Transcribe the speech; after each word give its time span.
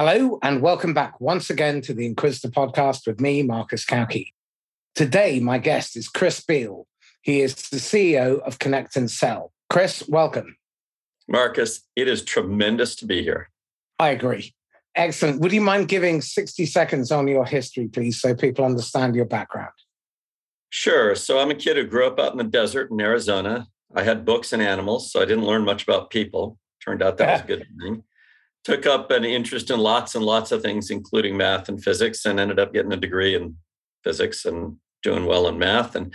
Hello, 0.00 0.38
and 0.44 0.62
welcome 0.62 0.94
back 0.94 1.20
once 1.20 1.50
again 1.50 1.80
to 1.80 1.92
the 1.92 2.06
Inquisitor 2.06 2.50
podcast 2.50 3.04
with 3.04 3.20
me, 3.20 3.42
Marcus 3.42 3.84
Cauchi. 3.84 4.28
Today, 4.94 5.40
my 5.40 5.58
guest 5.58 5.96
is 5.96 6.08
Chris 6.08 6.40
Beall. 6.40 6.86
He 7.22 7.40
is 7.40 7.56
the 7.56 7.78
CEO 7.78 8.38
of 8.42 8.60
ConnectAndSell. 8.60 9.50
Chris, 9.68 10.06
welcome. 10.06 10.56
Marcus, 11.26 11.80
it 11.96 12.06
is 12.06 12.22
tremendous 12.22 12.94
to 12.94 13.06
be 13.06 13.24
here. 13.24 13.50
I 13.98 14.10
agree. 14.10 14.54
Excellent. 14.94 15.40
Would 15.40 15.50
you 15.50 15.62
mind 15.62 15.88
giving 15.88 16.22
60 16.22 16.64
seconds 16.66 17.10
on 17.10 17.26
your 17.26 17.44
history, 17.44 17.88
please, 17.88 18.20
so 18.20 18.36
people 18.36 18.64
understand 18.64 19.16
your 19.16 19.26
background? 19.26 19.72
Sure. 20.70 21.16
So 21.16 21.40
I'm 21.40 21.50
a 21.50 21.56
kid 21.56 21.76
who 21.76 21.82
grew 21.82 22.06
up 22.06 22.20
out 22.20 22.30
in 22.30 22.38
the 22.38 22.44
desert 22.44 22.92
in 22.92 23.00
Arizona. 23.00 23.66
I 23.96 24.04
had 24.04 24.24
books 24.24 24.52
and 24.52 24.62
animals, 24.62 25.10
so 25.10 25.20
I 25.20 25.24
didn't 25.24 25.44
learn 25.44 25.64
much 25.64 25.82
about 25.82 26.10
people. 26.10 26.56
Turned 26.84 27.02
out 27.02 27.16
that 27.16 27.32
was 27.32 27.40
a 27.40 27.46
good 27.56 27.66
thing 27.82 28.04
took 28.64 28.86
up 28.86 29.10
an 29.10 29.24
interest 29.24 29.70
in 29.70 29.80
lots 29.80 30.14
and 30.14 30.24
lots 30.24 30.52
of 30.52 30.62
things, 30.62 30.90
including 30.90 31.36
math 31.36 31.68
and 31.68 31.82
physics, 31.82 32.24
and 32.24 32.38
ended 32.38 32.58
up 32.58 32.72
getting 32.72 32.92
a 32.92 32.96
degree 32.96 33.34
in 33.34 33.56
physics 34.04 34.44
and 34.44 34.76
doing 35.02 35.24
well 35.24 35.48
in 35.48 35.58
math. 35.58 35.94
And 35.94 36.12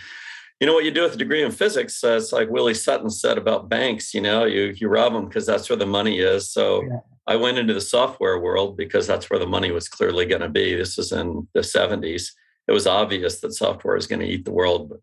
you 0.60 0.68
know 0.68 0.74
what 0.74 0.86
you 0.86 0.92
do 0.92 1.04
with 1.04 1.16
a 1.16 1.18
degree 1.18 1.44
in 1.44 1.52
physics? 1.52 2.04
Uh, 2.04 2.16
it's 2.18 2.32
like 2.32 2.50
Willie 2.50 2.74
Sutton 2.74 3.10
said 3.10 3.38
about 3.38 3.70
banks. 3.70 4.14
You 4.14 4.22
know, 4.22 4.46
you 4.46 4.74
you 4.76 4.88
rob 4.88 5.14
them 5.14 5.28
because 5.28 5.46
that's 5.46 5.70
where 5.70 5.78
the 5.78 5.86
money 5.86 6.20
is. 6.20 6.52
So 6.52 6.84
yeah. 6.84 7.00
I 7.28 7.36
went 7.36 7.58
into 7.58 7.74
the 7.74 7.82
software 7.82 8.40
world 8.40 8.78
because 8.78 9.08
that's 9.08 9.30
where 9.30 9.40
the 9.40 9.48
money 9.48 9.72
was 9.72 9.90
clearly 9.90 10.26
going 10.26 10.42
to 10.42 10.50
be. 10.50 10.76
This 10.76 10.98
was 10.98 11.12
in 11.12 11.48
the 11.54 11.62
'70s. 11.62 12.32
It 12.68 12.72
was 12.72 12.88
obvious 12.88 13.42
that 13.42 13.54
software 13.54 13.98
is 13.98 14.08
going 14.08 14.22
to 14.22 14.28
eat 14.28 14.46
the 14.46 14.54
world, 14.54 14.90
but 14.90 15.02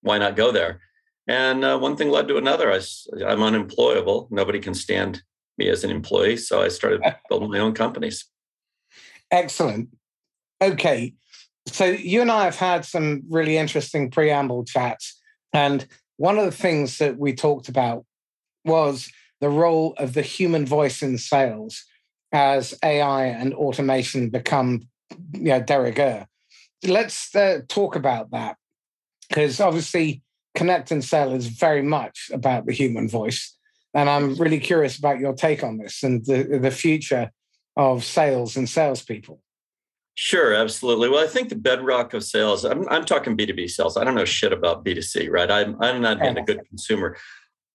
why 0.00 0.18
not 0.18 0.34
go 0.34 0.50
there? 0.50 0.80
And 1.28 1.64
uh, 1.64 1.78
one 1.78 1.96
thing 1.96 2.10
led 2.10 2.28
to 2.28 2.36
another. 2.36 2.72
I, 2.72 2.80
I'm 3.24 3.42
unemployable. 3.42 4.28
Nobody 4.30 4.60
can 4.60 4.74
stand 4.74 5.22
me 5.58 5.68
as 5.68 5.84
an 5.84 5.90
employee. 5.90 6.36
So 6.36 6.62
I 6.62 6.68
started 6.68 7.02
building 7.28 7.50
my 7.50 7.58
own 7.58 7.74
companies. 7.74 8.26
Excellent. 9.30 9.88
Okay. 10.62 11.14
So 11.66 11.84
you 11.84 12.20
and 12.20 12.30
I 12.30 12.44
have 12.44 12.56
had 12.56 12.84
some 12.84 13.22
really 13.28 13.56
interesting 13.56 14.10
preamble 14.10 14.64
chats. 14.64 15.20
And 15.52 15.86
one 16.16 16.38
of 16.38 16.44
the 16.44 16.52
things 16.52 16.98
that 16.98 17.18
we 17.18 17.34
talked 17.34 17.68
about 17.68 18.04
was 18.64 19.10
the 19.40 19.48
role 19.48 19.94
of 19.98 20.14
the 20.14 20.22
human 20.22 20.64
voice 20.64 21.02
in 21.02 21.18
sales 21.18 21.84
as 22.32 22.74
AI 22.84 23.26
and 23.26 23.54
automation 23.54 24.30
become 24.30 24.88
you 25.32 25.40
know, 25.40 25.60
de 25.60 25.80
rigueur. 25.80 26.26
Let's 26.84 27.34
uh, 27.34 27.60
talk 27.68 27.96
about 27.96 28.30
that 28.30 28.56
because 29.28 29.60
obviously 29.60 30.22
ConnectAndSell 30.56 31.36
is 31.36 31.46
very 31.46 31.82
much 31.82 32.30
about 32.32 32.66
the 32.66 32.72
human 32.72 33.08
voice. 33.08 33.55
And 33.96 34.10
I'm 34.10 34.34
really 34.34 34.60
curious 34.60 34.98
about 34.98 35.20
your 35.20 35.32
take 35.32 35.64
on 35.64 35.78
this 35.78 36.02
and 36.02 36.22
the, 36.26 36.58
the 36.60 36.70
future 36.70 37.30
of 37.78 38.04
sales 38.04 38.54
and 38.54 38.68
salespeople. 38.68 39.40
Sure, 40.16 40.52
absolutely. 40.52 41.08
Well, 41.08 41.24
I 41.24 41.26
think 41.26 41.48
the 41.48 41.56
bedrock 41.56 42.12
of 42.12 42.22
sales, 42.22 42.66
I'm, 42.66 42.86
I'm 42.90 43.06
talking 43.06 43.36
B2B 43.36 43.70
sales. 43.70 43.96
I 43.96 44.04
don't 44.04 44.14
know 44.14 44.26
shit 44.26 44.52
about 44.52 44.84
B2C, 44.84 45.30
right? 45.30 45.50
I'm, 45.50 45.82
I'm 45.82 46.02
not 46.02 46.20
being 46.20 46.36
a 46.36 46.44
good 46.44 46.60
consumer. 46.68 47.16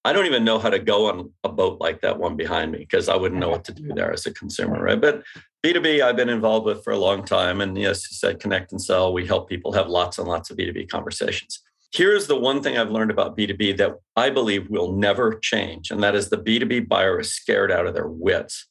I 0.05 0.13
don't 0.13 0.27
even 0.27 0.43
know 0.43 0.59
how 0.59 0.69
to 0.69 0.77
go 0.77 1.07
on 1.07 1.31
a 1.43 1.49
boat 1.49 1.81
like 1.81 2.01
that 2.01 2.19
one 2.19 2.35
behind 2.35 2.71
me 2.71 2.79
because 2.79 3.09
I 3.09 3.15
wouldn't 3.15 3.41
know 3.41 3.49
what 3.49 3.63
to 3.65 3.73
do 3.73 3.91
there 3.93 4.13
as 4.13 4.27
a 4.27 4.33
consumer, 4.33 4.81
right? 4.81 5.01
But 5.01 5.23
B2B, 5.65 6.01
I've 6.01 6.15
been 6.15 6.29
involved 6.29 6.67
with 6.67 6.83
for 6.83 6.93
a 6.93 6.97
long 6.97 7.25
time. 7.25 7.61
And 7.61 7.75
yes, 7.75 8.09
you 8.11 8.15
said 8.15 8.39
ConnectAndSell. 8.39 9.11
We 9.11 9.25
help 9.25 9.49
people 9.49 9.73
have 9.73 9.87
lots 9.87 10.19
and 10.19 10.27
lots 10.27 10.51
of 10.51 10.57
B2B 10.57 10.87
conversations. 10.89 11.63
Here's 11.91 12.27
the 12.27 12.39
one 12.39 12.63
thing 12.63 12.77
I've 12.77 12.91
learned 12.91 13.11
about 13.11 13.37
B2B 13.37 13.77
that 13.77 13.95
I 14.15 14.29
believe 14.29 14.69
will 14.69 14.93
never 14.93 15.37
change, 15.39 15.91
and 15.91 16.01
that 16.01 16.15
is 16.15 16.29
the 16.29 16.37
B2B 16.37 16.87
buyer 16.87 17.19
is 17.19 17.33
scared 17.33 17.71
out 17.71 17.85
of 17.85 17.93
their 17.93 18.07
wits 18.07 18.67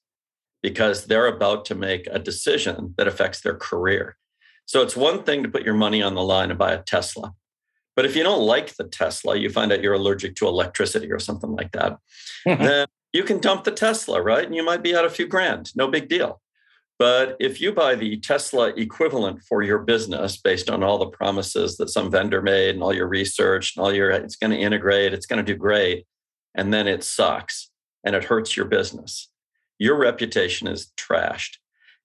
because 0.62 1.06
they're 1.06 1.26
about 1.26 1.64
to 1.66 1.74
make 1.74 2.06
a 2.10 2.18
decision 2.18 2.94
that 2.96 3.08
affects 3.08 3.40
their 3.40 3.54
career. 3.54 4.16
So 4.64 4.82
it's 4.82 4.96
one 4.96 5.22
thing 5.22 5.42
to 5.42 5.48
put 5.48 5.64
your 5.64 5.74
money 5.74 6.02
on 6.02 6.14
the 6.14 6.22
line 6.22 6.50
and 6.50 6.58
buy 6.58 6.72
a 6.72 6.82
Tesla. 6.82 7.34
But 7.96 8.04
if 8.04 8.16
you 8.16 8.22
don't 8.22 8.42
like 8.42 8.76
the 8.76 8.84
Tesla, 8.84 9.36
you 9.36 9.50
find 9.50 9.72
out 9.72 9.82
you're 9.82 9.94
allergic 9.94 10.36
to 10.36 10.48
electricity 10.48 11.10
or 11.10 11.18
something 11.18 11.50
like 11.50 11.72
that, 11.72 11.98
then 12.46 12.86
you 13.12 13.24
can 13.24 13.40
dump 13.40 13.64
the 13.64 13.72
Tesla, 13.72 14.22
right? 14.22 14.44
And 14.44 14.54
you 14.54 14.64
might 14.64 14.82
be 14.82 14.94
out 14.94 15.04
a 15.04 15.10
few 15.10 15.26
grand, 15.26 15.74
no 15.76 15.88
big 15.88 16.08
deal. 16.08 16.40
But 17.00 17.38
if 17.40 17.62
you 17.62 17.72
buy 17.72 17.94
the 17.94 18.18
Tesla 18.18 18.74
equivalent 18.76 19.42
for 19.44 19.62
your 19.62 19.78
business 19.78 20.36
based 20.36 20.68
on 20.68 20.82
all 20.82 20.98
the 20.98 21.06
promises 21.06 21.78
that 21.78 21.88
some 21.88 22.10
vendor 22.10 22.42
made 22.42 22.74
and 22.74 22.82
all 22.82 22.92
your 22.94 23.08
research 23.08 23.74
and 23.74 23.82
all 23.82 23.90
your, 23.90 24.10
it's 24.10 24.36
going 24.36 24.50
to 24.50 24.58
integrate, 24.58 25.14
it's 25.14 25.24
going 25.24 25.42
to 25.42 25.52
do 25.52 25.58
great, 25.58 26.04
and 26.54 26.74
then 26.74 26.86
it 26.86 27.02
sucks 27.02 27.70
and 28.04 28.14
it 28.14 28.24
hurts 28.24 28.54
your 28.54 28.66
business, 28.66 29.30
your 29.78 29.96
reputation 29.96 30.68
is 30.68 30.92
trashed. 30.98 31.56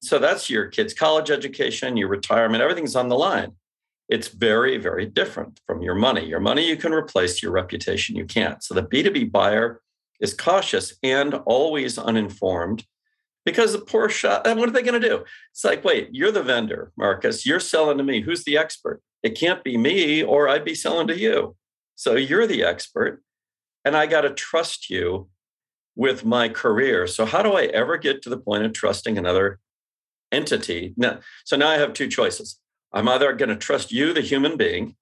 So 0.01 0.17
that's 0.17 0.49
your 0.49 0.67
kids' 0.67 0.93
college 0.93 1.29
education, 1.29 1.97
your 1.97 2.07
retirement, 2.07 2.63
everything's 2.63 2.95
on 2.95 3.09
the 3.09 3.17
line. 3.17 3.51
It's 4.07 4.29
very, 4.29 4.77
very 4.77 5.07
different 5.07 5.59
from 5.67 5.81
your 5.81 5.95
money. 5.95 6.25
Your 6.25 6.39
money 6.39 6.65
you 6.65 6.77
can 6.77 6.93
replace, 6.93 7.43
your 7.43 7.51
reputation 7.51 8.15
you 8.15 8.23
can't. 8.23 8.63
So 8.63 8.73
the 8.73 8.83
B2B 8.83 9.29
buyer 9.29 9.81
is 10.21 10.33
cautious 10.33 10.95
and 11.03 11.33
always 11.45 11.97
uninformed 11.97 12.85
because 13.45 13.73
the 13.73 13.79
poor 13.79 14.09
shot, 14.09 14.45
what 14.45 14.67
are 14.67 14.71
they 14.71 14.81
going 14.81 14.99
to 14.99 15.07
do? 15.07 15.23
It's 15.51 15.63
like, 15.63 15.83
wait, 15.83 16.09
you're 16.11 16.31
the 16.31 16.43
vendor, 16.43 16.91
Marcus. 16.97 17.45
You're 17.45 17.59
selling 17.59 17.97
to 17.99 18.03
me. 18.03 18.21
Who's 18.21 18.43
the 18.43 18.57
expert? 18.57 19.01
It 19.23 19.37
can't 19.39 19.63
be 19.63 19.77
me, 19.77 20.23
or 20.23 20.49
I'd 20.49 20.65
be 20.65 20.75
selling 20.75 21.07
to 21.07 21.17
you. 21.17 21.55
So 21.95 22.15
you're 22.15 22.47
the 22.47 22.63
expert, 22.63 23.23
and 23.85 23.95
I 23.95 24.07
got 24.07 24.21
to 24.21 24.31
trust 24.31 24.89
you 24.89 25.29
with 25.95 26.25
my 26.25 26.49
career. 26.49 27.07
So 27.07 27.25
how 27.25 27.41
do 27.41 27.53
I 27.53 27.65
ever 27.65 27.97
get 27.97 28.21
to 28.23 28.29
the 28.29 28.37
point 28.37 28.65
of 28.65 28.73
trusting 28.73 29.17
another 29.17 29.59
entity? 30.31 30.93
Now, 30.97 31.19
so 31.45 31.55
now 31.55 31.69
I 31.69 31.75
have 31.75 31.93
two 31.93 32.07
choices. 32.07 32.59
I'm 32.91 33.07
either 33.07 33.31
going 33.33 33.49
to 33.49 33.55
trust 33.55 33.91
you, 33.91 34.13
the 34.13 34.21
human 34.21 34.57
being, 34.57 34.95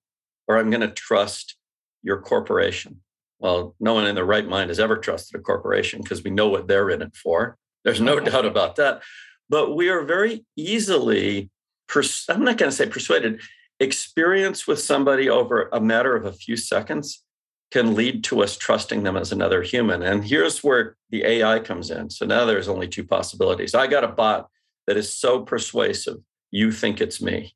or 0.47 0.57
I'm 0.57 0.69
going 0.69 0.81
to 0.81 0.91
trust 0.91 1.55
your 2.01 2.21
corporation. 2.21 3.01
Well, 3.39 3.75
no 3.79 3.93
one 3.93 4.05
in 4.05 4.15
their 4.15 4.25
right 4.25 4.47
mind 4.47 4.69
has 4.69 4.79
ever 4.79 4.97
trusted 4.97 5.39
a 5.39 5.43
corporation 5.43 6.01
because 6.01 6.23
we 6.23 6.31
know 6.31 6.47
what 6.47 6.67
they're 6.67 6.89
in 6.89 7.01
it 7.01 7.15
for. 7.15 7.57
There's 7.83 8.01
no 8.01 8.19
doubt 8.19 8.45
about 8.45 8.75
that. 8.77 9.01
But 9.49 9.75
we 9.75 9.89
are 9.89 10.03
very 10.03 10.45
easily, 10.55 11.49
pers- 11.87 12.25
I'm 12.29 12.43
not 12.43 12.57
going 12.57 12.71
to 12.71 12.75
say 12.75 12.87
persuaded, 12.87 13.41
experience 13.79 14.67
with 14.67 14.79
somebody 14.79 15.29
over 15.29 15.69
a 15.73 15.81
matter 15.81 16.15
of 16.15 16.25
a 16.25 16.33
few 16.33 16.55
seconds 16.55 17.23
can 17.71 17.95
lead 17.95 18.23
to 18.23 18.43
us 18.43 18.55
trusting 18.55 19.03
them 19.03 19.17
as 19.17 19.31
another 19.31 19.63
human. 19.63 20.03
And 20.03 20.23
here's 20.23 20.63
where 20.63 20.95
the 21.09 21.23
AI 21.25 21.59
comes 21.59 21.89
in. 21.89 22.09
So 22.11 22.25
now 22.25 22.45
there's 22.45 22.67
only 22.67 22.87
two 22.87 23.03
possibilities. 23.03 23.73
I 23.73 23.87
got 23.87 24.03
a 24.03 24.07
bot 24.07 24.47
that 24.85 24.95
is 24.95 25.11
so 25.11 25.41
persuasive, 25.41 26.17
you 26.51 26.71
think 26.71 27.01
it's 27.01 27.21
me. 27.21 27.55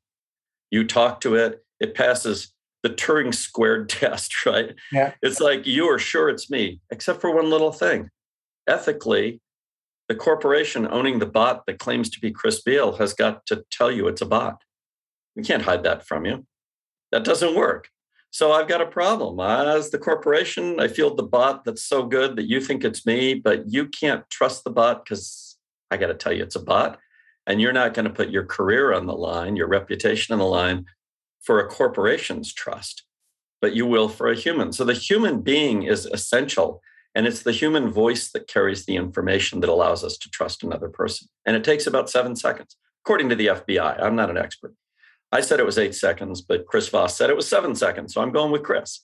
You 0.70 0.84
talk 0.84 1.20
to 1.20 1.36
it, 1.36 1.64
it 1.78 1.94
passes 1.94 2.52
the 2.82 2.90
Turing 2.90 3.34
squared 3.34 3.88
test, 3.88 4.44
right? 4.44 4.74
Yeah. 4.92 5.12
It's 5.22 5.40
like 5.40 5.66
you 5.66 5.86
are 5.86 5.98
sure 5.98 6.28
it's 6.28 6.50
me, 6.50 6.80
except 6.90 7.20
for 7.20 7.34
one 7.34 7.48
little 7.48 7.72
thing. 7.72 8.10
Ethically, 8.66 9.40
the 10.08 10.14
corporation 10.14 10.88
owning 10.90 11.18
the 11.18 11.26
bot 11.26 11.66
that 11.66 11.78
claims 11.78 12.08
to 12.10 12.20
be 12.20 12.30
Chris 12.30 12.62
Beall 12.62 12.96
has 12.96 13.12
got 13.12 13.46
to 13.46 13.64
tell 13.70 13.90
you 13.90 14.08
it's 14.08 14.22
a 14.22 14.26
bot. 14.26 14.62
We 15.36 15.42
can't 15.42 15.62
hide 15.62 15.84
that 15.84 16.06
from 16.06 16.24
you. 16.24 16.46
That 17.12 17.24
doesn't 17.24 17.54
work. 17.54 17.88
So 18.30 18.52
I've 18.52 18.68
got 18.68 18.80
a 18.80 18.86
problem. 18.86 19.40
As 19.40 19.90
the 19.90 19.98
corporation, 19.98 20.80
I 20.80 20.88
feel 20.88 21.14
the 21.14 21.22
bot 21.22 21.64
that's 21.64 21.84
so 21.84 22.04
good 22.04 22.36
that 22.36 22.48
you 22.48 22.60
think 22.60 22.84
it's 22.84 23.06
me, 23.06 23.34
but 23.34 23.70
you 23.70 23.86
can't 23.86 24.28
trust 24.30 24.64
the 24.64 24.70
bot 24.70 25.04
because 25.04 25.56
I 25.90 25.96
got 25.96 26.08
to 26.08 26.14
tell 26.14 26.32
you 26.32 26.42
it's 26.42 26.56
a 26.56 26.62
bot. 26.62 26.98
And 27.46 27.60
you're 27.60 27.72
not 27.72 27.94
going 27.94 28.04
to 28.04 28.12
put 28.12 28.28
your 28.28 28.44
career 28.44 28.92
on 28.92 29.06
the 29.06 29.14
line, 29.14 29.56
your 29.56 29.68
reputation 29.68 30.34
on 30.34 30.38
the 30.38 30.44
line 30.44 30.84
for 31.40 31.60
a 31.60 31.68
corporation's 31.68 32.52
trust, 32.52 33.04
but 33.62 33.74
you 33.74 33.86
will 33.86 34.08
for 34.10 34.28
a 34.28 34.36
human. 34.36 34.72
So 34.72 34.84
the 34.84 34.92
human 34.92 35.40
being 35.40 35.84
is 35.84 36.04
essential 36.04 36.82
and 37.18 37.26
it's 37.26 37.42
the 37.42 37.50
human 37.50 37.90
voice 37.90 38.30
that 38.30 38.46
carries 38.46 38.86
the 38.86 38.94
information 38.94 39.58
that 39.58 39.68
allows 39.68 40.04
us 40.04 40.16
to 40.18 40.30
trust 40.30 40.62
another 40.62 40.88
person. 40.88 41.26
And 41.44 41.56
it 41.56 41.64
takes 41.64 41.84
about 41.84 42.08
seven 42.08 42.36
seconds, 42.36 42.76
according 43.04 43.28
to 43.30 43.34
the 43.34 43.48
FBI. 43.48 44.00
I'm 44.00 44.14
not 44.14 44.30
an 44.30 44.38
expert. 44.38 44.72
I 45.32 45.40
said 45.40 45.58
it 45.58 45.66
was 45.66 45.78
eight 45.78 45.96
seconds, 45.96 46.40
but 46.40 46.66
Chris 46.66 46.88
Voss 46.88 47.16
said 47.16 47.28
it 47.28 47.34
was 47.34 47.48
seven 47.48 47.74
seconds. 47.74 48.14
So 48.14 48.22
I'm 48.22 48.30
going 48.30 48.52
with 48.52 48.62
Chris. 48.62 49.00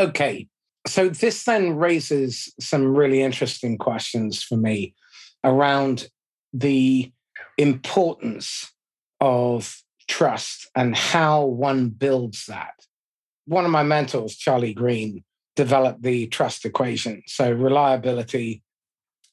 Okay. 0.00 0.48
So 0.88 1.08
this 1.08 1.44
then 1.44 1.76
raises 1.76 2.52
some 2.58 2.96
really 2.96 3.22
interesting 3.22 3.78
questions 3.78 4.42
for 4.42 4.56
me 4.56 4.96
around 5.44 6.08
the 6.52 7.12
importance 7.56 8.68
of 9.20 9.80
trust 10.08 10.68
and 10.74 10.96
how 10.96 11.44
one 11.44 11.90
builds 11.90 12.46
that. 12.46 12.74
One 13.46 13.64
of 13.64 13.70
my 13.70 13.84
mentors, 13.84 14.34
Charlie 14.34 14.74
Green, 14.74 15.22
develop 15.64 15.96
the 16.00 16.26
trust 16.28 16.64
equation. 16.64 17.22
So 17.26 17.52
reliability 17.52 18.62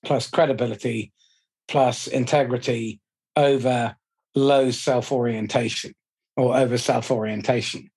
plus 0.04 0.30
credibility 0.30 1.14
plus 1.68 2.08
integrity 2.08 3.00
over 3.38 3.96
low 4.36 4.72
self 4.72 5.12
orientation 5.12 5.94
or 6.36 6.58
over 6.58 6.78
self 6.78 7.12
orientation. 7.12 7.90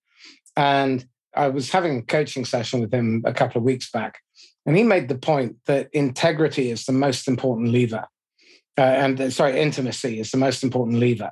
And 0.55 1.05
I 1.35 1.47
was 1.49 1.71
having 1.71 1.97
a 1.97 2.01
coaching 2.03 2.45
session 2.45 2.79
with 2.79 2.93
him 2.93 3.21
a 3.25 3.33
couple 3.33 3.59
of 3.59 3.65
weeks 3.65 3.89
back, 3.91 4.19
and 4.65 4.77
he 4.77 4.83
made 4.83 5.07
the 5.09 5.17
point 5.17 5.57
that 5.65 5.89
integrity 5.93 6.69
is 6.71 6.85
the 6.85 6.93
most 6.93 7.27
important 7.27 7.69
lever. 7.69 8.05
uh, 8.77 8.81
and 9.03 9.19
uh, 9.19 9.29
sorry, 9.29 9.59
intimacy 9.59 10.19
is 10.19 10.31
the 10.31 10.37
most 10.37 10.63
important 10.63 10.99
lever 10.99 11.31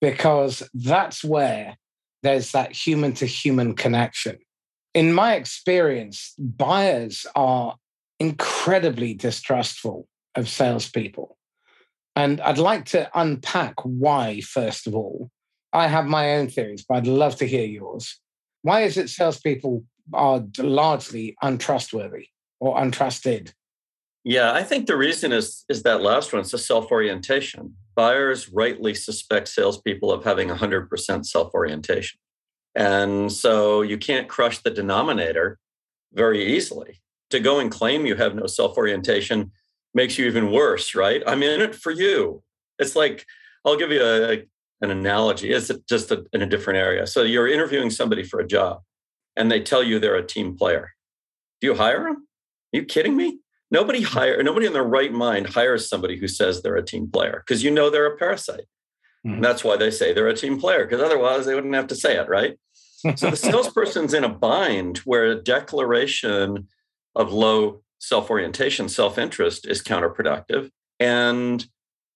because 0.00 0.62
that's 0.74 1.24
where 1.24 1.76
there's 2.22 2.52
that 2.52 2.72
human 2.72 3.12
to 3.14 3.26
human 3.26 3.74
connection. 3.74 4.36
In 4.94 5.12
my 5.12 5.34
experience, 5.36 6.34
buyers 6.38 7.26
are 7.34 7.76
incredibly 8.20 9.14
distrustful 9.14 10.06
of 10.34 10.48
salespeople. 10.48 11.36
And 12.14 12.40
I'd 12.40 12.58
like 12.58 12.84
to 12.86 13.10
unpack 13.14 13.74
why, 13.82 14.40
first 14.40 14.86
of 14.86 14.94
all. 14.94 15.30
I 15.72 15.86
have 15.86 16.04
my 16.04 16.34
own 16.34 16.48
theories, 16.48 16.84
but 16.86 16.96
I'd 16.96 17.06
love 17.06 17.36
to 17.36 17.46
hear 17.46 17.64
yours. 17.64 18.20
Why 18.60 18.82
is 18.82 18.98
it 18.98 19.08
salespeople 19.08 19.84
are 20.12 20.44
largely 20.58 21.36
untrustworthy 21.42 22.26
or 22.60 22.76
untrusted? 22.76 23.52
Yeah, 24.24 24.52
I 24.52 24.62
think 24.62 24.86
the 24.86 24.96
reason 24.96 25.32
is 25.32 25.64
is 25.68 25.82
that 25.82 26.02
last 26.02 26.32
one. 26.32 26.40
It's 26.40 26.54
a 26.54 26.58
self 26.58 26.92
orientation. 26.92 27.74
Buyers 27.94 28.48
rightly 28.50 28.94
suspect 28.94 29.48
salespeople 29.48 30.12
of 30.12 30.24
having 30.24 30.48
100% 30.48 31.26
self 31.26 31.52
orientation, 31.54 32.20
and 32.74 33.30
so 33.30 33.82
you 33.82 33.98
can't 33.98 34.28
crush 34.28 34.58
the 34.58 34.70
denominator 34.70 35.58
very 36.12 36.54
easily. 36.56 37.00
To 37.30 37.40
go 37.40 37.58
and 37.58 37.70
claim 37.70 38.04
you 38.04 38.16
have 38.16 38.34
no 38.34 38.46
self 38.46 38.76
orientation 38.76 39.52
makes 39.94 40.18
you 40.18 40.26
even 40.26 40.50
worse, 40.50 40.94
right? 40.94 41.22
I'm 41.26 41.42
in 41.42 41.60
it 41.60 41.74
for 41.74 41.90
you. 41.90 42.42
It's 42.78 42.96
like 42.96 43.26
I'll 43.64 43.76
give 43.76 43.90
you 43.90 44.02
a, 44.02 44.42
an 44.82 44.90
analogy. 44.90 45.52
It's 45.52 45.70
just 45.88 46.10
a, 46.10 46.24
in 46.32 46.42
a 46.42 46.46
different 46.46 46.78
area. 46.78 47.06
So 47.06 47.22
you're 47.22 47.48
interviewing 47.48 47.90
somebody 47.90 48.22
for 48.22 48.40
a 48.40 48.46
job, 48.46 48.82
and 49.36 49.50
they 49.50 49.60
tell 49.60 49.82
you 49.82 49.98
they're 49.98 50.16
a 50.16 50.26
team 50.26 50.56
player. 50.56 50.90
Do 51.60 51.68
you 51.68 51.74
hire 51.74 52.04
them? 52.04 52.26
Are 52.74 52.78
you 52.78 52.84
kidding 52.84 53.16
me? 53.16 53.38
Nobody 53.70 54.02
hire 54.02 54.42
nobody 54.42 54.66
in 54.66 54.74
their 54.74 54.84
right 54.84 55.12
mind 55.12 55.46
hires 55.46 55.88
somebody 55.88 56.18
who 56.18 56.28
says 56.28 56.60
they're 56.60 56.76
a 56.76 56.84
team 56.84 57.10
player 57.10 57.42
because 57.46 57.62
you 57.62 57.70
know 57.70 57.88
they're 57.88 58.12
a 58.12 58.18
parasite. 58.18 58.64
Mm-hmm. 59.26 59.36
And 59.36 59.44
that's 59.44 59.62
why 59.62 59.76
they 59.76 59.90
say 59.90 60.12
they're 60.12 60.28
a 60.28 60.36
team 60.36 60.58
player 60.60 60.84
because 60.84 61.02
otherwise 61.02 61.46
they 61.46 61.54
wouldn't 61.54 61.74
have 61.74 61.86
to 61.88 61.94
say 61.94 62.16
it, 62.16 62.28
right? 62.28 62.58
so 63.16 63.30
the 63.30 63.36
salesperson's 63.36 64.14
in 64.14 64.24
a 64.24 64.28
bind 64.28 64.98
where 64.98 65.26
a 65.26 65.42
declaration 65.42 66.68
of 67.14 67.32
low 67.32 67.82
self-orientation, 67.98 68.88
self-interest 68.88 69.66
is 69.66 69.82
counterproductive. 69.82 70.70
And 70.98 71.64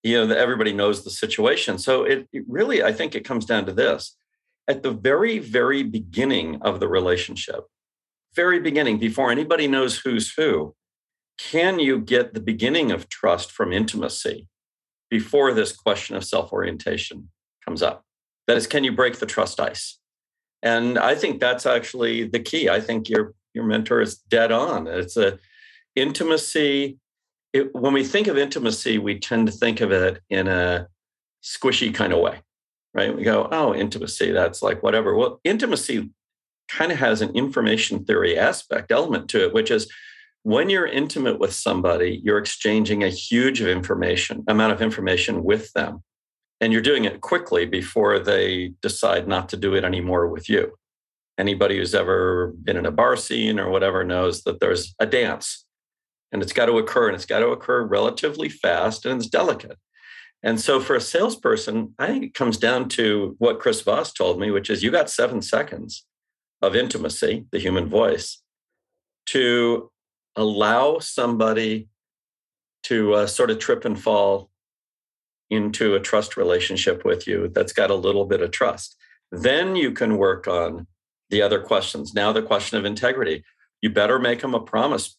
you 0.02 0.24
know, 0.24 0.34
everybody 0.34 0.72
knows 0.72 1.02
the 1.02 1.10
situation. 1.10 1.78
So 1.78 2.04
it, 2.04 2.28
it 2.32 2.44
really, 2.46 2.82
I 2.82 2.92
think 2.92 3.14
it 3.14 3.24
comes 3.24 3.44
down 3.44 3.66
to 3.66 3.72
this. 3.72 4.16
At 4.68 4.82
the 4.82 4.92
very, 4.92 5.38
very 5.38 5.82
beginning 5.82 6.62
of 6.62 6.78
the 6.80 6.88
relationship, 6.88 7.64
very 8.34 8.60
beginning, 8.60 8.98
before 8.98 9.32
anybody 9.32 9.66
knows 9.66 9.98
who's 9.98 10.32
who, 10.32 10.74
can 11.38 11.78
you 11.78 11.98
get 11.98 12.34
the 12.34 12.40
beginning 12.40 12.92
of 12.92 13.08
trust 13.08 13.50
from 13.50 13.72
intimacy 13.72 14.46
before 15.10 15.52
this 15.52 15.72
question 15.72 16.16
of 16.16 16.24
self 16.24 16.52
orientation 16.52 17.28
comes 17.64 17.82
up? 17.82 18.04
That 18.46 18.56
is, 18.56 18.66
can 18.66 18.84
you 18.84 18.92
break 18.92 19.18
the 19.18 19.26
trust 19.26 19.60
ice? 19.60 19.98
And 20.62 20.98
I 20.98 21.14
think 21.14 21.40
that's 21.40 21.66
actually 21.66 22.24
the 22.24 22.40
key. 22.40 22.68
I 22.68 22.80
think 22.80 23.08
your 23.08 23.34
your 23.54 23.64
mentor 23.64 24.00
is 24.00 24.16
dead 24.16 24.52
on. 24.52 24.86
It's 24.86 25.16
a 25.16 25.38
intimacy. 25.94 26.98
It, 27.52 27.74
when 27.74 27.94
we 27.94 28.04
think 28.04 28.26
of 28.26 28.36
intimacy, 28.36 28.98
we 28.98 29.18
tend 29.18 29.46
to 29.46 29.52
think 29.52 29.80
of 29.80 29.90
it 29.92 30.20
in 30.28 30.46
a 30.46 30.88
squishy 31.42 31.94
kind 31.94 32.12
of 32.12 32.20
way, 32.20 32.40
right? 32.92 33.16
We 33.16 33.22
go, 33.22 33.48
oh, 33.50 33.74
intimacy, 33.74 34.32
that's 34.32 34.62
like 34.62 34.82
whatever. 34.82 35.14
Well, 35.14 35.40
intimacy 35.44 36.10
kind 36.68 36.92
of 36.92 36.98
has 36.98 37.22
an 37.22 37.34
information 37.34 38.04
theory 38.04 38.38
aspect 38.38 38.92
element 38.92 39.30
to 39.30 39.44
it, 39.44 39.54
which 39.54 39.70
is 39.70 39.90
when 40.46 40.70
you're 40.70 40.86
intimate 40.86 41.40
with 41.40 41.52
somebody, 41.52 42.20
you're 42.22 42.38
exchanging 42.38 43.02
a 43.02 43.08
huge 43.08 43.60
of 43.60 43.66
information, 43.66 44.44
amount 44.46 44.72
of 44.72 44.80
information 44.80 45.42
with 45.42 45.72
them. 45.72 46.04
And 46.60 46.72
you're 46.72 46.82
doing 46.82 47.04
it 47.04 47.20
quickly 47.20 47.66
before 47.66 48.20
they 48.20 48.68
decide 48.80 49.26
not 49.26 49.48
to 49.48 49.56
do 49.56 49.74
it 49.74 49.82
anymore 49.82 50.28
with 50.28 50.48
you. 50.48 50.78
Anybody 51.36 51.78
who's 51.78 51.96
ever 51.96 52.54
been 52.62 52.76
in 52.76 52.86
a 52.86 52.92
bar 52.92 53.16
scene 53.16 53.58
or 53.58 53.70
whatever 53.70 54.04
knows 54.04 54.44
that 54.44 54.60
there's 54.60 54.94
a 55.00 55.04
dance 55.04 55.64
and 56.30 56.40
it's 56.42 56.52
got 56.52 56.66
to 56.66 56.78
occur 56.78 57.08
and 57.08 57.16
it's 57.16 57.26
got 57.26 57.40
to 57.40 57.48
occur 57.48 57.84
relatively 57.84 58.48
fast 58.48 59.04
and 59.04 59.20
it's 59.20 59.28
delicate. 59.28 59.78
And 60.44 60.60
so 60.60 60.78
for 60.78 60.94
a 60.94 61.00
salesperson, 61.00 61.92
I 61.98 62.06
think 62.06 62.22
it 62.22 62.34
comes 62.34 62.56
down 62.56 62.88
to 62.90 63.34
what 63.38 63.58
Chris 63.58 63.80
Voss 63.80 64.12
told 64.12 64.38
me, 64.38 64.52
which 64.52 64.70
is 64.70 64.84
you 64.84 64.92
got 64.92 65.10
seven 65.10 65.42
seconds 65.42 66.06
of 66.62 66.76
intimacy, 66.76 67.46
the 67.50 67.58
human 67.58 67.88
voice, 67.88 68.40
to 69.30 69.90
allow 70.36 70.98
somebody 70.98 71.88
to 72.84 73.14
uh, 73.14 73.26
sort 73.26 73.50
of 73.50 73.58
trip 73.58 73.84
and 73.84 74.00
fall 74.00 74.50
into 75.50 75.94
a 75.94 76.00
trust 76.00 76.36
relationship 76.36 77.04
with 77.04 77.26
you 77.26 77.48
that's 77.48 77.72
got 77.72 77.90
a 77.90 77.94
little 77.94 78.24
bit 78.24 78.40
of 78.40 78.50
trust. 78.50 78.96
Then 79.32 79.76
you 79.76 79.92
can 79.92 80.18
work 80.18 80.46
on 80.46 80.86
the 81.30 81.42
other 81.42 81.60
questions. 81.60 82.14
Now, 82.14 82.32
the 82.32 82.42
question 82.42 82.78
of 82.78 82.84
integrity. 82.84 83.44
You 83.82 83.90
better 83.90 84.18
make 84.18 84.40
them 84.40 84.54
a 84.54 84.60
promise 84.60 85.16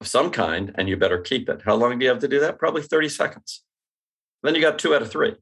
of 0.00 0.06
some 0.06 0.30
kind 0.30 0.72
and 0.76 0.88
you 0.88 0.96
better 0.96 1.20
keep 1.20 1.48
it. 1.48 1.62
How 1.64 1.74
long 1.74 1.98
do 1.98 2.04
you 2.04 2.10
have 2.10 2.20
to 2.20 2.28
do 2.28 2.40
that? 2.40 2.58
Probably 2.58 2.82
30 2.82 3.08
seconds. 3.08 3.62
Then 4.42 4.54
you 4.54 4.60
got 4.60 4.78
two 4.78 4.94
out 4.94 5.02
of 5.02 5.10
three. 5.10 5.36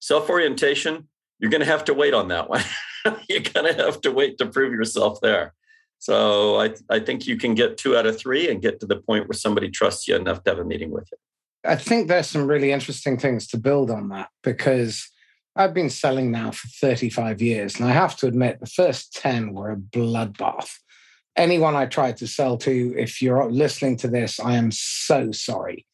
Self 0.00 0.30
orientation, 0.30 1.08
you're 1.38 1.50
going 1.50 1.60
to 1.60 1.66
have 1.66 1.84
to 1.86 1.94
wait 1.94 2.14
on 2.14 2.28
that 2.28 2.48
one. 2.48 2.62
you're 3.28 3.40
going 3.40 3.72
to 3.72 3.84
have 3.84 4.00
to 4.02 4.12
wait 4.12 4.38
to 4.38 4.46
prove 4.46 4.72
yourself 4.72 5.20
there. 5.20 5.54
So 5.98 6.60
I, 6.60 6.74
I 6.88 7.00
think 7.00 7.26
you 7.26 7.36
can 7.36 7.54
get 7.54 7.76
two 7.76 7.96
out 7.96 8.06
of 8.06 8.18
three 8.18 8.48
and 8.50 8.62
get 8.62 8.80
to 8.80 8.86
the 8.86 8.96
point 8.96 9.28
where 9.28 9.36
somebody 9.36 9.70
trusts 9.70 10.06
you 10.06 10.14
enough 10.14 10.44
to 10.44 10.50
have 10.50 10.58
a 10.58 10.64
meeting 10.64 10.90
with 10.90 11.08
you. 11.10 11.18
I 11.64 11.76
think 11.76 12.08
there's 12.08 12.28
some 12.28 12.46
really 12.46 12.70
interesting 12.70 13.18
things 13.18 13.48
to 13.48 13.58
build 13.58 13.90
on 13.90 14.08
that 14.10 14.28
because 14.42 15.10
I've 15.56 15.74
been 15.74 15.90
selling 15.90 16.30
now 16.30 16.52
for 16.52 16.68
35 16.68 17.42
years. 17.42 17.76
And 17.76 17.88
I 17.88 17.92
have 17.92 18.16
to 18.18 18.28
admit, 18.28 18.60
the 18.60 18.66
first 18.66 19.12
10 19.14 19.52
were 19.52 19.72
a 19.72 19.76
bloodbath. 19.76 20.70
Anyone 21.36 21.74
I 21.74 21.86
tried 21.86 22.16
to 22.18 22.28
sell 22.28 22.56
to, 22.58 22.94
if 22.96 23.20
you're 23.20 23.50
listening 23.50 23.96
to 23.98 24.08
this, 24.08 24.38
I 24.38 24.54
am 24.54 24.70
so 24.70 25.32
sorry. 25.32 25.84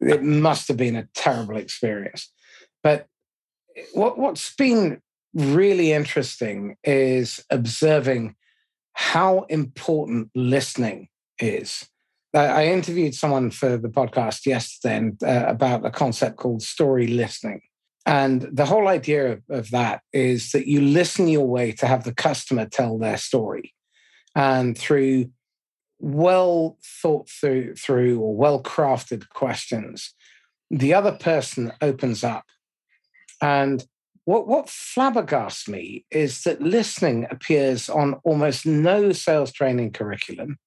It 0.00 0.22
must 0.22 0.68
have 0.68 0.78
been 0.78 0.96
a 0.96 1.08
terrible 1.14 1.58
experience. 1.58 2.32
But 2.82 3.06
what, 3.92 4.18
what's 4.18 4.54
been 4.54 5.02
really 5.34 5.92
interesting 5.92 6.76
is 6.82 7.44
observing 7.50 8.36
how 9.00 9.46
important 9.48 10.28
listening 10.34 11.08
is. 11.38 11.88
I 12.34 12.66
interviewed 12.66 13.14
someone 13.14 13.50
for 13.50 13.78
the 13.78 13.88
podcast 13.88 14.44
yesterday 14.44 14.98
and, 14.98 15.22
uh, 15.24 15.46
about 15.48 15.86
a 15.86 15.90
concept 15.90 16.36
called 16.36 16.60
story 16.62 17.06
listening. 17.06 17.62
And 18.04 18.42
the 18.52 18.66
whole 18.66 18.88
idea 18.88 19.32
of, 19.32 19.42
of, 19.48 19.70
that 19.70 20.02
is 20.12 20.52
that 20.52 20.66
you 20.66 20.82
listen 20.82 21.28
your 21.28 21.46
way 21.46 21.72
to 21.72 21.86
have 21.86 22.04
the 22.04 22.14
customer 22.14 22.66
tell 22.66 22.98
their 22.98 23.16
story. 23.16 23.74
And 24.36 24.76
through 24.76 25.30
well 25.98 26.76
thought 26.84 27.26
through, 27.28 27.76
through 27.76 28.20
or 28.20 28.36
well 28.36 28.62
crafted 28.62 29.30
questions, 29.30 30.14
the 30.70 30.92
other 30.92 31.12
person 31.12 31.72
opens 31.80 32.22
up. 32.22 32.44
And 33.40 33.82
what, 34.24 34.46
what 34.46 34.66
flabbergasts 34.66 35.68
me 35.68 36.04
is 36.10 36.42
that 36.42 36.60
listening 36.60 37.26
appears 37.30 37.88
on 37.88 38.14
almost 38.24 38.66
no 38.66 39.12
sales 39.12 39.52
training 39.52 39.92
curriculum. 39.92 40.58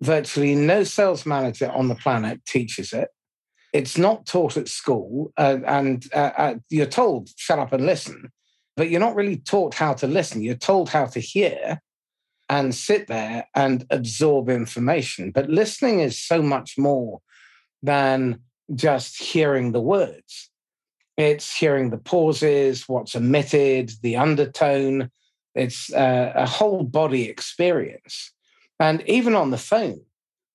Virtually 0.00 0.54
no 0.54 0.82
sales 0.84 1.26
manager 1.26 1.70
on 1.70 1.88
the 1.88 1.94
planet 1.94 2.44
teaches 2.46 2.92
it. 2.92 3.08
It's 3.72 3.96
not 3.96 4.26
taught 4.26 4.56
at 4.56 4.68
school, 4.68 5.32
uh, 5.36 5.58
and 5.64 6.04
uh, 6.12 6.30
uh, 6.36 6.54
you're 6.70 6.86
told, 6.86 7.28
shut 7.36 7.60
up 7.60 7.72
and 7.72 7.86
listen, 7.86 8.32
but 8.76 8.90
you're 8.90 8.98
not 8.98 9.14
really 9.14 9.36
taught 9.36 9.74
how 9.74 9.94
to 9.94 10.06
listen. 10.06 10.42
You're 10.42 10.56
told 10.56 10.88
how 10.88 11.06
to 11.06 11.20
hear 11.20 11.80
and 12.48 12.74
sit 12.74 13.06
there 13.06 13.46
and 13.54 13.86
absorb 13.90 14.48
information. 14.48 15.30
But 15.30 15.48
listening 15.48 16.00
is 16.00 16.18
so 16.18 16.42
much 16.42 16.76
more 16.76 17.20
than 17.82 18.40
just 18.74 19.22
hearing 19.22 19.70
the 19.70 19.80
words. 19.80 20.49
It's 21.20 21.54
hearing 21.54 21.90
the 21.90 21.98
pauses, 21.98 22.88
what's 22.88 23.14
omitted, 23.14 23.92
the 24.00 24.16
undertone. 24.16 25.10
It's 25.54 25.92
uh, 25.92 26.32
a 26.34 26.46
whole 26.46 26.82
body 26.82 27.28
experience. 27.28 28.32
And 28.78 29.02
even 29.06 29.34
on 29.34 29.50
the 29.50 29.58
phone, 29.58 30.00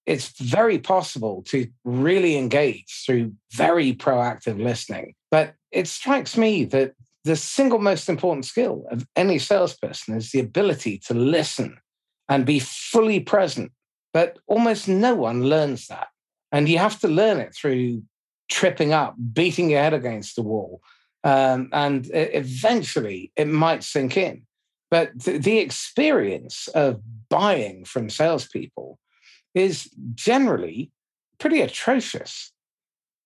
it's 0.08 0.30
very 0.40 0.80
possible 0.80 1.44
to 1.50 1.68
really 1.84 2.36
engage 2.36 3.04
through 3.06 3.34
very 3.54 3.94
proactive 3.94 4.60
listening. 4.60 5.14
But 5.30 5.54
it 5.72 5.88
strikes 5.88 6.36
me 6.36 6.66
that 6.66 6.94
the 7.26 7.36
single 7.36 7.78
most 7.78 8.10
important 8.10 8.46
skill 8.46 8.88
of 8.90 9.06
any 9.16 9.38
salesperson 9.38 10.18
is 10.18 10.32
the 10.32 10.40
ability 10.40 10.98
to 11.06 11.14
listen 11.14 11.78
and 12.28 12.44
be 12.44 12.58
fully 12.58 13.20
present. 13.20 13.72
But 14.14 14.40
almost 14.48 14.88
no 14.88 15.14
one 15.14 15.44
learns 15.44 15.86
that. 15.90 16.08
And 16.52 16.68
you 16.68 16.80
have 16.80 17.00
to 17.02 17.08
learn 17.08 17.38
it 17.38 17.54
through 17.54 18.02
tripping 18.50 18.94
up, 18.94 19.16
beating 19.34 19.70
your 19.70 19.82
head 19.82 19.94
against 19.94 20.36
the 20.36 20.44
wall. 20.44 20.82
Um, 21.24 21.70
and 21.72 22.10
eventually 22.14 23.32
it 23.36 23.48
might 23.48 23.84
sink 23.84 24.18
in. 24.18 24.46
But 24.92 25.20
th- 25.20 25.42
the 25.42 25.58
experience 25.58 26.68
of 26.70 27.02
buying 27.30 27.86
from 27.86 28.10
salespeople 28.10 29.00
is 29.54 29.90
generally 30.14 30.92
pretty 31.40 31.62
atrocious. 31.62 32.52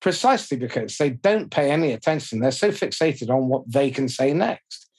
precisely 0.01 0.57
because 0.57 0.97
they 0.97 1.09
don't 1.09 1.51
pay 1.51 1.71
any 1.71 1.91
attention. 1.91 2.39
They're 2.39 2.51
so 2.51 2.69
fixated 2.71 3.29
on 3.29 3.49
what 3.49 3.69
they 3.71 3.91
can 3.91 4.07
say 4.07 4.33
next. 4.33 4.89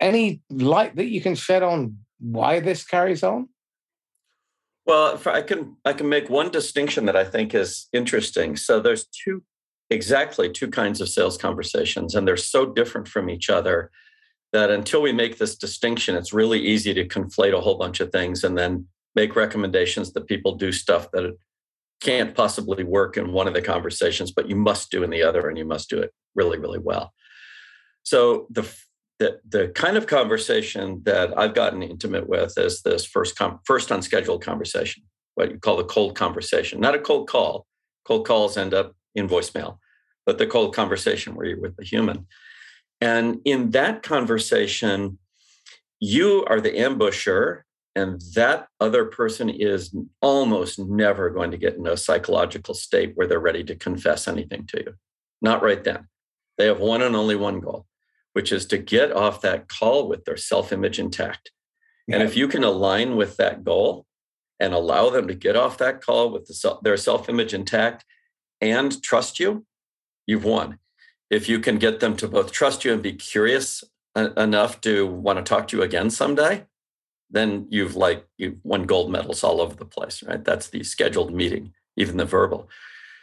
Any 0.00 0.42
light 0.50 0.96
that 0.96 1.06
you 1.06 1.20
can 1.20 1.34
shed 1.34 1.62
on 1.62 1.98
why 2.18 2.60
this 2.60 2.84
carries 2.84 3.22
on? 3.22 3.48
Well, 4.86 5.20
I 5.26 5.42
can 5.42 5.76
I 5.84 5.92
can 5.92 6.08
make 6.08 6.28
one 6.28 6.50
distinction 6.50 7.06
that 7.06 7.16
I 7.16 7.24
think 7.24 7.54
is 7.54 7.88
interesting. 7.92 8.56
So 8.56 8.80
there's 8.80 9.06
two 9.06 9.42
exactly 9.90 10.50
two 10.50 10.68
kinds 10.68 11.00
of 11.00 11.08
sales 11.08 11.36
conversations, 11.36 12.14
and 12.14 12.26
they're 12.26 12.36
so 12.36 12.66
different 12.66 13.08
from 13.08 13.28
each 13.28 13.50
other 13.50 13.90
that 14.52 14.70
until 14.70 15.02
we 15.02 15.12
make 15.12 15.38
this 15.38 15.56
distinction, 15.56 16.16
it's 16.16 16.32
really 16.32 16.60
easy 16.60 16.94
to 16.94 17.06
conflate 17.06 17.56
a 17.56 17.60
whole 17.60 17.78
bunch 17.78 18.00
of 18.00 18.10
things 18.10 18.42
and 18.44 18.56
then 18.56 18.86
make 19.14 19.36
recommendations 19.36 20.12
that 20.12 20.26
people 20.26 20.54
do 20.54 20.72
stuff 20.72 21.10
that 21.12 21.36
can't 22.00 22.34
possibly 22.34 22.82
work 22.82 23.16
in 23.16 23.32
one 23.32 23.46
of 23.46 23.54
the 23.54 23.62
conversations, 23.62 24.32
but 24.32 24.48
you 24.48 24.56
must 24.56 24.90
do 24.90 25.02
in 25.02 25.10
the 25.10 25.22
other, 25.22 25.48
and 25.48 25.58
you 25.58 25.64
must 25.64 25.90
do 25.90 25.98
it 25.98 26.12
really, 26.34 26.58
really 26.58 26.78
well. 26.78 27.12
So 28.02 28.46
the 28.50 28.66
the, 29.18 29.38
the 29.46 29.68
kind 29.68 29.98
of 29.98 30.06
conversation 30.06 31.02
that 31.04 31.38
I've 31.38 31.52
gotten 31.52 31.82
intimate 31.82 32.26
with 32.26 32.56
is 32.56 32.80
this 32.80 33.04
first 33.04 33.36
com- 33.36 33.60
first 33.64 33.90
unscheduled 33.90 34.42
conversation, 34.42 35.02
what 35.34 35.50
you 35.50 35.58
call 35.58 35.76
the 35.76 35.84
cold 35.84 36.16
conversation, 36.16 36.80
not 36.80 36.94
a 36.94 36.98
cold 36.98 37.28
call. 37.28 37.66
Cold 38.06 38.26
calls 38.26 38.56
end 38.56 38.72
up 38.72 38.96
in 39.14 39.28
voicemail, 39.28 39.78
but 40.26 40.38
the 40.38 40.46
cold 40.46 40.74
conversation 40.74 41.34
where 41.34 41.46
you're 41.46 41.60
with 41.60 41.76
the 41.76 41.84
human. 41.84 42.26
And 43.00 43.40
in 43.44 43.70
that 43.70 44.02
conversation, 44.02 45.18
you 45.98 46.44
are 46.48 46.60
the 46.60 46.72
ambusher 46.72 47.62
and 47.96 48.20
that 48.34 48.68
other 48.78 49.04
person 49.06 49.48
is 49.48 49.94
almost 50.22 50.78
never 50.78 51.28
going 51.30 51.50
to 51.50 51.56
get 51.56 51.74
in 51.74 51.86
a 51.86 51.96
psychological 51.96 52.74
state 52.74 53.12
where 53.14 53.26
they're 53.26 53.40
ready 53.40 53.64
to 53.64 53.74
confess 53.74 54.28
anything 54.28 54.66
to 54.66 54.78
you. 54.78 54.94
Not 55.42 55.62
right 55.62 55.82
then. 55.82 56.06
They 56.56 56.66
have 56.66 56.78
one 56.78 57.02
and 57.02 57.16
only 57.16 57.36
one 57.36 57.60
goal, 57.60 57.86
which 58.32 58.52
is 58.52 58.66
to 58.66 58.78
get 58.78 59.12
off 59.12 59.40
that 59.40 59.68
call 59.68 60.08
with 60.08 60.24
their 60.24 60.36
self 60.36 60.72
image 60.72 60.98
intact. 60.98 61.50
Yeah. 62.06 62.16
And 62.16 62.24
if 62.24 62.36
you 62.36 62.48
can 62.48 62.62
align 62.62 63.16
with 63.16 63.36
that 63.38 63.64
goal 63.64 64.06
and 64.60 64.72
allow 64.72 65.10
them 65.10 65.26
to 65.26 65.34
get 65.34 65.56
off 65.56 65.78
that 65.78 66.02
call 66.02 66.30
with 66.30 66.46
the, 66.46 66.78
their 66.82 66.96
self 66.96 67.28
image 67.28 67.54
intact 67.54 68.04
and 68.60 69.02
trust 69.02 69.40
you, 69.40 69.64
you've 70.26 70.44
won. 70.44 70.78
If 71.30 71.48
you 71.48 71.60
can 71.60 71.78
get 71.78 72.00
them 72.00 72.16
to 72.16 72.28
both 72.28 72.52
trust 72.52 72.84
you 72.84 72.92
and 72.92 73.02
be 73.02 73.12
curious 73.12 73.84
enough 74.16 74.80
to 74.82 75.06
want 75.06 75.38
to 75.38 75.42
talk 75.44 75.68
to 75.68 75.76
you 75.76 75.82
again 75.82 76.10
someday, 76.10 76.66
then 77.30 77.66
you've 77.70 77.94
like 77.94 78.26
you've 78.38 78.58
won 78.64 78.84
gold 78.84 79.10
medals 79.10 79.44
all 79.44 79.60
over 79.60 79.74
the 79.74 79.84
place, 79.84 80.22
right? 80.24 80.44
That's 80.44 80.68
the 80.68 80.82
scheduled 80.82 81.32
meeting, 81.32 81.72
even 81.96 82.16
the 82.16 82.24
verbal. 82.24 82.68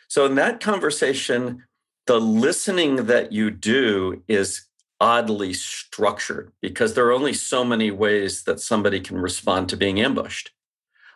So 0.08 0.26
in 0.26 0.36
that 0.36 0.62
conversation, 0.62 1.66
the 2.06 2.20
listening 2.20 3.08
that 3.08 3.34
you 3.34 3.52
do 3.52 4.24
is 4.30 4.68
oddly 5.00 5.54
structured 5.54 6.52
because 6.62 6.94
there 6.94 7.06
are 7.06 7.14
only 7.14 7.34
so 7.34 7.64
many 7.64 7.92
ways 7.92 8.44
that 8.44 8.60
somebody 8.60 9.00
can 9.00 9.18
respond 9.18 9.70
to 9.70 9.78
being 9.78 10.00
ambushed. 10.00 10.52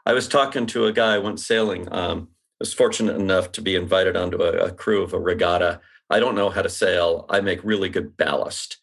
I 0.05 0.13
was 0.13 0.27
talking 0.27 0.65
to 0.67 0.85
a 0.85 0.91
guy 0.91 1.15
I 1.15 1.19
went 1.19 1.39
sailing. 1.39 1.87
Um, 1.91 2.29
was 2.61 2.73
fortunate 2.73 3.17
enough 3.17 3.51
to 3.53 3.61
be 3.61 3.75
invited 3.75 4.15
onto 4.15 4.41
a, 4.41 4.67
a 4.67 4.71
crew 4.71 5.03
of 5.03 5.13
a 5.13 5.19
regatta. 5.19 5.81
I 6.09 6.19
don't 6.19 6.35
know 6.35 6.49
how 6.49 6.61
to 6.61 6.69
sail. 6.69 7.25
I 7.29 7.41
make 7.41 7.63
really 7.63 7.89
good 7.89 8.17
ballast 8.17 8.81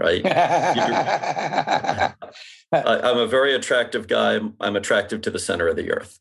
right? 0.00 0.24
I, 0.26 2.14
am 2.72 3.18
a 3.18 3.26
very 3.26 3.54
attractive 3.54 4.08
guy. 4.08 4.36
I'm, 4.36 4.54
I'm, 4.58 4.74
attractive 4.74 5.20
to 5.22 5.30
the 5.30 5.38
center 5.38 5.68
of 5.68 5.76
the 5.76 5.92
earth. 5.92 6.18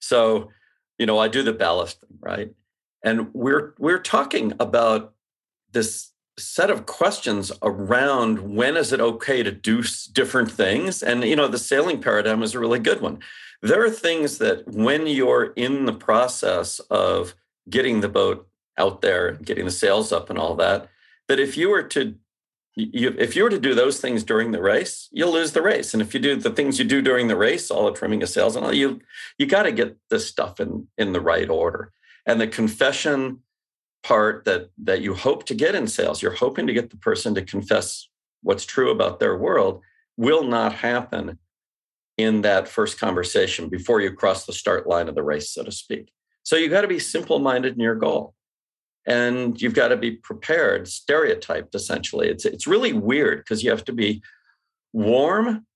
So, 0.00 0.50
you 0.98 1.06
know, 1.06 1.18
I 1.18 1.28
do 1.28 1.42
the 1.42 1.52
ballast 1.52 2.00
thing, 2.00 2.18
right? 2.20 2.50
And 3.04 3.32
we're 3.32 3.74
we're 3.78 4.00
talking 4.00 4.52
about 4.58 5.14
this 5.70 6.10
set 6.38 6.70
of 6.70 6.86
questions 6.86 7.52
around 7.62 8.54
when 8.56 8.76
is 8.76 8.92
it 8.92 9.00
okay 9.00 9.42
to 9.42 9.52
do 9.52 9.82
different 10.12 10.50
things 10.50 11.02
and 11.02 11.22
you 11.22 11.36
know 11.36 11.48
the 11.48 11.58
sailing 11.58 12.00
paradigm 12.00 12.42
is 12.42 12.54
a 12.54 12.58
really 12.58 12.78
good 12.78 13.02
one 13.02 13.18
there 13.62 13.84
are 13.84 13.90
things 13.90 14.38
that 14.38 14.66
when 14.68 15.06
you're 15.06 15.52
in 15.56 15.84
the 15.84 15.92
process 15.92 16.78
of 16.90 17.34
getting 17.68 18.00
the 18.00 18.08
boat 18.08 18.48
out 18.78 19.02
there 19.02 19.32
getting 19.32 19.66
the 19.66 19.70
sails 19.70 20.12
up 20.12 20.30
and 20.30 20.38
all 20.38 20.54
that 20.54 20.88
that 21.28 21.38
if 21.38 21.56
you 21.56 21.68
were 21.68 21.82
to 21.82 22.14
you, 22.76 23.14
if 23.18 23.36
you 23.36 23.42
were 23.42 23.50
to 23.50 23.58
do 23.58 23.74
those 23.74 24.00
things 24.00 24.22
during 24.22 24.52
the 24.52 24.62
race, 24.62 25.08
you'll 25.10 25.32
lose 25.32 25.52
the 25.52 25.62
race. 25.62 25.92
And 25.92 26.00
if 26.00 26.14
you 26.14 26.20
do 26.20 26.36
the 26.36 26.50
things 26.50 26.78
you 26.78 26.84
do 26.84 27.02
during 27.02 27.28
the 27.28 27.36
race, 27.36 27.70
all 27.70 27.86
the 27.86 27.92
trimming 27.92 28.22
of 28.22 28.28
sails 28.28 28.56
and 28.56 28.64
all, 28.64 28.72
you 28.72 29.00
you 29.38 29.46
got 29.46 29.64
to 29.64 29.72
get 29.72 29.96
this 30.08 30.26
stuff 30.26 30.60
in 30.60 30.86
in 30.96 31.12
the 31.12 31.20
right 31.20 31.48
order. 31.48 31.92
And 32.26 32.40
the 32.40 32.46
confession 32.46 33.40
part 34.02 34.44
that 34.44 34.70
that 34.78 35.02
you 35.02 35.14
hope 35.14 35.46
to 35.46 35.54
get 35.54 35.74
in 35.74 35.86
sales, 35.86 36.22
you're 36.22 36.32
hoping 36.32 36.66
to 36.66 36.72
get 36.72 36.90
the 36.90 36.96
person 36.96 37.34
to 37.34 37.42
confess 37.42 38.08
what's 38.42 38.64
true 38.64 38.90
about 38.90 39.20
their 39.20 39.36
world, 39.36 39.82
will 40.16 40.44
not 40.44 40.72
happen 40.72 41.38
in 42.22 42.42
that 42.42 42.68
first 42.68 42.98
conversation 42.98 43.68
before 43.68 44.00
you 44.00 44.12
cross 44.12 44.46
the 44.46 44.52
start 44.52 44.86
line 44.86 45.08
of 45.08 45.14
the 45.14 45.22
race, 45.22 45.50
so 45.50 45.62
to 45.62 45.72
speak. 45.72 46.10
So 46.42 46.56
you've 46.56 46.70
got 46.70 46.82
to 46.82 46.88
be 46.88 46.98
simple 46.98 47.38
minded 47.38 47.74
in 47.74 47.80
your 47.80 47.94
goal 47.94 48.34
and 49.06 49.60
you've 49.60 49.74
got 49.74 49.88
to 49.88 49.96
be 49.96 50.12
prepared, 50.12 50.88
stereotyped 50.88 51.74
essentially. 51.74 52.28
It's 52.28 52.44
it's 52.44 52.66
really 52.66 52.92
weird 52.92 53.38
because 53.38 53.62
you 53.62 53.70
have 53.70 53.84
to 53.86 53.92
be 53.92 54.22
warm, 54.92 55.66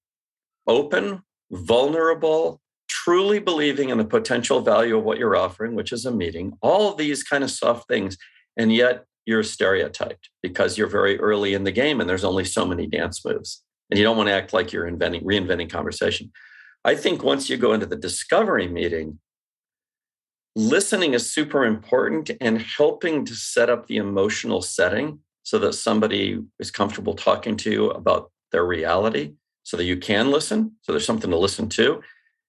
open, 0.66 1.22
vulnerable, 1.50 2.60
truly 2.88 3.38
believing 3.38 3.90
in 3.90 3.98
the 3.98 4.04
potential 4.04 4.60
value 4.60 4.96
of 4.96 5.04
what 5.04 5.18
you're 5.18 5.36
offering, 5.36 5.74
which 5.74 5.92
is 5.92 6.04
a 6.06 6.10
meeting, 6.10 6.52
all 6.60 6.90
of 6.90 6.98
these 6.98 7.22
kind 7.22 7.44
of 7.44 7.50
soft 7.50 7.88
things. 7.88 8.16
And 8.56 8.72
yet 8.72 9.04
you're 9.26 9.42
stereotyped 9.42 10.30
because 10.42 10.76
you're 10.76 10.86
very 10.86 11.18
early 11.18 11.54
in 11.54 11.64
the 11.64 11.72
game 11.72 12.00
and 12.00 12.08
there's 12.08 12.24
only 12.24 12.44
so 12.44 12.66
many 12.66 12.86
dance 12.86 13.24
moves. 13.24 13.62
And 13.94 13.98
you 14.00 14.02
don't 14.02 14.16
want 14.16 14.28
to 14.28 14.32
act 14.32 14.52
like 14.52 14.72
you're 14.72 14.88
inventing, 14.88 15.22
reinventing 15.22 15.70
conversation. 15.70 16.32
I 16.84 16.96
think 16.96 17.22
once 17.22 17.48
you 17.48 17.56
go 17.56 17.72
into 17.74 17.86
the 17.86 17.94
discovery 17.94 18.66
meeting, 18.66 19.20
listening 20.56 21.14
is 21.14 21.30
super 21.30 21.64
important 21.64 22.32
and 22.40 22.60
helping 22.60 23.24
to 23.26 23.36
set 23.36 23.70
up 23.70 23.86
the 23.86 23.98
emotional 23.98 24.62
setting 24.62 25.20
so 25.44 25.60
that 25.60 25.74
somebody 25.74 26.42
is 26.58 26.72
comfortable 26.72 27.14
talking 27.14 27.56
to 27.58 27.70
you 27.70 27.90
about 27.90 28.32
their 28.50 28.66
reality 28.66 29.34
so 29.62 29.76
that 29.76 29.84
you 29.84 29.96
can 29.96 30.32
listen 30.32 30.72
so 30.82 30.90
there's 30.90 31.06
something 31.06 31.30
to 31.30 31.38
listen 31.38 31.68
to 31.68 32.02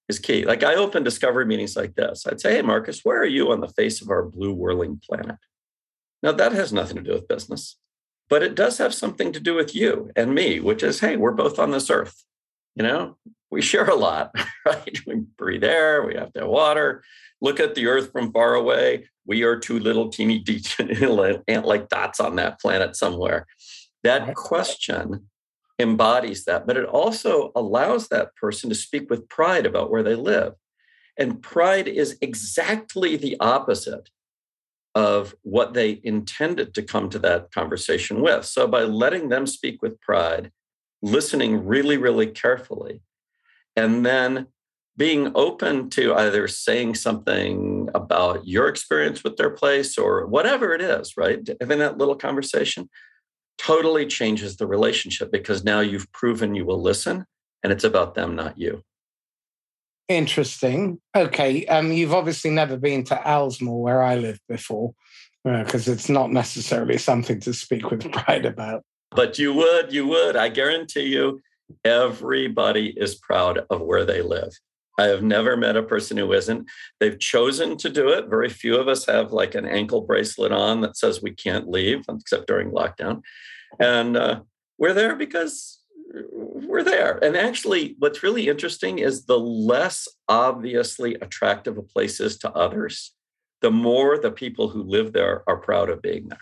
is 0.09 0.17
key. 0.17 0.45
Like 0.45 0.63
i 0.63 0.73
open 0.73 1.03
discovery 1.03 1.45
meetings 1.45 1.75
like 1.75 1.93
this. 1.93 2.25
I'd 2.25 2.41
say 2.41 2.55
hey 2.55 2.63
marcus 2.63 3.01
where 3.03 3.21
are 3.21 3.25
you 3.27 3.51
on 3.51 3.61
the 3.61 3.69
face 3.69 4.01
of 4.01 4.09
our 4.09 4.23
blue 4.23 4.51
whirling 4.51 4.99
planet? 5.07 5.37
Now 6.23 6.31
that 6.31 6.53
has 6.53 6.73
nothing 6.73 6.97
to 6.97 7.03
do 7.03 7.13
with 7.13 7.27
business 7.27 7.77
but 8.29 8.43
it 8.43 8.55
does 8.55 8.77
have 8.77 8.93
something 8.93 9.31
to 9.31 9.39
do 9.39 9.53
with 9.53 9.75
you 9.75 10.11
and 10.15 10.33
me 10.33 10.59
which 10.59 10.83
is 10.83 10.99
hey 10.99 11.15
we're 11.15 11.31
both 11.31 11.59
on 11.59 11.71
this 11.71 11.89
earth 11.89 12.23
you 12.75 12.83
know 12.83 13.15
we 13.51 13.61
share 13.61 13.89
a 13.89 13.95
lot 13.95 14.31
right 14.65 14.99
we 15.05 15.15
breathe 15.37 15.63
air 15.63 16.03
we 16.05 16.15
have 16.15 16.31
to 16.33 16.41
have 16.41 16.49
water 16.49 17.03
look 17.41 17.59
at 17.59 17.75
the 17.75 17.87
Earth 17.87 18.11
from 18.11 18.31
far 18.31 18.55
away. 18.55 19.07
We 19.25 19.43
are 19.43 19.57
two 19.57 19.79
little 19.79 20.09
teeny 20.09 20.43
ant-like 21.47 21.89
dots 21.89 22.19
on 22.19 22.35
that 22.35 22.59
planet 22.59 22.95
somewhere. 22.95 23.45
That 24.03 24.35
question 24.35 25.29
embodies 25.79 26.45
that, 26.45 26.65
but 26.65 26.77
it 26.77 26.85
also 26.85 27.51
allows 27.55 28.07
that 28.07 28.35
person 28.35 28.69
to 28.69 28.75
speak 28.75 29.09
with 29.09 29.27
pride 29.27 29.65
about 29.65 29.91
where 29.91 30.03
they 30.03 30.15
live. 30.15 30.53
And 31.17 31.41
pride 31.41 31.87
is 31.87 32.17
exactly 32.21 33.15
the 33.15 33.37
opposite 33.39 34.09
of 34.95 35.35
what 35.43 35.73
they 35.73 35.99
intended 36.03 36.73
to 36.73 36.81
come 36.81 37.09
to 37.09 37.19
that 37.19 37.51
conversation 37.51 38.21
with. 38.21 38.45
So 38.45 38.65
by 38.65 38.83
letting 38.83 39.27
them 39.27 39.45
speak 39.45 39.81
with 39.81 39.99
pride, 39.99 40.51
listening 41.01 41.65
really, 41.65 41.97
really 41.97 42.27
carefully, 42.27 43.01
and 43.75 44.05
then 44.05 44.47
being 44.97 45.33
open 45.35 45.89
to 45.89 46.15
either 46.15 46.47
saying 46.47 46.95
something 46.95 47.89
about 47.93 48.47
your 48.47 48.69
experience 48.69 49.23
with 49.23 49.35
their 49.35 49.49
place 49.49 49.97
or 49.97 50.25
whatever 50.25 50.73
it 50.73 50.81
is, 50.81 51.17
right? 51.17 51.45
Having 51.59 51.79
that 51.79 51.97
little 51.97 52.15
conversation 52.15 52.89
totally 53.57 54.05
changes 54.05 54.55
the 54.55 54.67
relationship 54.67 55.31
because 55.31 55.65
now 55.65 55.81
you've 55.81 56.09
proven 56.13 56.55
you 56.55 56.65
will 56.65 56.81
listen 56.81 57.25
and 57.61 57.73
it's 57.73 57.83
about 57.83 58.15
them, 58.15 58.35
not 58.35 58.57
you. 58.57 58.83
Interesting. 60.07 60.99
Okay. 61.15 61.65
Um, 61.65 61.91
you've 61.91 62.13
obviously 62.13 62.51
never 62.51 62.77
been 62.77 63.03
to 63.05 63.27
Ellesmere, 63.27 63.73
where 63.73 64.03
I 64.03 64.15
live 64.15 64.39
before, 64.47 64.93
because 65.43 65.87
uh, 65.89 65.93
it's 65.93 66.09
not 66.09 66.31
necessarily 66.31 66.97
something 66.97 67.39
to 67.41 67.53
speak 67.53 67.89
with 67.89 68.11
pride 68.11 68.45
about. 68.45 68.83
But 69.11 69.39
you 69.39 69.53
would, 69.53 69.91
you 69.91 70.05
would. 70.07 70.35
I 70.35 70.49
guarantee 70.49 71.05
you, 71.05 71.41
everybody 71.83 72.93
is 72.97 73.15
proud 73.15 73.61
of 73.69 73.81
where 73.81 74.05
they 74.05 74.21
live. 74.21 74.51
I 74.97 75.05
have 75.05 75.23
never 75.23 75.57
met 75.57 75.75
a 75.75 75.83
person 75.83 76.17
who 76.17 76.31
isn't. 76.33 76.69
They've 76.99 77.19
chosen 77.19 77.75
to 77.77 77.89
do 77.89 78.09
it. 78.09 78.29
Very 78.29 78.49
few 78.49 78.77
of 78.77 78.87
us 78.87 79.05
have 79.05 79.33
like 79.33 79.55
an 79.55 79.65
ankle 79.65 80.01
bracelet 80.01 80.51
on 80.51 80.81
that 80.81 80.97
says 80.97 81.21
we 81.21 81.31
can't 81.31 81.69
leave 81.69 82.05
except 82.09 82.47
during 82.47 82.71
lockdown. 82.71 83.21
And 83.79 84.15
uh, 84.15 84.41
we're 84.77 84.93
there 84.93 85.15
because 85.15 85.74
we're 86.31 86.83
there. 86.83 87.23
And 87.23 87.35
actually, 87.35 87.95
what's 87.99 88.23
really 88.23 88.47
interesting 88.47 88.99
is 88.99 89.25
the 89.25 89.39
less 89.39 90.07
obviously 90.27 91.15
attractive 91.15 91.77
a 91.77 91.83
place 91.83 92.19
is 92.19 92.37
to 92.39 92.51
others, 92.53 93.13
the 93.61 93.71
more 93.71 94.17
the 94.17 94.31
people 94.31 94.69
who 94.69 94.83
live 94.83 95.13
there 95.13 95.43
are 95.47 95.57
proud 95.57 95.89
of 95.89 96.01
being 96.01 96.27
there. 96.29 96.39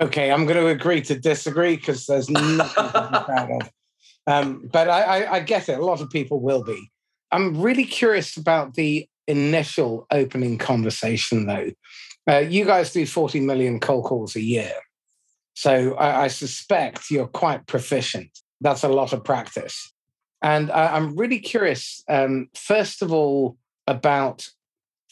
Okay, 0.00 0.30
I'm 0.30 0.46
going 0.46 0.58
to 0.58 0.68
agree 0.68 1.02
to 1.02 1.18
disagree 1.18 1.76
because 1.76 2.06
there's 2.06 2.30
nothing 2.30 2.58
to 2.92 3.08
be 3.12 3.18
proud 3.24 3.50
of. 3.50 3.70
Um, 4.26 4.68
but 4.72 4.88
I, 4.88 5.02
I, 5.02 5.32
I 5.34 5.40
get 5.40 5.68
it. 5.68 5.78
A 5.78 5.84
lot 5.84 6.00
of 6.00 6.10
people 6.10 6.40
will 6.40 6.62
be. 6.62 6.90
I'm 7.32 7.60
really 7.60 7.84
curious 7.84 8.36
about 8.36 8.74
the 8.74 9.08
initial 9.26 10.06
opening 10.10 10.58
conversation, 10.58 11.46
though. 11.46 11.70
Uh, 12.28 12.38
you 12.38 12.64
guys 12.64 12.92
do 12.92 13.06
40 13.06 13.40
million 13.40 13.80
cold 13.80 14.04
calls 14.04 14.36
a 14.36 14.42
year. 14.42 14.72
So 15.54 15.94
I, 15.94 16.24
I, 16.24 16.28
suspect 16.28 17.10
you're 17.10 17.26
quite 17.26 17.66
proficient. 17.66 18.30
That's 18.60 18.84
a 18.84 18.88
lot 18.88 19.12
of 19.12 19.24
practice. 19.24 19.92
And 20.42 20.70
I, 20.70 20.96
am 20.96 21.16
really 21.16 21.40
curious, 21.40 22.02
um, 22.08 22.48
first 22.54 23.02
of 23.02 23.12
all, 23.12 23.56
about 23.86 24.48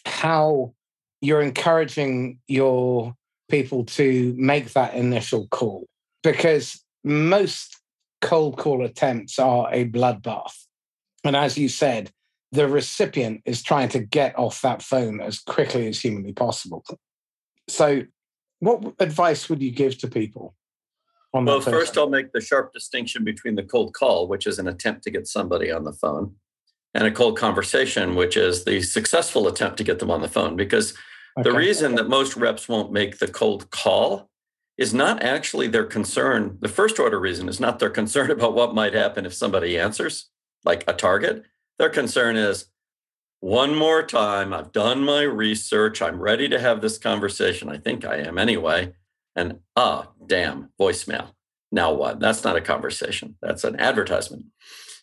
how 0.05 0.75
you're 1.21 1.43
encouraging 1.43 2.39
your 2.47 3.15
people 3.49 3.85
to 3.85 4.35
make 4.37 4.73
that 4.73 4.95
initial 4.95 5.49
call. 5.49 5.87
Because 6.23 6.85
most 7.05 7.77
cold 8.21 8.59
call 8.59 8.85
attempts 8.85 9.39
are 9.39 9.73
a 9.73 9.89
bloodbath. 9.89 10.67
And 11.25 11.37
as 11.37 11.59
you 11.59 11.69
said, 11.69 12.11
the 12.53 12.69
recipient 12.69 13.43
is 13.45 13.63
trying 13.63 13.89
to 13.91 14.01
get 14.01 14.39
off 14.39 14.63
that 14.63 14.83
phone 14.83 15.21
as 15.21 15.39
quickly 15.41 15.89
as 15.89 16.01
humanly 16.01 16.33
possible. 16.33 16.85
So, 17.69 18.03
what 18.61 18.95
advice 19.01 19.49
would 19.49 19.63
you 19.63 19.71
give 19.71 19.99
to 19.99 20.09
people? 20.09 20.55
Well, 21.45 21.61
first, 21.61 21.99
I'll 21.99 22.09
make 22.09 22.33
the 22.33 22.41
sharp 22.41 22.73
distinction 22.73 23.25
between 23.25 23.55
the 23.55 23.63
cold 23.63 23.95
call, 23.95 24.29
which 24.29 24.47
is 24.47 24.59
an 24.59 24.69
attempt 24.69 25.03
to 25.05 25.11
get 25.11 25.27
somebody 25.27 25.71
on 25.71 25.85
the 25.85 25.93
phone, 25.93 26.35
and 26.95 27.07
a 27.07 27.11
cold 27.11 27.39
conversation, 27.39 28.15
which 28.15 28.37
is 28.37 28.65
the 28.65 28.83
successful 28.83 29.47
attempt 29.49 29.77
to 29.79 29.85
get 29.85 29.99
them 29.99 30.11
on 30.11 30.23
the 30.23 30.29
phone. 30.29 30.57
Because 30.57 30.95
okay. 31.39 31.49
the 31.49 31.57
reason 31.57 31.95
that 31.97 32.09
most 32.09 32.37
reps 32.37 32.69
won't 32.69 32.93
make 32.93 33.19
the 33.19 33.29
cold 33.29 33.71
call 33.71 34.31
is 34.79 34.93
not 34.93 35.23
actually 35.23 35.69
their 35.69 35.85
concern. 35.85 36.59
The 36.61 36.69
first 36.69 36.99
order 36.99 37.19
reason 37.19 37.49
is 37.49 37.61
not 37.61 37.79
their 37.79 37.91
concern 37.91 38.31
about 38.33 38.55
what 38.55 38.75
might 38.75 38.95
happen 38.95 39.27
if 39.27 39.35
somebody 39.35 39.79
answers, 39.79 40.31
like 40.65 40.85
a 40.87 40.93
target. 40.93 41.45
Their 41.79 41.91
concern 41.91 42.37
is 42.37 42.67
one 43.41 43.75
more 43.75 44.03
time, 44.03 44.53
I've 44.55 44.73
done 44.73 45.05
my 45.05 45.23
research, 45.23 46.01
I'm 46.01 46.21
ready 46.21 46.49
to 46.49 46.59
have 46.59 46.81
this 46.81 46.99
conversation. 46.99 47.69
I 47.69 47.77
think 47.77 48.05
I 48.05 48.17
am 48.17 48.39
anyway. 48.39 48.95
And 49.37 49.61
ah, 49.77 50.09
oh, 50.09 50.27
damn, 50.27 50.71
voicemail. 50.81 51.29
Now 51.71 51.93
what? 51.93 52.21
That's 52.21 52.43
not 52.43 52.57
a 52.57 52.61
conversation, 52.61 53.37
that's 53.41 53.65
an 53.65 53.79
advertisement. 53.79 54.47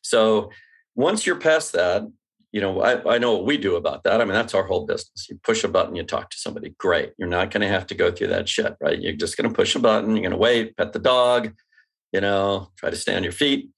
So 0.01 0.49
once 0.95 1.25
you're 1.25 1.37
past 1.37 1.71
that, 1.73 2.03
you 2.51 2.61
know, 2.61 2.81
I, 2.81 3.15
I 3.15 3.17
know 3.17 3.33
what 3.33 3.45
we 3.45 3.57
do 3.57 3.75
about 3.75 4.03
that. 4.03 4.21
I 4.21 4.25
mean, 4.25 4.33
that's 4.33 4.53
our 4.53 4.63
whole 4.63 4.85
business. 4.85 5.27
You 5.29 5.39
push 5.43 5.63
a 5.63 5.67
button, 5.67 5.95
you 5.95 6.03
talk 6.03 6.29
to 6.29 6.37
somebody. 6.37 6.75
Great. 6.77 7.13
You're 7.17 7.29
not 7.29 7.49
going 7.49 7.61
to 7.61 7.67
have 7.67 7.87
to 7.87 7.95
go 7.95 8.11
through 8.11 8.27
that 8.27 8.47
shit, 8.49 8.75
right? 8.79 8.99
You're 8.99 9.13
just 9.13 9.37
going 9.37 9.49
to 9.49 9.55
push 9.55 9.75
a 9.75 9.79
button. 9.79 10.11
You're 10.11 10.21
going 10.21 10.31
to 10.31 10.37
wait, 10.37 10.77
pet 10.77 10.93
the 10.93 10.99
dog, 10.99 11.53
you 12.11 12.21
know, 12.21 12.71
try 12.77 12.89
to 12.89 12.95
stay 12.95 13.15
on 13.15 13.23
your 13.23 13.31
feet. 13.31 13.69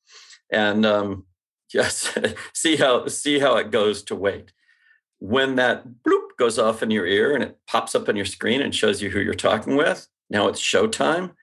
And 0.51 0.85
um, 0.85 1.25
Yes, 1.73 2.17
see 2.53 2.77
how 2.77 3.07
see 3.07 3.39
how 3.39 3.57
it 3.57 3.71
goes 3.71 4.03
to 4.03 4.15
wait. 4.15 4.53
When 5.19 5.55
that 5.55 5.85
bloop 6.07 6.37
goes 6.37 6.59
off 6.59 6.83
in 6.83 6.91
your 6.91 7.05
ear 7.07 7.33
and 7.33 7.43
it 7.43 7.57
pops 7.67 7.95
up 7.95 8.07
on 8.07 8.15
your 8.15 8.25
screen 8.25 8.61
and 8.61 8.73
shows 8.73 9.01
you 9.01 9.09
who 9.09 9.19
you're 9.19 9.33
talking 9.33 9.75
with, 9.75 10.07
now 10.29 10.47
it's 10.47 10.61
showtime. 10.61 11.33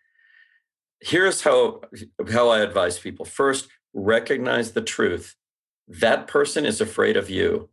Here's 1.00 1.42
how 1.42 1.82
how 2.30 2.48
I 2.48 2.60
advise 2.60 2.98
people. 2.98 3.24
First, 3.24 3.68
recognize 3.92 4.72
the 4.72 4.82
truth. 4.82 5.36
That 5.88 6.26
person 6.26 6.64
is 6.64 6.80
afraid 6.80 7.16
of 7.16 7.28
you. 7.28 7.68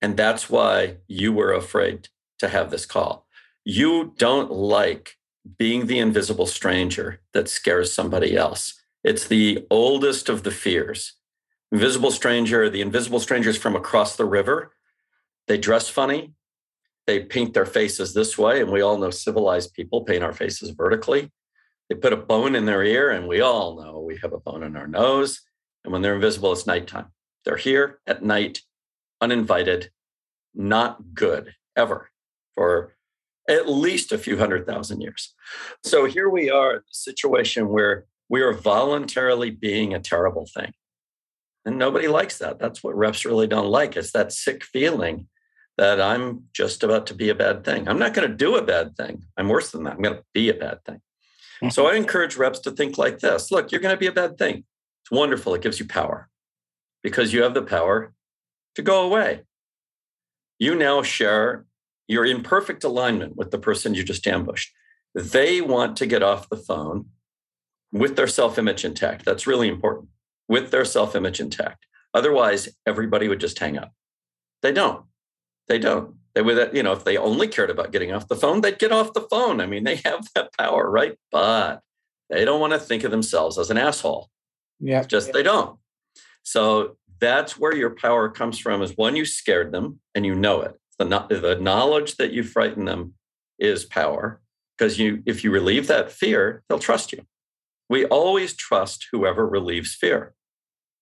And 0.00 0.16
that's 0.16 0.50
why 0.50 0.98
you 1.08 1.32
were 1.32 1.52
afraid 1.52 2.08
to 2.38 2.48
have 2.48 2.70
this 2.70 2.86
call. 2.86 3.26
You 3.64 4.14
don't 4.18 4.52
like 4.52 5.16
being 5.58 5.86
the 5.86 5.98
invisible 5.98 6.46
stranger 6.46 7.20
that 7.32 7.48
scares 7.48 7.92
somebody 7.92 8.36
else. 8.36 8.74
It's 9.02 9.26
the 9.26 9.66
oldest 9.70 10.28
of 10.28 10.42
the 10.42 10.50
fears. 10.50 11.14
Invisible 11.72 12.10
stranger, 12.10 12.70
the 12.70 12.80
invisible 12.80 13.20
strangers 13.20 13.56
from 13.56 13.74
across 13.74 14.16
the 14.16 14.24
river. 14.24 14.72
They 15.46 15.58
dress 15.58 15.88
funny. 15.88 16.32
They 17.06 17.20
paint 17.20 17.54
their 17.54 17.66
faces 17.66 18.14
this 18.14 18.38
way. 18.38 18.60
And 18.60 18.70
we 18.70 18.80
all 18.80 18.98
know 18.98 19.10
civilized 19.10 19.74
people 19.74 20.04
paint 20.04 20.24
our 20.24 20.32
faces 20.32 20.70
vertically. 20.70 21.30
They 21.88 21.96
put 21.96 22.14
a 22.14 22.16
bone 22.16 22.54
in 22.54 22.64
their 22.64 22.82
ear, 22.82 23.10
and 23.10 23.28
we 23.28 23.42
all 23.42 23.76
know 23.76 24.00
we 24.00 24.16
have 24.22 24.32
a 24.32 24.40
bone 24.40 24.62
in 24.62 24.74
our 24.76 24.86
nose. 24.86 25.42
And 25.84 25.92
when 25.92 26.00
they're 26.00 26.14
invisible, 26.14 26.52
it's 26.52 26.66
nighttime. 26.66 27.08
They're 27.44 27.58
here 27.58 28.00
at 28.06 28.24
night, 28.24 28.60
uninvited, 29.20 29.90
not 30.54 31.14
good 31.14 31.54
ever 31.76 32.08
for 32.54 32.94
at 33.48 33.68
least 33.68 34.12
a 34.12 34.18
few 34.18 34.38
hundred 34.38 34.66
thousand 34.66 35.02
years. 35.02 35.34
So 35.82 36.06
here 36.06 36.30
we 36.30 36.50
are 36.50 36.72
in 36.72 36.78
a 36.78 36.94
situation 36.94 37.68
where 37.68 38.06
we 38.30 38.40
are 38.40 38.54
voluntarily 38.54 39.50
being 39.50 39.92
a 39.92 40.00
terrible 40.00 40.46
thing. 40.46 40.72
And 41.66 41.78
nobody 41.78 42.08
likes 42.08 42.38
that. 42.38 42.58
That's 42.58 42.82
what 42.82 42.96
reps 42.96 43.24
really 43.24 43.46
don't 43.46 43.70
like. 43.70 43.96
It's 43.96 44.12
that 44.12 44.32
sick 44.32 44.64
feeling 44.64 45.28
that 45.76 46.00
I'm 46.00 46.44
just 46.52 46.82
about 46.82 47.06
to 47.08 47.14
be 47.14 47.28
a 47.30 47.34
bad 47.34 47.64
thing. 47.64 47.88
I'm 47.88 47.98
not 47.98 48.14
going 48.14 48.28
to 48.28 48.34
do 48.34 48.56
a 48.56 48.62
bad 48.62 48.96
thing. 48.96 49.24
I'm 49.36 49.48
worse 49.48 49.72
than 49.72 49.84
that. 49.84 49.94
I'm 49.94 50.02
going 50.02 50.16
to 50.16 50.24
be 50.32 50.48
a 50.48 50.54
bad 50.54 50.84
thing. 50.84 51.00
Mm-hmm. 51.56 51.70
So 51.70 51.88
I 51.88 51.94
encourage 51.94 52.36
reps 52.36 52.60
to 52.60 52.70
think 52.70 52.98
like 52.98 53.18
this 53.18 53.50
look, 53.50 53.72
you're 53.72 53.80
going 53.80 53.94
to 53.94 53.98
be 53.98 54.06
a 54.06 54.12
bad 54.12 54.38
thing. 54.38 54.64
It's 55.02 55.10
wonderful. 55.10 55.54
It 55.54 55.62
gives 55.62 55.80
you 55.80 55.86
power 55.86 56.28
because 57.02 57.32
you 57.32 57.42
have 57.42 57.54
the 57.54 57.62
power 57.62 58.12
to 58.76 58.82
go 58.82 59.04
away. 59.04 59.42
You 60.58 60.74
now 60.74 61.02
share, 61.02 61.66
you're 62.06 62.24
in 62.24 62.42
perfect 62.42 62.84
alignment 62.84 63.36
with 63.36 63.50
the 63.50 63.58
person 63.58 63.94
you 63.94 64.04
just 64.04 64.26
ambushed. 64.26 64.72
They 65.14 65.60
want 65.60 65.96
to 65.98 66.06
get 66.06 66.22
off 66.22 66.48
the 66.48 66.56
phone 66.56 67.06
with 67.92 68.16
their 68.16 68.26
self 68.26 68.58
image 68.58 68.84
intact. 68.84 69.24
That's 69.24 69.46
really 69.46 69.68
important. 69.68 70.08
With 70.48 70.70
their 70.70 70.84
self 70.84 71.14
image 71.16 71.40
intact. 71.40 71.86
Otherwise, 72.12 72.68
everybody 72.86 73.28
would 73.28 73.40
just 73.40 73.58
hang 73.58 73.76
up. 73.76 73.92
They 74.62 74.72
don't. 74.72 75.04
They 75.68 75.78
don't. 75.78 76.16
They 76.34 76.42
would, 76.42 76.74
you 76.74 76.82
know, 76.82 76.92
if 76.92 77.04
they 77.04 77.16
only 77.16 77.46
cared 77.46 77.70
about 77.70 77.92
getting 77.92 78.12
off 78.12 78.28
the 78.28 78.36
phone, 78.36 78.60
they'd 78.60 78.78
get 78.78 78.92
off 78.92 79.12
the 79.12 79.20
phone. 79.20 79.60
I 79.60 79.66
mean, 79.66 79.84
they 79.84 79.96
have 80.04 80.28
that 80.34 80.52
power, 80.58 80.90
right? 80.90 81.16
But 81.30 81.82
they 82.28 82.44
don't 82.44 82.60
want 82.60 82.72
to 82.72 82.78
think 82.78 83.04
of 83.04 83.10
themselves 83.10 83.58
as 83.58 83.70
an 83.70 83.78
asshole. 83.78 84.30
Yeah. 84.80 84.98
It's 84.98 85.06
just 85.06 85.32
they 85.32 85.42
don't. 85.42 85.78
So 86.42 86.96
that's 87.20 87.58
where 87.58 87.74
your 87.74 87.90
power 87.90 88.28
comes 88.28 88.58
from 88.58 88.82
is 88.82 88.96
one, 88.96 89.16
you 89.16 89.24
scared 89.24 89.72
them 89.72 90.00
and 90.14 90.26
you 90.26 90.34
know 90.34 90.60
it. 90.62 90.74
The, 90.98 91.06
the 91.06 91.58
knowledge 91.60 92.16
that 92.16 92.32
you 92.32 92.42
frighten 92.42 92.84
them 92.84 93.14
is 93.58 93.84
power 93.84 94.40
because 94.76 94.98
you 94.98 95.22
if 95.26 95.44
you 95.44 95.50
relieve 95.50 95.86
that 95.86 96.10
fear, 96.10 96.62
they'll 96.68 96.78
trust 96.78 97.12
you. 97.12 97.24
We 97.88 98.04
always 98.06 98.54
trust 98.54 99.06
whoever 99.12 99.46
relieves 99.46 99.94
fear. 99.94 100.34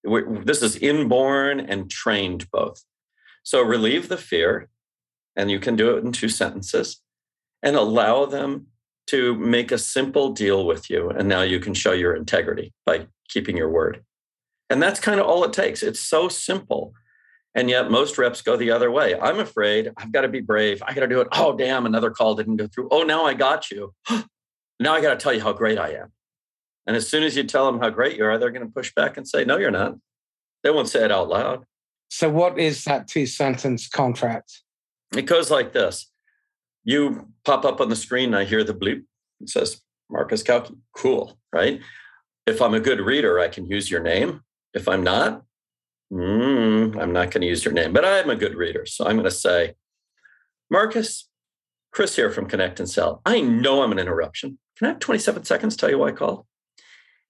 This 0.05 0.63
is 0.63 0.77
inborn 0.77 1.61
and 1.61 1.91
trained 1.91 2.51
both. 2.51 2.83
So 3.43 3.61
relieve 3.61 4.09
the 4.09 4.17
fear, 4.17 4.69
and 5.37 5.51
you 5.51 5.59
can 5.59 5.77
do 5.77 5.97
it 5.97 6.05
in 6.05 6.13
two 6.13 6.29
sentences, 6.29 7.01
and 7.63 7.77
allow 7.77 8.27
them 8.27 8.67
to 9.09 9.35
make 9.37 9.73
a 9.73 9.79
simple 9.79 10.33
deal 10.33 10.67
with 10.67 10.89
you. 10.89 11.11
And 11.11 11.29
now 11.29 11.43
you 11.43 11.61
can 11.61 11.75
show 11.75 11.93
your 11.93 12.15
integrity 12.15 12.73
by 12.87 13.09
keeping 13.29 13.57
your 13.57 13.69
word. 13.69 14.05
And 14.71 14.83
that's 14.83 15.01
kind 15.01 15.21
of 15.21 15.27
all 15.27 15.45
it 15.45 15.53
takes. 15.53 15.83
It's 15.83 16.01
so 16.01 16.29
simple. 16.29 16.95
And 17.55 17.69
yet 17.69 17.91
most 17.91 18.17
reps 18.17 18.41
go 18.41 18.57
the 18.57 18.71
other 18.71 18.91
way. 18.91 19.19
I'm 19.19 19.39
afraid. 19.39 19.93
I've 19.99 20.13
got 20.13 20.23
to 20.23 20.29
be 20.29 20.41
brave. 20.41 20.83
I 20.87 20.95
got 20.95 21.01
to 21.01 21.09
do 21.09 21.21
it. 21.21 21.29
Oh, 21.33 21.55
damn, 21.55 21.85
another 21.85 22.11
call 22.11 22.35
didn't 22.35 22.57
go 22.57 22.67
through. 22.67 22.89
Oh, 22.91 23.03
now 23.03 23.25
I 23.25 23.35
got 23.35 23.71
you. 23.71 23.93
now 24.81 24.95
I 24.95 25.03
got 25.03 25.11
to 25.11 25.23
tell 25.23 25.35
you 25.35 25.43
how 25.43 25.53
great 25.53 25.79
I 25.79 25.91
am. 25.91 26.13
And 26.87 26.97
as 26.97 27.09
soon 27.09 27.23
as 27.23 27.37
you 27.37 27.45
tell 27.45 27.71
them 27.71 27.81
how 27.81 27.91
great 27.91 28.17
you 28.17 28.25
are, 28.25 28.39
they're 28.39 28.51
going 28.51 28.67
to 28.67 28.73
push 28.73 28.95
back 28.95 29.17
and 29.17 29.29
say, 29.29 29.45
no, 29.45 29.59
you're 29.59 29.71
not. 29.71 29.97
They 30.63 30.71
won't 30.71 30.89
say 30.89 31.05
it 31.05 31.13
out 31.13 31.29
loud. 31.29 31.65
So, 32.15 32.29
what 32.29 32.59
is 32.59 32.85
that 32.85 33.09
two 33.09 33.25
sentence 33.25 33.89
contract? 33.89 34.61
It 35.17 35.23
goes 35.23 35.51
like 35.51 35.73
this 35.73 36.11
You 36.85 37.29
pop 37.47 37.65
up 37.65 37.81
on 37.81 37.89
the 37.89 37.97
screen, 37.97 38.35
I 38.35 38.45
hear 38.45 38.63
the 38.63 38.75
bleep. 38.75 39.05
It 39.41 39.49
says, 39.49 39.81
Marcus 40.11 40.43
Cauchi. 40.43 40.77
Cool, 40.95 41.39
right? 41.55 41.81
If 42.47 42.61
I'm 42.61 42.75
a 42.75 42.81
good 42.81 43.01
reader, 43.01 43.41
I 43.41 43.49
can 43.49 43.65
use 43.65 43.91
your 43.91 44.03
name. 44.03 44.43
If 44.75 44.89
I'm 44.89 45.03
not, 45.03 45.45
mm, 46.13 47.01
I'm 47.01 47.15
not 47.15 47.31
going 47.31 47.41
to 47.41 47.47
use 47.47 47.65
your 47.65 47.73
name, 47.73 47.95
but 47.95 48.05
I'm 48.05 48.29
a 48.29 48.37
good 48.37 48.57
reader. 48.57 48.85
So 48.85 49.07
I'm 49.07 49.17
going 49.17 49.25
to 49.25 49.31
say, 49.31 49.73
Marcus, 50.71 51.31
Chris 51.93 52.15
here 52.15 52.31
from 52.31 52.47
ConnectAndSell. 52.47 53.23
I 53.25 53.41
know 53.41 53.83
I'm 53.83 53.93
an 53.93 53.99
interruption. 53.99 54.59
Can 54.77 54.87
I 54.87 54.91
have 54.91 54.99
27 54.99 55.45
seconds 55.45 55.77
to 55.77 55.81
tell 55.81 55.91
you 55.91 55.99
why 55.99 56.09
I 56.09 56.13
called? 56.13 56.45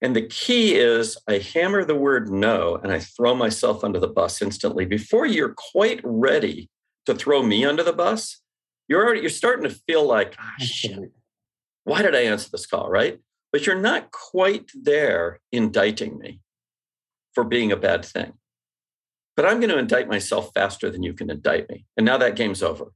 And 0.03 0.17
the 0.17 0.27
key 0.27 0.75
is 0.75 1.17
I 1.29 1.38
hammer 1.38 1.85
the 1.85 1.95
word 1.95 2.29
no 2.29 2.79
and 2.83 2.93
I 2.93 2.99
throw 2.99 3.37
myself 3.37 3.85
under 3.85 4.01
the 4.01 4.09
bus 4.09 4.43
instantly. 4.43 4.85
Before 4.85 5.27
you're 5.27 5.55
quite 5.57 6.01
ready 6.03 6.69
to 7.07 7.15
throw 7.15 7.43
me 7.45 7.65
under 7.65 7.85
the 7.85 7.93
bus, 7.93 8.41
you're 8.88 9.05
already 9.05 9.21
you're 9.21 9.31
starting 9.31 9.69
to 9.69 9.77
feel 9.87 10.05
like, 10.05 10.35
ah, 10.41 10.55
shit, 10.59 11.12
why 11.85 12.03
did 12.03 12.17
I 12.17 12.23
answer 12.23 12.49
this 12.51 12.67
call? 12.67 12.91
Right. 12.91 13.21
But 13.53 13.65
you're 13.65 13.81
not 13.81 14.11
quite 14.11 14.73
there 14.75 15.41
indicting 15.53 16.19
me 16.19 16.41
for 17.33 17.45
being 17.45 17.71
a 17.71 17.77
bad 17.77 18.05
thing. 18.05 18.33
But 19.37 19.47
I'm 19.47 19.61
going 19.61 19.71
to 19.71 19.79
indict 19.79 20.09
myself 20.09 20.51
faster 20.53 20.91
than 20.91 21.03
you 21.03 21.15
can 21.15 21.31
indict 21.31 21.71
me. 21.71 21.87
And 21.97 22.05
now 22.05 22.19
that 22.19 22.37
game's 22.37 22.62
over. 22.62 22.93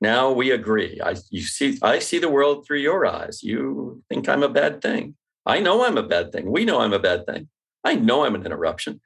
Now 0.00 0.30
we 0.32 0.50
agree. 0.50 1.00
I 1.02 1.14
you 1.30 1.42
see 1.42 1.78
I 1.82 2.00
see 2.00 2.18
the 2.18 2.28
world 2.28 2.66
through 2.66 2.80
your 2.80 3.06
eyes. 3.06 3.42
You 3.44 4.02
think 4.08 4.28
I'm 4.28 4.42
a 4.42 4.48
bad 4.48 4.82
thing. 4.82 5.14
I 5.46 5.60
know 5.60 5.84
I'm 5.84 5.96
a 5.96 6.02
bad 6.02 6.32
thing. 6.32 6.50
We 6.50 6.64
know 6.64 6.80
I'm 6.80 6.92
a 6.92 6.98
bad 6.98 7.24
thing. 7.26 7.48
I 7.84 7.94
know 7.94 8.24
I'm 8.24 8.34
an 8.34 8.44
interruption. 8.44 9.00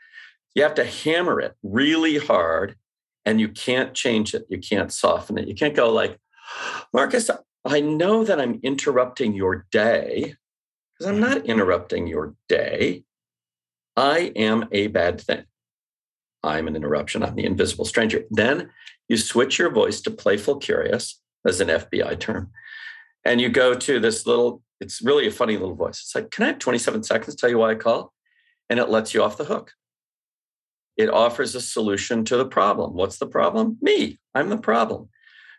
You 0.55 0.63
have 0.63 0.75
to 0.75 0.85
hammer 0.85 1.41
it 1.41 1.55
really 1.63 2.19
hard 2.19 2.77
and 3.25 3.41
you 3.41 3.49
can't 3.49 3.95
change 3.95 4.35
it. 4.35 4.47
You 4.49 4.59
can't 4.59 4.93
soften 4.93 5.39
it. 5.39 5.47
You 5.47 5.55
can't 5.55 5.77
go 5.77 5.93
like, 5.93 6.19
Marcus, 6.93 7.31
I 7.65 7.81
know 7.81 8.25
that 8.25 8.41
I'm 8.41 8.59
interrupting 8.63 9.35
your 9.35 9.67
day 9.71 10.35
because 11.01 11.13
I'm 11.13 11.21
not 11.21 11.39
mm-hmm. 11.39 11.51
interrupting 11.51 12.07
your 12.07 12.35
day. 12.49 13.05
I 13.97 14.33
am 14.35 14.67
a 14.73 14.87
bad 14.89 15.21
thing. 15.21 15.45
I'm 16.43 16.69
an 16.69 16.77
interruption. 16.77 17.23
I'm 17.23 17.35
the 17.35 17.45
invisible 17.45 17.85
stranger. 17.85 18.25
Then 18.31 18.71
you 19.09 19.17
switch 19.17 19.59
your 19.59 19.71
voice 19.71 20.01
to 20.03 20.11
playful 20.11 20.57
curious 20.57 21.21
as 21.47 21.61
an 21.61 21.69
FBI 21.69 22.19
term. 22.19 22.51
And 23.25 23.41
you 23.41 23.51
go 23.51 23.75
to 23.75 24.01
this 24.01 24.27
little, 24.27 24.63
it's 24.81 25.03
really 25.03 25.27
a 25.27 25.31
funny 25.31 25.57
little 25.57 25.75
voice. 25.75 26.01
It's 26.01 26.15
like, 26.15 26.31
can 26.31 26.45
I 26.45 26.49
have 26.49 26.59
27 26.59 27.03
seconds 27.03 27.35
to 27.35 27.41
tell 27.41 27.51
you 27.51 27.59
why 27.59 27.73
I 27.73 27.75
call? 27.75 28.13
And 28.69 28.79
it 28.79 28.89
lets 28.89 29.13
you 29.13 29.23
off 29.23 29.37
the 29.37 29.45
hook. 29.45 29.75
It 30.97 31.11
offers 31.11 31.55
a 31.55 31.61
solution 31.61 32.25
to 32.27 32.37
the 32.37 32.47
problem. 32.47 32.95
What's 32.95 33.19
the 33.19 33.27
problem? 33.27 33.79
Me. 33.81 34.19
I'm 34.35 34.49
the 34.49 34.59
problem. 34.59 35.09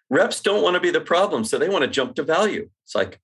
Reps 0.09 0.41
don't 0.41 0.63
want 0.63 0.75
to 0.75 0.81
be 0.81 0.91
the 0.91 1.01
problem, 1.01 1.43
so 1.43 1.57
they 1.57 1.69
want 1.69 1.83
to 1.83 1.89
jump 1.89 2.15
to 2.15 2.23
value. 2.23 2.69
It's 2.83 2.95
like, 2.95 3.19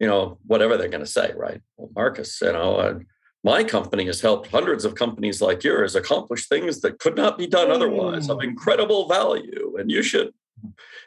you 0.00 0.06
know, 0.06 0.38
whatever 0.46 0.76
they're 0.76 0.88
going 0.88 1.04
to 1.04 1.10
say, 1.10 1.32
right? 1.36 1.60
Well, 1.76 1.90
Marcus, 1.94 2.40
you 2.40 2.52
know, 2.52 2.76
uh, 2.76 2.98
my 3.44 3.64
company 3.64 4.06
has 4.06 4.20
helped 4.20 4.50
hundreds 4.50 4.84
of 4.84 4.94
companies 4.94 5.42
like 5.42 5.64
yours 5.64 5.94
accomplish 5.94 6.48
things 6.48 6.80
that 6.80 6.98
could 6.98 7.16
not 7.16 7.36
be 7.36 7.46
done 7.46 7.70
otherwise 7.70 8.30
of 8.30 8.38
mm. 8.38 8.44
incredible 8.44 9.08
value. 9.08 9.76
And 9.78 9.90
you 9.90 10.02
should 10.02 10.32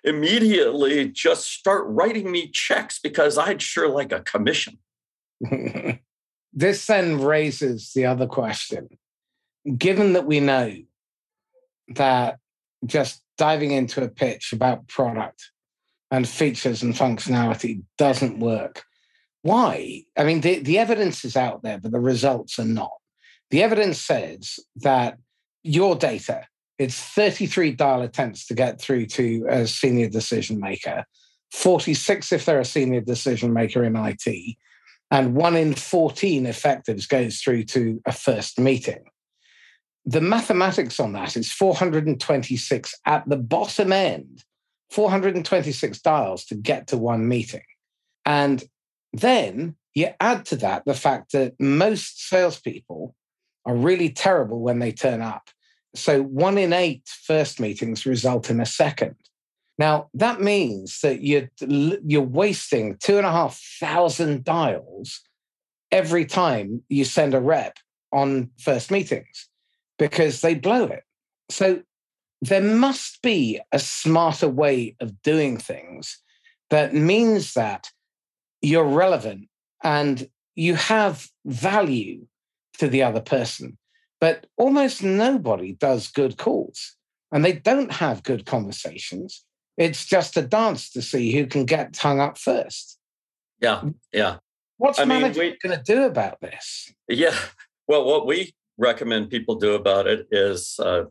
immediately 0.03 1.09
just 1.09 1.51
start 1.51 1.85
writing 1.87 2.31
me 2.31 2.49
checks 2.51 2.99
because 2.99 3.37
I'd 3.37 3.61
sure 3.61 3.89
like 3.89 4.11
a 4.11 4.21
commission. 4.21 4.77
this 6.53 6.85
then 6.85 7.21
raises 7.21 7.91
the 7.93 8.05
other 8.05 8.27
question. 8.27 8.87
Given 9.77 10.13
that 10.13 10.25
we 10.25 10.39
know 10.39 10.73
that 11.89 12.39
just 12.85 13.21
diving 13.37 13.71
into 13.71 14.03
a 14.03 14.07
pitch 14.07 14.53
about 14.53 14.87
product 14.87 15.51
and 16.11 16.27
features 16.27 16.83
and 16.83 16.93
functionality 16.93 17.81
doesn't 17.97 18.39
work, 18.39 18.83
why? 19.41 20.03
I 20.17 20.23
mean, 20.23 20.41
the, 20.41 20.59
the 20.59 20.79
evidence 20.79 21.23
is 21.25 21.35
out 21.35 21.61
there, 21.61 21.77
but 21.77 21.91
the 21.91 21.99
results 21.99 22.57
are 22.57 22.65
not. 22.65 22.93
The 23.51 23.61
evidence 23.61 24.01
says 24.01 24.59
that 24.77 25.17
your 25.61 25.95
data, 25.95 26.47
it's 26.77 26.99
33 26.99 27.71
dial 27.71 28.01
attempts 28.01 28.47
to 28.47 28.53
get 28.53 28.79
through 28.79 29.05
to 29.07 29.45
a 29.49 29.67
senior 29.67 30.09
decision 30.09 30.59
maker, 30.59 31.05
46 31.51 32.31
if 32.31 32.45
they're 32.45 32.59
a 32.59 32.65
senior 32.65 33.01
decision 33.01 33.53
maker 33.53 33.83
in 33.83 33.95
IT, 33.95 34.55
and 35.11 35.35
one 35.35 35.55
in 35.55 35.73
14 35.73 36.45
effectives 36.45 37.07
goes 37.07 37.39
through 37.39 37.63
to 37.63 38.01
a 38.05 38.11
first 38.11 38.59
meeting. 38.59 39.05
The 40.05 40.21
mathematics 40.21 40.99
on 40.99 41.13
that 41.13 41.35
is 41.35 41.51
426 41.51 42.95
at 43.05 43.27
the 43.27 43.37
bottom 43.37 43.91
end, 43.91 44.43
426 44.91 46.01
dials 46.01 46.45
to 46.45 46.55
get 46.55 46.87
to 46.87 46.97
one 46.97 47.27
meeting. 47.27 47.63
And 48.25 48.63
then 49.13 49.75
you 49.93 50.09
add 50.19 50.45
to 50.47 50.57
that 50.57 50.83
the 50.85 50.93
fact 50.93 51.31
that 51.31 51.53
most 51.59 52.27
salespeople 52.27 53.15
are 53.65 53.75
really 53.75 54.09
terrible 54.09 54.59
when 54.59 54.79
they 54.79 54.91
turn 54.91 55.21
up. 55.21 55.49
So 55.95 56.21
one 56.23 56.57
in 56.57 56.73
eight 56.73 57.07
first 57.07 57.59
meetings 57.59 58.05
result 58.05 58.49
in 58.49 58.59
a 58.59 58.65
second. 58.65 59.15
Now 59.77 60.09
that 60.13 60.41
means 60.41 60.99
that 61.01 61.21
you're 61.21 61.49
you're 61.59 62.21
wasting 62.21 62.97
two 62.97 63.17
and 63.17 63.25
a 63.25 63.31
half 63.31 63.61
thousand 63.79 64.43
dials 64.43 65.21
every 65.91 66.25
time 66.25 66.83
you 66.89 67.05
send 67.05 67.33
a 67.33 67.39
rep 67.39 67.77
on 68.11 68.49
first 68.59 68.91
meetings 68.91 69.49
because 69.97 70.41
they 70.41 70.55
blow 70.55 70.85
it. 70.85 71.03
So 71.49 71.81
there 72.41 72.61
must 72.61 73.21
be 73.21 73.59
a 73.71 73.79
smarter 73.79 74.47
way 74.47 74.95
of 74.99 75.21
doing 75.21 75.57
things 75.57 76.19
that 76.69 76.93
means 76.93 77.53
that 77.53 77.91
you're 78.61 78.85
relevant 78.85 79.47
and 79.83 80.29
you 80.55 80.75
have 80.75 81.27
value 81.45 82.25
to 82.77 82.87
the 82.87 83.03
other 83.03 83.21
person. 83.21 83.77
But 84.25 84.47
almost 84.57 85.03
nobody 85.03 85.73
does 85.73 86.07
good 86.07 86.39
calls 86.39 86.95
and 87.31 87.45
they 87.45 87.53
don't 87.53 87.91
have 87.91 88.23
good 88.23 88.47
conversations. 88.47 89.45
It's 89.77 90.03
just 90.03 90.35
a 90.35 90.41
dance 90.41 90.89
to 90.93 91.03
see 91.03 91.31
who 91.31 91.45
can 91.45 91.65
get 91.65 91.95
hung 91.95 92.19
up 92.19 92.39
first. 92.39 92.97
Yeah, 93.61 93.83
yeah. 94.11 94.37
What's 94.77 94.97
I 94.97 95.05
management 95.05 95.57
going 95.61 95.77
to 95.77 95.83
do 95.83 96.05
about 96.05 96.41
this? 96.41 96.91
Yeah. 97.07 97.37
Well, 97.87 98.03
what 98.03 98.25
we 98.25 98.55
recommend 98.79 99.29
people 99.29 99.57
do 99.57 99.75
about 99.75 100.07
it 100.07 100.27
is 100.31 100.79
uh, 100.79 101.03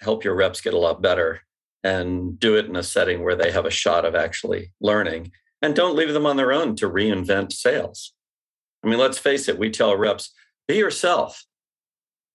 help 0.00 0.24
your 0.24 0.34
reps 0.34 0.60
get 0.60 0.74
a 0.74 0.78
lot 0.78 1.00
better 1.00 1.42
and 1.84 2.40
do 2.40 2.56
it 2.56 2.66
in 2.66 2.74
a 2.74 2.82
setting 2.82 3.22
where 3.22 3.36
they 3.36 3.52
have 3.52 3.66
a 3.66 3.70
shot 3.70 4.04
of 4.04 4.16
actually 4.16 4.72
learning 4.80 5.30
and 5.62 5.76
don't 5.76 5.94
leave 5.94 6.12
them 6.12 6.26
on 6.26 6.36
their 6.36 6.52
own 6.52 6.74
to 6.74 6.90
reinvent 6.90 7.52
sales. 7.52 8.14
I 8.84 8.88
mean, 8.88 8.98
let's 8.98 9.16
face 9.16 9.48
it, 9.48 9.60
we 9.60 9.70
tell 9.70 9.96
reps, 9.96 10.32
be 10.66 10.74
yourself. 10.74 11.44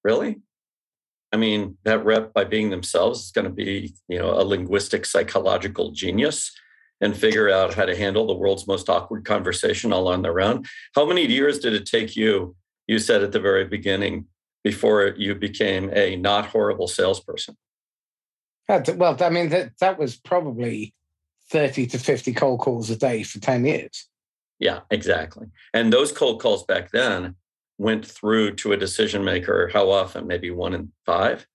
Really? 0.04 0.42
I 1.32 1.38
mean, 1.38 1.78
that 1.84 2.06
rep 2.06 2.34
by 2.34 2.44
being 2.44 2.70
themselves 2.70 3.26
is 3.26 3.32
going 3.32 3.46
to 3.46 3.52
be, 3.52 3.94
you 4.08 4.20
know, 4.20 4.40
a 4.40 4.44
linguistic 4.44 5.06
psychological 5.06 5.92
genius 5.92 6.52
and 7.02 7.18
figure 7.18 7.50
out 7.50 7.74
how 7.74 7.86
to 7.86 7.96
handle 7.96 8.28
the 8.28 8.36
world's 8.36 8.68
most 8.68 8.88
awkward 8.88 9.26
conversation 9.26 9.92
all 9.92 10.08
on 10.08 10.22
their 10.22 10.40
own. 10.40 10.64
How 10.96 11.06
many 11.06 11.26
years 11.26 11.60
did 11.60 11.74
it 11.74 11.86
take 11.86 12.16
you? 12.16 12.56
You 12.88 13.00
said 13.00 13.24
at 13.24 13.32
the 13.32 13.40
very 13.40 13.66
beginning 13.66 14.28
before 14.64 15.16
you 15.18 15.36
became 15.36 15.90
a 15.94 16.16
not 16.16 16.46
horrible 16.48 16.88
salesperson. 16.88 17.58
Well, 18.70 19.18
I 19.22 19.30
mean, 19.30 19.50
that, 19.50 19.72
that 19.80 20.00
was 20.00 20.16
probably 20.16 20.94
30 21.50 21.88
to 21.88 22.00
50 22.00 22.34
cold 22.34 22.60
calls 22.60 22.90
a 22.90 22.96
day 22.96 23.24
for 23.24 23.40
10 23.40 23.66
years. 23.66 24.08
Yeah, 24.60 24.82
exactly. 24.90 25.48
And 25.74 25.92
those 25.92 26.12
cold 26.12 26.42
calls 26.42 26.64
back 26.64 26.92
then 26.92 27.36
went 27.84 28.06
through 28.06 28.56
to 28.56 28.72
a 28.72 28.78
decision 28.78 29.24
maker 29.24 29.70
how 29.72 29.92
often? 29.92 30.26
Maybe 30.26 30.50
one 30.50 30.74
in 30.74 30.92
five? 31.06 31.46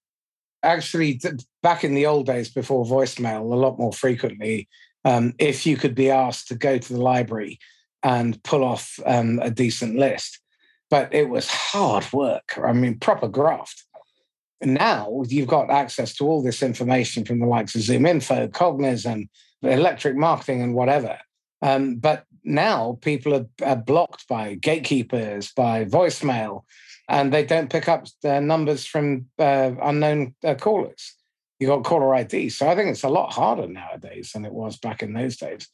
Actually, 0.63 1.21
back 1.63 1.83
in 1.85 1.95
the 1.95 2.07
old 2.07 2.27
days 2.27 2.51
before 2.51 2.85
voicemail, 2.85 3.41
a 3.41 3.57
lot 3.57 3.79
more 3.79 3.93
frequently, 3.93 4.69
um, 5.05 5.33
if 5.39 5.67
you 5.67 5.77
could 5.77 5.95
be 5.95 6.11
asked 6.11 6.49
to 6.49 6.55
go 6.55 6.79
to 6.79 6.93
the 6.93 7.01
library 7.01 7.59
and 8.03 8.43
pull 8.45 8.63
off 8.63 9.01
um, 9.07 9.41
a 9.43 9.51
decent 9.51 9.97
list. 9.97 10.41
But 10.91 11.13
it 11.13 11.29
was 11.29 11.49
hard 11.51 12.11
work. 12.13 12.59
I 12.63 12.73
mean, 12.73 12.99
proper 12.99 13.29
graft. 13.29 13.85
Now 14.63 15.23
you've 15.27 15.49
got 15.49 15.71
access 15.71 16.15
to 16.17 16.27
all 16.27 16.43
this 16.43 16.63
information 16.63 17.25
from 17.25 17.39
the 17.39 17.47
likes 17.47 17.75
of 17.75 17.83
ZoomInfo, 17.83 18.51
Cognism, 18.51 19.29
and 19.63 19.73
electric 19.73 20.17
marketing 20.17 20.63
and 20.63 20.75
whatever. 20.75 21.19
Um, 21.63 21.97
but 21.97 22.25
now 22.49 22.99
people 23.03 23.35
are, 23.35 23.47
are, 23.65 23.77
blocked 23.77 24.27
by 24.29 24.55
gatekeepers, 24.55 25.53
by 25.53 25.85
voicemail, 25.85 26.65
and 27.09 27.33
they 27.33 27.45
don't 27.45 27.71
pick 27.71 27.89
up 27.89 28.07
their 28.23 28.41
numbers 28.41 28.85
from 28.85 29.27
uh, 29.39 29.73
unknown 29.83 30.35
uh, 30.45 30.55
callers. 30.55 31.15
You 31.61 31.67
got 31.67 31.85
caller 31.85 32.15
ID, 32.15 32.51
so 32.51 32.69
I 32.69 32.75
think 32.75 32.91
it's 32.91 33.05
a 33.05 33.09
lot 33.09 33.33
harder 33.33 33.67
nowadays 33.67 34.33
than 34.33 34.45
it 34.45 34.53
was 34.53 34.77
back 34.79 35.03
in 35.03 35.13
those 35.13 35.37
days. 35.37 35.69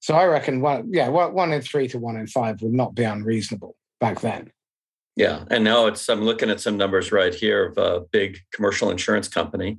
So 0.00 0.14
I 0.14 0.24
reckon 0.26 0.60
one, 0.60 0.88
yeah, 0.92 1.08
one 1.08 1.52
in 1.52 1.62
three 1.62 1.88
to 1.88 1.98
one 1.98 2.16
in 2.16 2.26
five 2.26 2.62
would 2.62 2.72
not 2.72 2.94
be 2.94 3.04
unreasonable 3.04 3.76
back 4.00 4.20
then. 4.20 4.50
Yeah, 5.16 5.44
and 5.50 5.64
now 5.64 5.86
it's 5.86 6.08
I'm 6.08 6.22
looking 6.22 6.50
at 6.50 6.60
some 6.60 6.76
numbers 6.76 7.10
right 7.10 7.34
here 7.34 7.66
of 7.66 7.78
a 7.78 8.00
big 8.12 8.38
commercial 8.52 8.90
insurance 8.90 9.28
company 9.28 9.78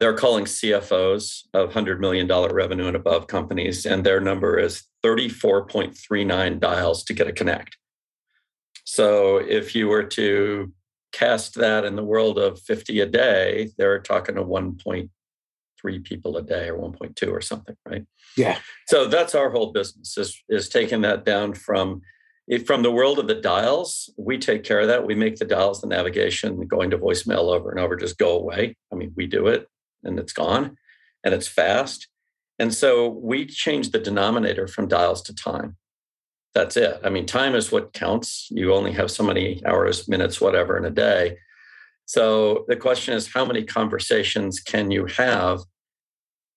they're 0.00 0.16
calling 0.16 0.46
CFOs 0.46 1.42
of 1.52 1.70
$100 1.70 2.00
million 2.00 2.26
revenue 2.26 2.86
and 2.86 2.96
above 2.96 3.26
companies, 3.26 3.84
and 3.84 4.02
their 4.02 4.18
number 4.18 4.58
is 4.58 4.84
34.39 5.04 6.58
dials 6.58 7.04
to 7.04 7.12
get 7.12 7.28
a 7.28 7.32
connect. 7.32 7.76
So 8.84 9.36
if 9.36 9.74
you 9.74 9.88
were 9.88 10.04
to 10.04 10.72
cast 11.12 11.54
that 11.56 11.84
in 11.84 11.96
the 11.96 12.04
world 12.04 12.38
of 12.38 12.60
50 12.60 13.00
a 13.00 13.06
day, 13.06 13.70
they're 13.76 14.00
talking 14.00 14.36
to 14.36 14.42
1.3 14.42 16.04
people 16.04 16.36
a 16.38 16.42
day 16.42 16.68
or 16.68 16.78
1.2 16.78 17.30
or 17.30 17.42
something, 17.42 17.76
right? 17.86 18.04
Yeah. 18.38 18.58
So 18.88 19.06
that's 19.06 19.34
our 19.34 19.50
whole 19.50 19.72
business 19.72 20.16
is, 20.16 20.42
is 20.48 20.70
taking 20.70 21.02
that 21.02 21.24
down 21.24 21.54
from 21.54 22.00
from 22.66 22.82
the 22.82 22.90
world 22.90 23.20
of 23.20 23.28
the 23.28 23.36
dials, 23.36 24.12
we 24.18 24.36
take 24.36 24.64
care 24.64 24.80
of 24.80 24.88
that. 24.88 25.06
We 25.06 25.14
make 25.14 25.36
the 25.36 25.44
dials, 25.44 25.82
the 25.82 25.86
navigation, 25.86 26.66
going 26.66 26.90
to 26.90 26.98
voicemail 26.98 27.54
over 27.54 27.70
and 27.70 27.78
over 27.78 27.94
just 27.94 28.18
go 28.18 28.36
away. 28.36 28.76
I 28.92 28.96
mean, 28.96 29.12
we 29.14 29.28
do 29.28 29.46
it 29.46 29.68
and 30.04 30.18
it's 30.18 30.32
gone 30.32 30.76
and 31.24 31.34
it's 31.34 31.48
fast. 31.48 32.08
And 32.58 32.74
so 32.74 33.08
we 33.08 33.46
change 33.46 33.90
the 33.90 33.98
denominator 33.98 34.66
from 34.66 34.88
dials 34.88 35.22
to 35.22 35.34
time. 35.34 35.76
That's 36.54 36.76
it. 36.76 37.00
I 37.04 37.10
mean, 37.10 37.26
time 37.26 37.54
is 37.54 37.70
what 37.70 37.92
counts. 37.92 38.48
You 38.50 38.74
only 38.74 38.92
have 38.92 39.10
so 39.10 39.22
many 39.22 39.62
hours, 39.64 40.08
minutes, 40.08 40.40
whatever 40.40 40.76
in 40.76 40.84
a 40.84 40.90
day. 40.90 41.38
So 42.06 42.64
the 42.68 42.76
question 42.76 43.14
is, 43.14 43.32
how 43.32 43.44
many 43.44 43.62
conversations 43.62 44.60
can 44.60 44.90
you 44.90 45.06
have? 45.06 45.60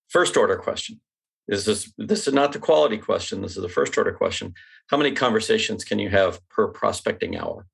First 0.08 0.36
order 0.36 0.56
question 0.56 1.00
is 1.48 1.64
this 1.64 1.92
this 1.98 2.26
is 2.26 2.34
not 2.34 2.52
the 2.52 2.58
quality 2.58 2.98
question 2.98 3.42
this 3.42 3.56
is 3.56 3.62
the 3.62 3.68
first 3.68 3.96
order 3.98 4.12
question 4.12 4.54
how 4.88 4.96
many 4.96 5.12
conversations 5.12 5.84
can 5.84 5.98
you 5.98 6.08
have 6.08 6.40
per 6.48 6.68
prospecting 6.68 7.36
hour 7.36 7.66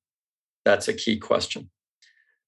that's 0.65 0.89
a 0.89 0.95
key 0.95 1.17
question 1.17 1.71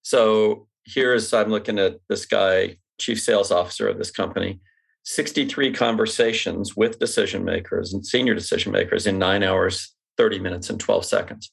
so 0.03 0.67
here's 0.85 1.33
i'm 1.33 1.51
looking 1.51 1.79
at 1.79 1.99
this 2.09 2.27
guy 2.27 2.77
chief 3.03 3.21
sales 3.21 3.51
officer 3.51 3.89
of 3.89 3.99
this 3.99 4.11
company 4.11 4.61
63 5.05 5.73
conversations 5.73 6.77
with 6.77 7.01
decision 7.01 7.45
makers 7.45 7.93
and 7.93 8.07
senior 8.07 8.35
decision 8.35 8.71
makers 8.73 9.07
in 9.07 9.19
nine 9.19 9.43
hours 9.43 9.95
30 10.17 10.39
minutes 10.39 10.71
and 10.71 10.79
12 10.79 11.05
seconds 11.05 11.53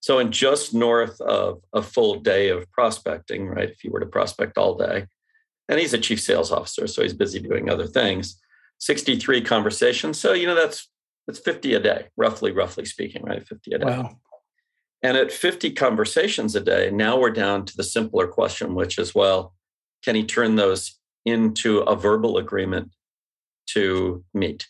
so 0.00 0.18
in 0.18 0.30
just 0.30 0.74
north 0.74 1.20
of 1.20 1.62
a 1.72 1.82
full 1.82 2.20
day 2.20 2.48
of 2.48 2.70
prospecting 2.70 3.46
right 3.46 3.70
if 3.70 3.82
you 3.82 3.90
were 3.90 4.00
to 4.00 4.06
prospect 4.06 4.58
all 4.58 4.76
day 4.76 5.06
and 5.68 5.80
he's 5.80 5.94
a 5.94 5.98
chief 5.98 6.20
sales 6.20 6.52
officer 6.52 6.86
so 6.86 7.02
he's 7.02 7.14
busy 7.14 7.40
doing 7.40 7.70
other 7.70 7.86
things 7.86 8.42
63 8.82 9.42
conversations. 9.42 10.18
So, 10.18 10.32
you 10.32 10.44
know, 10.44 10.56
that's 10.56 10.90
that's 11.28 11.38
50 11.38 11.74
a 11.74 11.78
day, 11.78 12.08
roughly, 12.16 12.50
roughly 12.50 12.84
speaking, 12.84 13.22
right? 13.22 13.46
50 13.46 13.74
a 13.74 13.78
day. 13.78 13.84
Wow. 13.84 14.16
And 15.04 15.16
at 15.16 15.30
50 15.30 15.70
conversations 15.70 16.56
a 16.56 16.60
day, 16.60 16.90
now 16.90 17.16
we're 17.16 17.30
down 17.30 17.64
to 17.66 17.76
the 17.76 17.84
simpler 17.84 18.26
question, 18.26 18.74
which 18.74 18.98
is, 18.98 19.14
well, 19.14 19.54
can 20.04 20.14
he 20.14 20.24
turn 20.24 20.56
those 20.56 20.98
into 21.24 21.80
a 21.80 21.96
verbal 21.96 22.38
agreement 22.38 22.90
to 23.68 24.24
meet, 24.34 24.68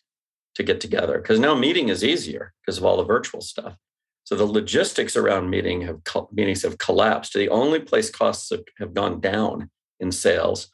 to 0.55 0.63
get 0.63 0.81
together? 0.81 1.19
Because 1.19 1.41
now 1.41 1.55
meeting 1.55 1.89
is 1.89 2.05
easier 2.05 2.53
because 2.61 2.79
of 2.79 2.85
all 2.85 2.99
the 2.99 3.05
virtual 3.05 3.41
stuff. 3.41 3.77
So 4.25 4.37
the 4.37 4.45
logistics 4.45 5.17
around 5.17 5.51
meeting 5.51 5.83
have 5.83 6.01
meetings 6.33 6.63
have 6.63 6.79
collapsed. 6.79 7.33
The 7.33 7.49
only 7.49 7.81
place 7.81 8.09
costs 8.11 8.51
have, 8.51 8.63
have 8.79 8.95
gone 8.95 9.21
down 9.21 9.71
in 9.99 10.13
sales 10.13 10.71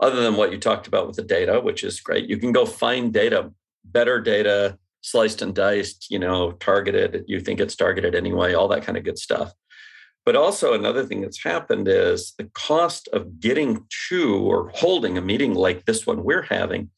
other 0.00 0.20
than 0.20 0.36
what 0.36 0.52
you 0.52 0.58
talked 0.58 0.86
about 0.86 1.06
with 1.06 1.16
the 1.16 1.22
data, 1.22 1.60
which 1.60 1.84
is 1.84 2.00
great. 2.00 2.28
You 2.28 2.38
can 2.38 2.52
go 2.52 2.66
find 2.66 3.12
data, 3.12 3.52
better 3.84 4.20
data, 4.20 4.78
sliced 5.00 5.42
and 5.42 5.54
diced, 5.54 6.10
you 6.10 6.18
know, 6.18 6.52
targeted. 6.52 7.24
You 7.26 7.40
think 7.40 7.60
it's 7.60 7.76
targeted 7.76 8.14
anyway, 8.14 8.54
all 8.54 8.68
that 8.68 8.82
kind 8.82 8.98
of 8.98 9.04
good 9.04 9.18
stuff. 9.18 9.52
But 10.28 10.36
also, 10.36 10.74
another 10.74 11.06
thing 11.06 11.22
that's 11.22 11.42
happened 11.42 11.88
is 11.88 12.34
the 12.36 12.50
cost 12.52 13.08
of 13.14 13.40
getting 13.40 13.86
to 14.10 14.36
or 14.36 14.68
holding 14.74 15.16
a 15.16 15.22
meeting 15.22 15.54
like 15.54 15.86
this 15.86 16.06
one 16.06 16.22
we're 16.22 16.42
having, 16.42 16.90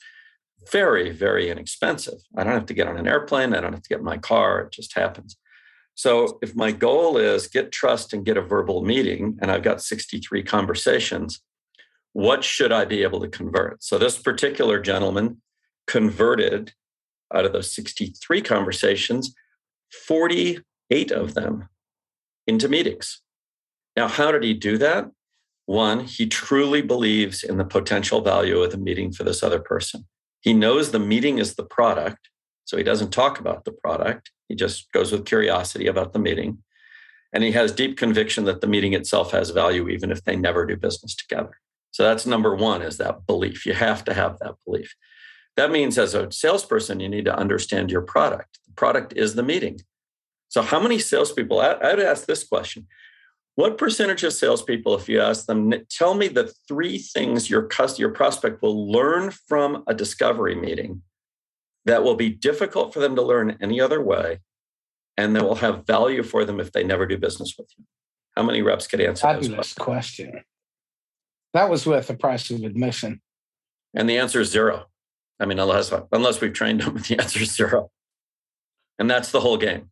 very, 0.73 1.11
very 1.11 1.49
inexpensive. 1.49 2.19
I 2.37 2.43
don't 2.43 2.55
have 2.55 2.67
to 2.67 2.75
get 2.75 2.89
on 2.89 2.97
an 2.97 3.07
airplane. 3.07 3.55
I 3.55 3.61
don't 3.61 3.73
have 3.73 3.85
to 3.85 3.89
get 3.89 4.03
my 4.03 4.19
car. 4.19 4.63
It 4.63 4.73
just 4.73 4.97
happens. 4.97 5.37
So, 5.95 6.41
if 6.43 6.57
my 6.57 6.73
goal 6.73 7.19
is 7.19 7.47
get 7.47 7.71
trust 7.71 8.13
and 8.13 8.25
get 8.27 8.37
a 8.37 8.43
verbal 8.43 8.83
meeting, 8.83 9.39
and 9.41 9.53
I've 9.53 9.63
got 9.63 9.81
63 9.81 10.43
conversations, 10.43 11.41
what 12.13 12.43
should 12.43 12.73
I 12.73 12.85
be 12.85 13.05
able 13.05 13.21
to 13.21 13.29
convert? 13.29 13.85
So 13.85 13.97
this 13.97 14.19
particular 14.19 14.81
gentleman 14.81 15.41
converted 15.87 16.73
out 17.33 17.45
of 17.45 17.53
those 17.53 17.73
63 17.73 18.43
conversations, 18.43 19.33
48 20.09 21.13
of 21.13 21.35
them 21.35 21.69
into 22.47 22.69
meetings. 22.69 23.21
Now, 23.97 24.09
how 24.09 24.33
did 24.33 24.43
he 24.43 24.55
do 24.55 24.79
that? 24.79 25.11
One, 25.67 26.01
he 26.01 26.27
truly 26.27 26.83
believes 26.83 27.45
in 27.45 27.59
the 27.59 27.65
potential 27.65 28.21
value 28.21 28.61
of 28.61 28.73
the 28.73 28.79
meeting 28.79 29.13
for 29.13 29.25
this 29.25 29.43
other 29.43 29.61
person. 29.61 30.07
He 30.41 30.53
knows 30.53 30.91
the 30.91 30.99
meeting 30.99 31.39
is 31.39 31.55
the 31.55 31.65
product, 31.65 32.29
so 32.65 32.77
he 32.77 32.83
doesn't 32.83 33.13
talk 33.13 33.39
about 33.39 33.65
the 33.65 33.73
product. 33.73 34.31
He 34.49 34.55
just 34.55 34.91
goes 34.93 35.13
with 35.13 35.27
curiosity 35.27 35.87
about 35.87 36.13
the 36.13 36.19
meeting. 36.19 36.59
And 37.33 37.45
he 37.45 37.53
has 37.53 37.71
deep 37.71 37.97
conviction 37.97 38.45
that 38.47 38.61
the 38.61 38.67
meeting 38.67 38.95
itself 38.95 39.31
has 39.33 39.51
value, 39.51 39.89
even 39.89 40.11
if 40.11 40.25
they 40.25 40.35
never 40.35 40.67
do 40.67 40.77
business 40.77 41.15
together. 41.15 41.61
So 41.93 42.03
that's 42.03 42.27
number 42.27 42.55
one 42.55 42.83
is 42.83 42.97
that 42.97 43.27
belief. 43.27 43.67
You 43.67 43.75
have 43.75 44.05
to 44.05 44.15
have 44.15 44.39
that 44.41 44.55
belief. 44.65 44.95
That 45.57 45.71
means 45.71 45.99
as 45.99 46.15
a 46.15 46.31
salesperson, 46.33 47.01
you 47.01 47.09
need 47.09 47.25
to 47.27 47.37
understand 47.37 47.91
your 47.91 48.03
product. 48.03 48.59
The 48.67 48.73
product 48.75 49.13
is 49.15 49.35
the 49.35 49.43
meeting. 49.43 49.81
So 50.51 50.63
how 50.63 50.81
many 50.81 50.99
salespeople, 50.99 51.61
I, 51.61 51.77
I'd 51.81 52.01
ask 52.01 52.27
this 52.27 52.45
question. 52.45 52.87
What 53.55 53.79
percentage 53.79 54.25
of 54.25 54.33
salespeople, 54.33 54.97
if 54.97 55.09
you 55.09 55.21
ask 55.21 55.47
them, 55.47 55.73
tell 55.89 56.15
me 56.15 56.29
the 56.29 56.53
three 56.67 56.99
things 56.99 57.49
your 57.49 57.63
customer, 57.63 58.09
your 58.09 58.15
prospect 58.15 58.61
will 58.61 58.91
learn 58.91 59.31
from 59.31 59.85
a 59.87 59.95
discovery 59.95 60.55
meeting 60.55 61.03
that 61.85 62.03
will 62.03 62.17
be 62.17 62.31
difficult 62.31 62.93
for 62.93 63.01
them 63.01 63.15
to 63.17 63.23
learn 63.23 63.59
any 63.61 63.81
other 63.81 64.03
way 64.03 64.41
and 65.17 65.37
that 65.37 65.45
will 65.45 65.57
have 65.57 65.87
value 65.87 66.23
for 66.23 66.45
them 66.45 66.59
if 66.59 66.73
they 66.73 66.83
never 66.83 67.07
do 67.07 67.17
business 67.17 67.55
with 67.57 67.69
you? 67.79 67.85
How 68.37 68.43
many 68.43 68.61
reps 68.61 68.87
could 68.87 69.01
answer 69.01 69.23
Fabulous 69.23 69.73
question. 69.75 70.43
That 71.53 71.71
was 71.71 71.87
worth 71.87 72.09
the 72.09 72.15
price 72.15 72.51
of 72.51 72.63
admission. 72.65 73.21
And 73.95 74.09
the 74.09 74.19
answer 74.19 74.41
is 74.41 74.51
zero. 74.51 74.87
I 75.39 75.47
mean, 75.47 75.59
unless 75.59 75.93
unless 76.13 76.41
we've 76.41 76.53
trained 76.53 76.81
them, 76.81 76.97
the 77.09 77.19
answer 77.19 77.41
is 77.41 77.55
zero. 77.55 77.91
And 78.99 79.09
that's 79.09 79.31
the 79.31 79.41
whole 79.41 79.57
game. 79.57 79.91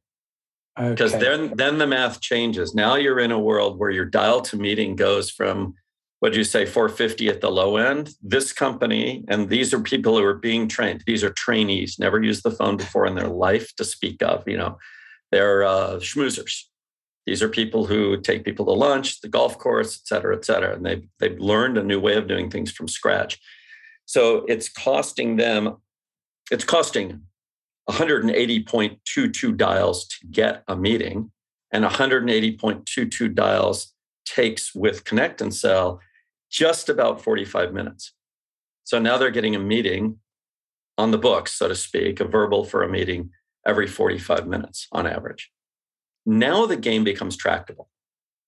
Because 0.79 1.14
okay. 1.14 1.25
then 1.25 1.53
then 1.57 1.79
the 1.79 1.87
math 1.87 2.21
changes. 2.21 2.75
Now 2.75 2.95
you're 2.95 3.21
in 3.21 3.33
a 3.33 3.38
world 3.38 3.79
where 3.79 3.91
your 3.91 4.05
dial 4.05 4.41
to 4.43 4.57
meeting 4.57 4.97
goes 4.97 5.31
from 5.31 5.75
what 6.21 6.33
do 6.33 6.38
you 6.38 6.45
say 6.45 6.67
450 6.67 7.29
at 7.29 7.41
the 7.41 7.51
low 7.51 7.77
end 7.77 8.11
this 8.21 8.53
company 8.53 9.25
and 9.29 9.49
these 9.49 9.73
are 9.73 9.79
people 9.79 10.19
who 10.19 10.25
are 10.25 10.35
being 10.35 10.67
trained 10.67 11.05
these 11.07 11.23
are 11.23 11.31
trainees 11.31 11.97
never 11.97 12.21
used 12.21 12.43
the 12.43 12.51
phone 12.51 12.77
before 12.77 13.07
in 13.07 13.14
their 13.14 13.29
life 13.29 13.73
to 13.77 13.85
speak 13.85 14.21
of 14.21 14.43
you 14.45 14.57
know 14.57 14.77
they're 15.31 15.62
uh, 15.62 15.93
schmoozers 16.01 16.64
these 17.29 17.43
are 17.43 17.49
people 17.51 17.85
who 17.85 18.19
take 18.19 18.43
people 18.43 18.64
to 18.64 18.73
lunch, 18.73 19.21
the 19.21 19.29
golf 19.29 19.59
course, 19.59 20.01
et 20.01 20.07
cetera, 20.07 20.35
et 20.35 20.47
cetera. 20.47 20.75
And 20.75 20.87
they've, 20.87 21.07
they've 21.21 21.38
learned 21.38 21.77
a 21.77 21.83
new 21.83 22.01
way 22.01 22.17
of 22.17 22.27
doing 22.27 22.51
things 22.51 22.73
from 22.73 22.88
scratch. 22.88 23.38
So 24.07 24.47
it's 24.49 24.71
costing 24.71 25.37
them, 25.37 25.77
it's 26.51 26.64
costing 26.64 27.25
180.22 27.88 29.57
dials 29.57 30.07
to 30.09 30.27
get 30.31 30.62
a 30.68 30.77
meeting, 30.77 31.31
and 31.72 31.85
180.22 31.85 33.35
dials 33.35 33.94
takes 34.27 34.74
with 34.74 35.05
ConnectAndSell 35.05 35.98
just 36.51 36.88
about 36.88 37.22
45 37.22 37.72
minutes. 37.72 38.12
So 38.85 38.98
now 38.98 39.18
they're 39.18 39.31
getting 39.31 39.55
a 39.55 39.61
meeting 39.61 40.18
on 40.96 41.11
the 41.11 41.18
books, 41.18 41.53
so 41.53 41.68
to 41.68 41.74
speak, 41.74 42.20
a 42.20 42.24
verbal 42.24 42.64
for 42.64 42.83
a 42.83 42.88
meeting 42.88 43.31
every 43.66 43.87
45 43.87 44.46
minutes 44.46 44.88
on 44.92 45.07
average. 45.07 45.51
Now 46.27 46.66
the 46.66 46.77
game 46.77 47.05
becomes 47.05 47.37
tractable. 47.37 47.88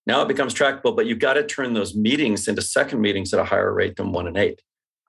Now 0.07 0.23
it 0.23 0.29
becomes 0.29 0.55
tractable, 0.55 0.93
but 0.93 1.07
you've 1.07 1.19
got 1.19 1.35
to 1.35 1.45
turn 1.45 1.75
those 1.75 1.95
meetings 1.95 2.49
into 2.49 2.63
second 2.63 3.01
meetings 3.01 3.33
at 3.33 3.41
a 3.41 3.45
higher 3.45 3.73
rate 3.73 3.97
than 3.97 4.13
one 4.13 4.27
and 4.27 4.37
eight. 4.37 4.61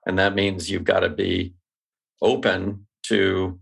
And 0.06 0.18
that 0.18 0.34
means 0.34 0.70
you've 0.70 0.84
got 0.84 1.00
to 1.00 1.08
be 1.08 1.54
open 2.20 2.86
to 3.04 3.58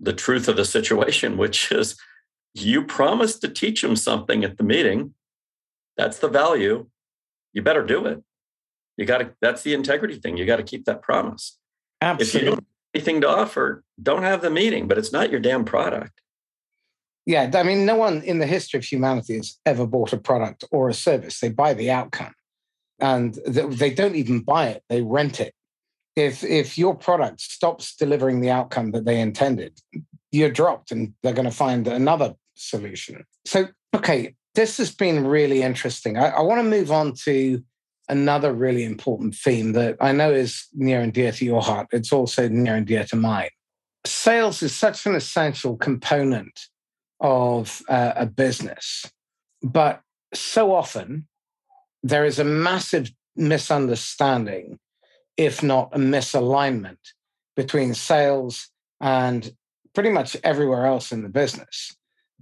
the 0.00 0.12
truth 0.12 0.48
of 0.48 0.56
the 0.56 0.64
situation, 0.64 1.36
which 1.38 1.70
is 1.72 1.96
you 2.54 2.84
promised 2.84 3.40
to 3.40 3.48
teach 3.48 3.82
them 3.82 3.96
something 3.96 4.44
at 4.44 4.58
the 4.58 4.64
meeting. 4.64 5.14
That's 5.96 6.18
the 6.18 6.28
value. 6.28 6.86
You 7.52 7.62
better 7.62 7.84
do 7.84 8.06
it. 8.06 8.22
You 8.96 9.06
got 9.06 9.18
to, 9.18 9.34
that's 9.40 9.62
the 9.62 9.74
integrity 9.74 10.16
thing. 10.16 10.36
You 10.36 10.46
got 10.46 10.56
to 10.56 10.62
keep 10.62 10.84
that 10.84 11.02
promise. 11.02 11.58
Absolutely. 12.00 12.38
If 12.38 12.42
you 12.42 12.50
don't 12.50 12.56
have 12.56 12.64
anything 12.94 13.20
to 13.22 13.28
offer, 13.28 13.84
don't 14.00 14.22
have 14.22 14.42
the 14.42 14.50
meeting, 14.50 14.86
but 14.88 14.98
it's 14.98 15.12
not 15.12 15.30
your 15.30 15.40
damn 15.40 15.64
product 15.64 16.20
yeah, 17.26 17.50
I 17.54 17.62
mean, 17.62 17.86
no 17.86 17.96
one 17.96 18.22
in 18.22 18.38
the 18.38 18.46
history 18.46 18.78
of 18.78 18.84
humanity 18.84 19.36
has 19.36 19.58
ever 19.64 19.86
bought 19.86 20.12
a 20.12 20.18
product 20.18 20.64
or 20.70 20.88
a 20.88 20.94
service. 20.94 21.40
They 21.40 21.48
buy 21.48 21.72
the 21.72 21.90
outcome, 21.90 22.34
and 22.98 23.34
they 23.46 23.90
don't 23.94 24.16
even 24.16 24.40
buy 24.40 24.68
it; 24.68 24.82
they 24.88 25.00
rent 25.00 25.40
it. 25.40 25.54
If 26.16 26.44
if 26.44 26.78
your 26.78 26.94
product 26.94 27.40
stops 27.40 27.96
delivering 27.96 28.40
the 28.40 28.50
outcome 28.50 28.92
that 28.92 29.04
they 29.04 29.20
intended, 29.20 29.80
you're 30.30 30.50
dropped, 30.50 30.92
and 30.92 31.14
they're 31.22 31.32
going 31.32 31.50
to 31.50 31.56
find 31.56 31.86
another 31.88 32.34
solution. 32.54 33.24
So, 33.44 33.68
okay, 33.94 34.34
this 34.54 34.78
has 34.78 34.94
been 34.94 35.26
really 35.26 35.62
interesting. 35.62 36.16
I, 36.16 36.28
I 36.28 36.40
want 36.42 36.60
to 36.60 36.68
move 36.68 36.92
on 36.92 37.14
to 37.24 37.62
another 38.08 38.52
really 38.52 38.84
important 38.84 39.34
theme 39.34 39.72
that 39.72 39.96
I 40.00 40.12
know 40.12 40.32
is 40.32 40.66
near 40.74 41.00
and 41.00 41.12
dear 41.12 41.32
to 41.32 41.44
your 41.44 41.62
heart. 41.62 41.88
It's 41.92 42.12
also 42.12 42.48
near 42.48 42.74
and 42.76 42.86
dear 42.86 43.04
to 43.04 43.16
mine. 43.16 43.50
Sales 44.06 44.62
is 44.62 44.74
such 44.74 45.06
an 45.06 45.14
essential 45.14 45.76
component 45.76 46.60
of 47.20 47.82
uh, 47.88 48.12
a 48.16 48.26
business. 48.26 49.10
But 49.62 50.02
so 50.34 50.74
often, 50.74 51.26
there 52.02 52.24
is 52.24 52.38
a 52.38 52.44
massive 52.44 53.10
misunderstanding, 53.34 54.78
if 55.36 55.62
not 55.62 55.90
a 55.92 55.98
misalignment, 55.98 56.98
between 57.56 57.94
sales 57.94 58.68
and 59.00 59.52
pretty 59.94 60.10
much 60.10 60.36
everywhere 60.42 60.86
else 60.86 61.12
in 61.12 61.22
the 61.22 61.28
business. 61.28 61.96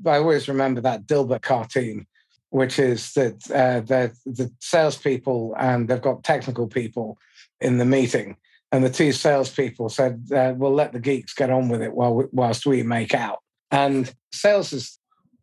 I 0.07 0.17
always 0.17 0.49
remember 0.49 0.81
that 0.81 1.07
Dilbert 1.07 1.43
cartoon, 1.43 2.07
which 2.51 2.79
is 2.79 3.13
that 3.13 3.51
uh, 3.51 3.81
the, 3.81 4.13
the 4.27 4.51
salespeople 4.61 5.55
and 5.59 5.89
they've 5.89 6.01
got 6.01 6.25
technical 6.25 6.67
people 6.67 7.19
in 7.61 7.79
the 7.79 7.85
meeting. 7.85 8.37
And 8.73 8.83
the 8.83 8.91
two 8.91 9.13
salespeople 9.13 9.91
said, 9.91 10.29
uh, 10.35 10.55
"We'll 10.57 10.73
let 10.73 10.93
the 10.93 10.99
geeks 10.99 11.35
get 11.35 11.51
on 11.51 11.69
with 11.69 11.83
it 11.83 11.93
while 11.93 12.27
whilst 12.33 12.65
we 12.65 12.83
make 12.83 13.15
out." 13.15 13.41
And 13.71 14.13
sales 14.33 14.73
is 14.73 14.99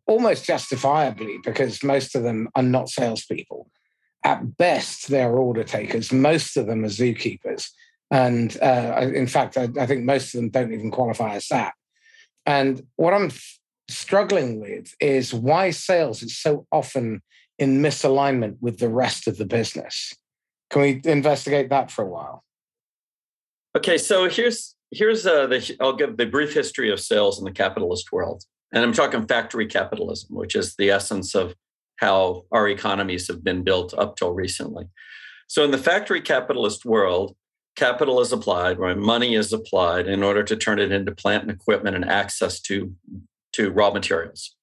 almost 0.06 0.44
justifiably 0.44 1.38
because 1.44 1.84
most 1.84 2.16
of 2.16 2.24
them 2.24 2.48
are 2.56 2.62
not 2.62 2.88
salespeople. 2.88 3.70
At 4.24 4.56
best, 4.56 5.08
they're 5.08 5.32
order 5.32 5.64
takers. 5.64 6.12
Most 6.12 6.56
of 6.56 6.66
them 6.66 6.84
are 6.84 6.88
zookeepers. 6.88 7.70
And 8.10 8.56
uh, 8.60 9.10
in 9.14 9.26
fact, 9.26 9.56
I, 9.56 9.68
I, 9.78 9.86
think 9.86 10.04
most 10.04 10.34
of 10.34 10.40
them 10.40 10.50
don't 10.50 10.72
even 10.72 10.90
qualify 10.90 11.36
as 11.36 11.46
that. 11.48 11.74
And 12.44 12.82
what 12.96 13.14
I'm 13.14 13.26
f- 13.26 13.58
struggling 13.88 14.60
with 14.60 14.92
is 15.00 15.32
why 15.32 15.70
sales 15.70 16.22
is 16.22 16.36
so 16.36 16.66
often 16.72 17.22
in 17.58 17.80
misalignment 17.80 18.56
with 18.60 18.78
the 18.78 18.88
rest 18.88 19.28
of 19.28 19.36
the 19.38 19.44
business. 19.46 20.14
Can 20.70 20.82
we 20.82 21.00
investigate 21.04 21.70
that 21.70 21.90
for 21.90 22.02
a 22.04 22.08
while? 22.08 22.42
Okay, 23.76 23.98
so 23.98 24.28
here's 24.28 24.74
here's 24.90 25.26
uh, 25.26 25.46
the 25.46 25.76
I'll 25.80 25.94
give 25.94 26.16
the 26.16 26.26
brief 26.26 26.52
history 26.52 26.90
of 26.90 26.98
sales 26.98 27.38
in 27.38 27.44
the 27.44 27.52
capitalist 27.52 28.10
world, 28.10 28.44
and 28.72 28.82
I'm 28.82 28.92
talking 28.92 29.26
factory 29.26 29.66
capitalism, 29.66 30.34
which 30.34 30.56
is 30.56 30.74
the 30.76 30.90
essence 30.90 31.34
of 31.34 31.54
how 32.00 32.44
our 32.52 32.68
economies 32.68 33.28
have 33.28 33.44
been 33.44 33.62
built 33.62 33.94
up 33.94 34.16
till 34.16 34.32
recently. 34.32 34.86
So 35.46 35.64
in 35.64 35.70
the 35.70 35.78
factory 35.78 36.20
capitalist 36.20 36.84
world, 36.84 37.36
capital 37.76 38.20
is 38.20 38.32
applied, 38.32 38.78
right? 38.78 38.96
Money 38.96 39.34
is 39.34 39.52
applied 39.52 40.06
in 40.06 40.22
order 40.22 40.42
to 40.42 40.56
turn 40.56 40.78
it 40.78 40.92
into 40.92 41.12
plant 41.12 41.42
and 41.42 41.52
equipment 41.52 41.96
and 41.96 42.04
access 42.04 42.60
to 42.62 42.94
to 43.52 43.70
raw 43.70 43.90
materials. 43.90 44.54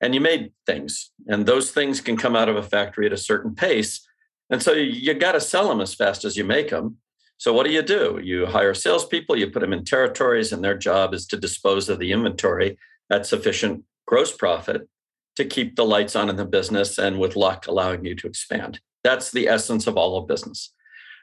And 0.00 0.14
you 0.14 0.20
made 0.20 0.52
things, 0.64 1.10
and 1.26 1.44
those 1.44 1.70
things 1.70 2.00
can 2.00 2.16
come 2.16 2.34
out 2.34 2.48
of 2.48 2.56
a 2.56 2.62
factory 2.62 3.06
at 3.06 3.12
a 3.12 3.18
certain 3.18 3.54
pace. 3.54 4.06
And 4.48 4.62
so 4.62 4.72
you 4.72 5.12
got 5.14 5.32
to 5.32 5.40
sell 5.40 5.68
them 5.68 5.80
as 5.80 5.94
fast 5.94 6.24
as 6.24 6.36
you 6.36 6.44
make 6.44 6.70
them 6.70 6.98
so 7.38 7.52
what 7.52 7.66
do 7.66 7.72
you 7.72 7.82
do? 7.82 8.18
You 8.22 8.46
hire 8.46 8.74
salespeople, 8.74 9.36
you 9.36 9.50
put 9.50 9.60
them 9.60 9.72
in 9.72 9.84
territories, 9.84 10.52
and 10.52 10.64
their 10.64 10.76
job 10.76 11.12
is 11.12 11.26
to 11.28 11.36
dispose 11.36 11.88
of 11.88 11.98
the 11.98 12.12
inventory 12.12 12.78
at 13.10 13.26
sufficient 13.26 13.84
gross 14.06 14.34
profit 14.34 14.88
to 15.36 15.44
keep 15.44 15.76
the 15.76 15.84
lights 15.84 16.16
on 16.16 16.28
in 16.28 16.36
the 16.36 16.44
business 16.44 16.98
and 16.98 17.18
with 17.18 17.36
luck 17.36 17.66
allowing 17.66 18.04
you 18.04 18.14
to 18.16 18.26
expand. 18.26 18.80
That's 19.04 19.30
the 19.30 19.48
essence 19.48 19.86
of 19.86 19.96
all 19.96 20.18
of 20.18 20.26
business, 20.26 20.72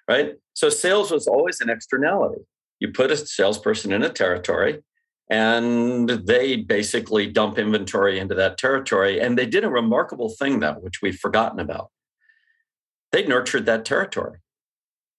right? 0.08 0.34
So 0.54 0.70
sales 0.70 1.12
was 1.12 1.28
always 1.28 1.60
an 1.60 1.70
externality. 1.70 2.42
You 2.80 2.92
put 2.92 3.12
a 3.12 3.18
salesperson 3.18 3.92
in 3.92 4.04
a 4.04 4.10
territory 4.10 4.82
and 5.30 6.10
they 6.10 6.58
basically 6.58 7.28
dump 7.28 7.58
inventory 7.58 8.20
into 8.20 8.36
that 8.36 8.58
territory. 8.58 9.20
And 9.20 9.38
they 9.38 9.46
did 9.46 9.64
a 9.64 9.70
remarkable 9.70 10.30
thing, 10.30 10.60
though, 10.60 10.74
which 10.74 11.02
we've 11.02 11.18
forgotten 11.18 11.60
about. 11.60 11.90
They 13.12 13.26
nurtured 13.26 13.66
that 13.66 13.86
territory. 13.86 14.40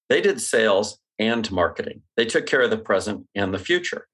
They 0.09 0.21
did 0.21 0.41
sales 0.41 0.99
and 1.19 1.51
marketing. 1.51 2.03
They 2.17 2.27
took 2.27 2.47
care 2.47 2.63
of 2.63 2.71
the 2.71 2.77
present 2.79 3.27
and 3.35 3.55
the 3.55 3.59
future 3.59 4.07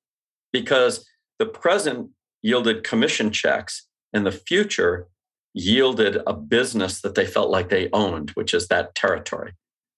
because 0.52 1.08
the 1.38 1.46
present 1.46 2.10
yielded 2.42 2.84
commission 2.84 3.30
checks 3.30 3.86
and 4.12 4.26
the 4.26 4.32
future 4.32 5.06
yielded 5.54 6.18
a 6.26 6.32
business 6.32 7.00
that 7.00 7.14
they 7.14 7.26
felt 7.26 7.50
like 7.50 7.68
they 7.68 7.88
owned, 7.92 8.30
which 8.30 8.54
is 8.54 8.68
that 8.68 8.94
territory. 8.94 9.52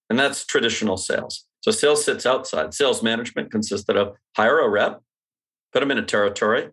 And 0.09 0.17
that's 0.19 0.45
traditional 0.45 0.97
sales. 0.97 1.45
So 1.61 1.71
sales 1.71 2.03
sits 2.03 2.25
outside. 2.25 2.73
Sales 2.73 3.01
management 3.03 3.51
consisted 3.51 3.95
of 3.95 4.15
hire 4.35 4.59
a 4.59 4.69
rep, 4.69 5.01
put 5.71 5.79
them 5.79 5.91
in 5.91 5.97
a 5.97 6.03
territory, 6.03 6.69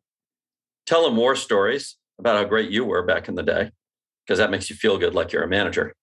tell 0.87 1.05
them 1.05 1.17
war 1.17 1.37
stories 1.37 1.97
about 2.19 2.37
how 2.37 2.45
great 2.45 2.71
you 2.71 2.85
were 2.85 3.03
back 3.03 3.29
in 3.29 3.35
the 3.35 3.43
day, 3.43 3.71
because 4.27 4.39
that 4.39 4.51
makes 4.51 4.69
you 4.69 4.77
feel 4.77 4.99
good 4.99 5.15
like 5.15 5.33
you're 5.33 5.43
a 5.43 5.49
manager. 5.49 5.95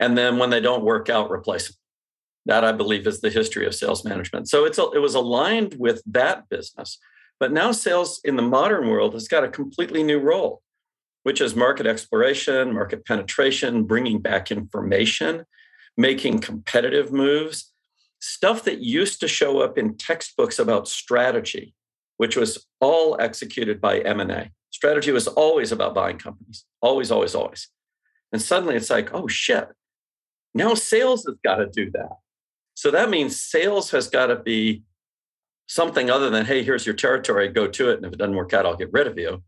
And 0.00 0.18
then 0.18 0.38
when 0.38 0.50
they 0.50 0.60
don't 0.60 0.84
work 0.84 1.08
out, 1.08 1.30
replace 1.30 1.68
them. 1.68 1.76
That 2.46 2.64
I 2.64 2.72
believe 2.72 3.06
is 3.06 3.20
the 3.20 3.30
history 3.30 3.66
of 3.66 3.74
sales 3.74 4.04
management. 4.04 4.48
So 4.48 4.64
it's 4.64 4.78
a, 4.78 4.90
it 4.90 5.00
was 5.00 5.14
aligned 5.14 5.76
with 5.78 6.02
that 6.06 6.48
business. 6.48 6.98
But 7.40 7.52
now 7.52 7.72
sales 7.72 8.20
in 8.24 8.36
the 8.36 8.42
modern 8.42 8.88
world 8.88 9.14
has 9.14 9.28
got 9.28 9.44
a 9.44 9.48
completely 9.48 10.02
new 10.02 10.18
role, 10.18 10.62
which 11.26 11.40
is 11.40 11.56
market 11.56 11.88
exploration, 11.88 12.72
market 12.72 13.04
penetration, 13.04 13.82
bringing 13.82 14.20
back 14.20 14.52
information, 14.52 15.44
making 15.96 16.38
competitive 16.38 17.10
moves, 17.10 17.72
stuff 18.20 18.62
that 18.62 18.78
used 18.78 19.18
to 19.18 19.26
show 19.26 19.58
up 19.58 19.76
in 19.76 19.96
textbooks 19.96 20.60
about 20.60 20.86
strategy, 20.86 21.74
which 22.16 22.36
was 22.36 22.64
all 22.80 23.20
executed 23.20 23.80
by 23.80 23.98
M&A. 23.98 24.52
Strategy 24.70 25.10
was 25.10 25.26
always 25.26 25.72
about 25.72 25.96
buying 25.96 26.16
companies, 26.16 26.64
always, 26.80 27.10
always, 27.10 27.34
always. 27.34 27.70
And 28.30 28.40
suddenly 28.40 28.76
it's 28.76 28.90
like, 28.90 29.12
oh 29.12 29.26
shit, 29.26 29.66
now 30.54 30.74
sales 30.74 31.24
has 31.26 31.34
got 31.42 31.56
to 31.56 31.66
do 31.66 31.90
that. 31.90 32.18
So 32.74 32.92
that 32.92 33.10
means 33.10 33.42
sales 33.42 33.90
has 33.90 34.06
got 34.08 34.26
to 34.28 34.36
be 34.36 34.84
something 35.66 36.08
other 36.08 36.30
than, 36.30 36.46
hey, 36.46 36.62
here's 36.62 36.86
your 36.86 36.94
territory, 36.94 37.48
go 37.48 37.66
to 37.66 37.90
it. 37.90 37.96
And 37.96 38.06
if 38.06 38.12
it 38.12 38.18
doesn't 38.20 38.36
work 38.36 38.52
out, 38.52 38.64
I'll 38.64 38.76
get 38.76 38.92
rid 38.92 39.08
of 39.08 39.18
you. 39.18 39.42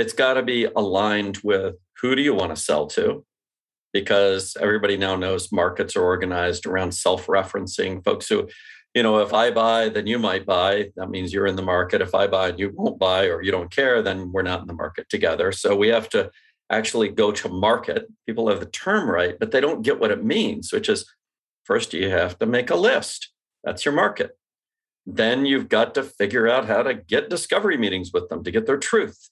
It's 0.00 0.12
got 0.12 0.34
to 0.34 0.42
be 0.42 0.64
aligned 0.64 1.38
with 1.44 1.76
who 2.00 2.16
do 2.16 2.22
you 2.22 2.34
want 2.34 2.54
to 2.54 2.60
sell 2.60 2.86
to? 2.88 3.24
Because 3.92 4.56
everybody 4.60 4.96
now 4.96 5.16
knows 5.16 5.52
markets 5.52 5.96
are 5.96 6.02
organized 6.02 6.66
around 6.66 6.92
self 6.92 7.26
referencing 7.26 8.04
folks 8.04 8.28
who, 8.28 8.48
you 8.94 9.02
know, 9.02 9.18
if 9.18 9.34
I 9.34 9.50
buy, 9.50 9.88
then 9.88 10.06
you 10.06 10.18
might 10.18 10.46
buy. 10.46 10.90
That 10.96 11.10
means 11.10 11.32
you're 11.32 11.46
in 11.46 11.56
the 11.56 11.62
market. 11.62 12.00
If 12.00 12.14
I 12.14 12.26
buy 12.26 12.48
and 12.48 12.58
you 12.58 12.72
won't 12.74 12.98
buy 12.98 13.26
or 13.26 13.42
you 13.42 13.52
don't 13.52 13.70
care, 13.70 14.02
then 14.02 14.32
we're 14.32 14.42
not 14.42 14.60
in 14.60 14.66
the 14.66 14.74
market 14.74 15.08
together. 15.08 15.52
So 15.52 15.76
we 15.76 15.88
have 15.88 16.08
to 16.10 16.30
actually 16.70 17.08
go 17.08 17.32
to 17.32 17.48
market. 17.48 18.06
People 18.26 18.48
have 18.48 18.60
the 18.60 18.66
term 18.66 19.10
right, 19.10 19.36
but 19.38 19.50
they 19.50 19.60
don't 19.60 19.82
get 19.82 20.00
what 20.00 20.12
it 20.12 20.24
means, 20.24 20.72
which 20.72 20.88
is 20.88 21.04
First, 21.70 21.94
you 21.94 22.10
have 22.10 22.36
to 22.40 22.46
make 22.46 22.68
a 22.68 22.74
list. 22.74 23.30
That's 23.62 23.84
your 23.84 23.94
market. 23.94 24.36
Then 25.06 25.46
you've 25.46 25.68
got 25.68 25.94
to 25.94 26.02
figure 26.02 26.48
out 26.48 26.66
how 26.66 26.82
to 26.82 26.94
get 26.94 27.30
discovery 27.30 27.76
meetings 27.76 28.10
with 28.12 28.28
them 28.28 28.42
to 28.42 28.50
get 28.50 28.66
their 28.66 28.76
truth. 28.76 29.30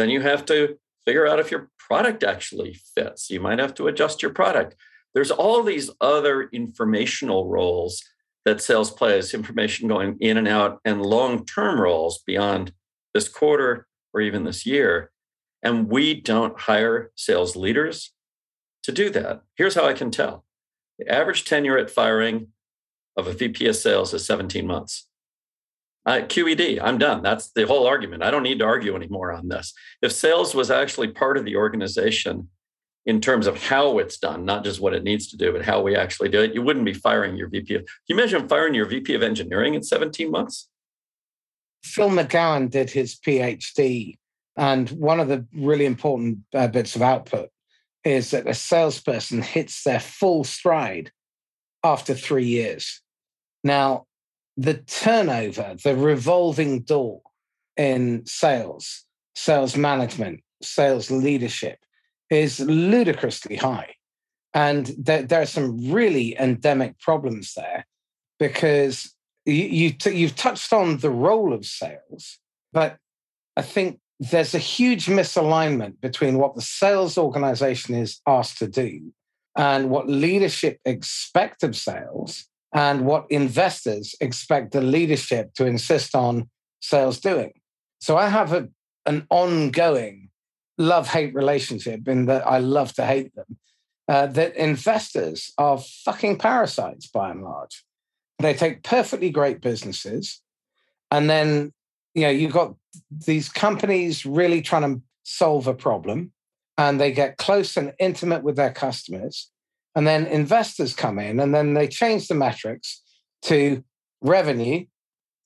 Then 0.00 0.08
you 0.08 0.22
have 0.22 0.46
to 0.46 0.78
figure 1.04 1.26
out 1.26 1.40
if 1.40 1.50
your 1.50 1.68
product 1.78 2.24
actually 2.24 2.80
fits. 2.94 3.28
You 3.28 3.38
might 3.38 3.58
have 3.58 3.74
to 3.74 3.86
adjust 3.86 4.22
your 4.22 4.32
product. 4.32 4.74
There's 5.12 5.30
all 5.30 5.62
these 5.62 5.90
other 6.00 6.44
informational 6.54 7.50
roles 7.50 8.02
that 8.46 8.62
sales 8.62 8.90
plays, 8.90 9.34
information 9.34 9.88
going 9.88 10.16
in 10.18 10.38
and 10.38 10.48
out, 10.48 10.80
and 10.86 11.04
long 11.04 11.44
term 11.44 11.78
roles 11.78 12.22
beyond 12.26 12.72
this 13.12 13.28
quarter 13.28 13.86
or 14.14 14.22
even 14.22 14.44
this 14.44 14.64
year. 14.64 15.10
And 15.62 15.90
we 15.90 16.18
don't 16.18 16.58
hire 16.58 17.10
sales 17.14 17.54
leaders 17.54 18.14
to 18.84 18.92
do 18.92 19.10
that. 19.10 19.42
Here's 19.54 19.74
how 19.74 19.84
I 19.84 19.92
can 19.92 20.10
tell 20.10 20.46
the 20.98 21.12
average 21.12 21.44
tenure 21.44 21.76
at 21.76 21.90
firing 21.90 22.46
of 23.18 23.26
a 23.26 23.34
VP 23.34 23.66
of 23.66 23.76
sales 23.76 24.14
is 24.14 24.24
17 24.24 24.66
months. 24.66 25.09
Uh, 26.10 26.22
QED, 26.22 26.80
I'm 26.82 26.98
done. 26.98 27.22
That's 27.22 27.52
the 27.52 27.68
whole 27.68 27.86
argument. 27.86 28.24
I 28.24 28.32
don't 28.32 28.42
need 28.42 28.58
to 28.58 28.64
argue 28.64 28.96
anymore 28.96 29.30
on 29.30 29.46
this. 29.46 29.72
If 30.02 30.10
sales 30.10 30.56
was 30.56 30.68
actually 30.68 31.12
part 31.12 31.36
of 31.36 31.44
the 31.44 31.54
organization 31.54 32.48
in 33.06 33.20
terms 33.20 33.46
of 33.46 33.62
how 33.62 33.96
it's 33.98 34.18
done, 34.18 34.44
not 34.44 34.64
just 34.64 34.80
what 34.80 34.92
it 34.92 35.04
needs 35.04 35.28
to 35.28 35.36
do, 35.36 35.52
but 35.52 35.64
how 35.64 35.80
we 35.80 35.94
actually 35.94 36.28
do 36.28 36.42
it, 36.42 36.52
you 36.52 36.62
wouldn't 36.62 36.84
be 36.84 36.94
firing 36.94 37.36
your 37.36 37.48
VP 37.48 37.76
of. 37.76 37.88
You 38.08 38.16
imagine 38.16 38.48
firing 38.48 38.74
your 38.74 38.86
VP 38.86 39.14
of 39.14 39.22
engineering 39.22 39.74
in 39.74 39.84
17 39.84 40.32
months? 40.32 40.68
Phil 41.84 42.10
McGowan 42.10 42.68
did 42.68 42.90
his 42.90 43.14
PhD, 43.14 44.18
and 44.56 44.90
one 44.90 45.20
of 45.20 45.28
the 45.28 45.46
really 45.54 45.86
important 45.86 46.38
uh, 46.52 46.66
bits 46.66 46.96
of 46.96 47.02
output 47.02 47.50
is 48.02 48.32
that 48.32 48.48
a 48.48 48.54
salesperson 48.54 49.42
hits 49.42 49.84
their 49.84 50.00
full 50.00 50.42
stride 50.42 51.12
after 51.84 52.14
three 52.14 52.46
years. 52.46 53.00
Now, 53.62 54.06
the 54.60 54.74
turnover, 54.74 55.74
the 55.82 55.96
revolving 55.96 56.82
door 56.82 57.22
in 57.78 58.26
sales, 58.26 59.06
sales 59.34 59.74
management, 59.74 60.42
sales 60.62 61.10
leadership 61.10 61.78
is 62.28 62.60
ludicrously 62.60 63.56
high. 63.56 63.94
And 64.52 64.92
there, 64.98 65.22
there 65.22 65.40
are 65.40 65.46
some 65.46 65.90
really 65.90 66.38
endemic 66.38 66.98
problems 66.98 67.54
there 67.54 67.86
because 68.38 69.14
you, 69.46 69.64
you 69.64 70.12
you've 70.12 70.36
touched 70.36 70.74
on 70.74 70.98
the 70.98 71.10
role 71.10 71.54
of 71.54 71.64
sales, 71.64 72.38
but 72.70 72.98
I 73.56 73.62
think 73.62 73.98
there's 74.18 74.54
a 74.54 74.58
huge 74.58 75.06
misalignment 75.06 76.02
between 76.02 76.36
what 76.36 76.54
the 76.54 76.60
sales 76.60 77.16
organization 77.16 77.94
is 77.94 78.20
asked 78.26 78.58
to 78.58 78.68
do 78.68 79.14
and 79.56 79.88
what 79.88 80.06
leadership 80.06 80.80
expect 80.84 81.62
of 81.62 81.74
sales 81.74 82.49
and 82.74 83.04
what 83.04 83.26
investors 83.30 84.14
expect 84.20 84.72
the 84.72 84.80
leadership 84.80 85.54
to 85.54 85.66
insist 85.66 86.14
on 86.14 86.48
sales 86.80 87.18
doing. 87.20 87.52
So 88.00 88.16
I 88.16 88.28
have 88.28 88.52
a, 88.52 88.68
an 89.06 89.26
ongoing 89.30 90.30
love 90.78 91.08
hate 91.08 91.34
relationship 91.34 92.06
in 92.08 92.26
that 92.26 92.46
I 92.46 92.58
love 92.58 92.94
to 92.94 93.04
hate 93.04 93.34
them. 93.34 93.58
Uh, 94.08 94.26
that 94.26 94.56
investors 94.56 95.52
are 95.56 95.78
fucking 95.78 96.36
parasites 96.36 97.06
by 97.06 97.30
and 97.30 97.44
large. 97.44 97.84
They 98.40 98.54
take 98.54 98.82
perfectly 98.82 99.30
great 99.30 99.60
businesses 99.60 100.40
and 101.10 101.30
then 101.30 101.72
you 102.14 102.22
know, 102.22 102.30
you've 102.30 102.52
got 102.52 102.74
these 103.10 103.48
companies 103.48 104.26
really 104.26 104.62
trying 104.62 104.94
to 104.94 105.02
solve 105.22 105.66
a 105.66 105.74
problem 105.74 106.32
and 106.76 107.00
they 107.00 107.12
get 107.12 107.36
close 107.36 107.76
and 107.76 107.92
intimate 107.98 108.42
with 108.42 108.56
their 108.56 108.72
customers. 108.72 109.50
And 109.94 110.06
then 110.06 110.26
investors 110.26 110.94
come 110.94 111.18
in 111.18 111.40
and 111.40 111.54
then 111.54 111.74
they 111.74 111.88
change 111.88 112.28
the 112.28 112.34
metrics 112.34 113.02
to 113.42 113.82
revenue, 114.20 114.86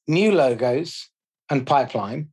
new 0.07 0.33
logos, 0.33 1.09
and 1.51 1.67
pipeline. 1.67 2.29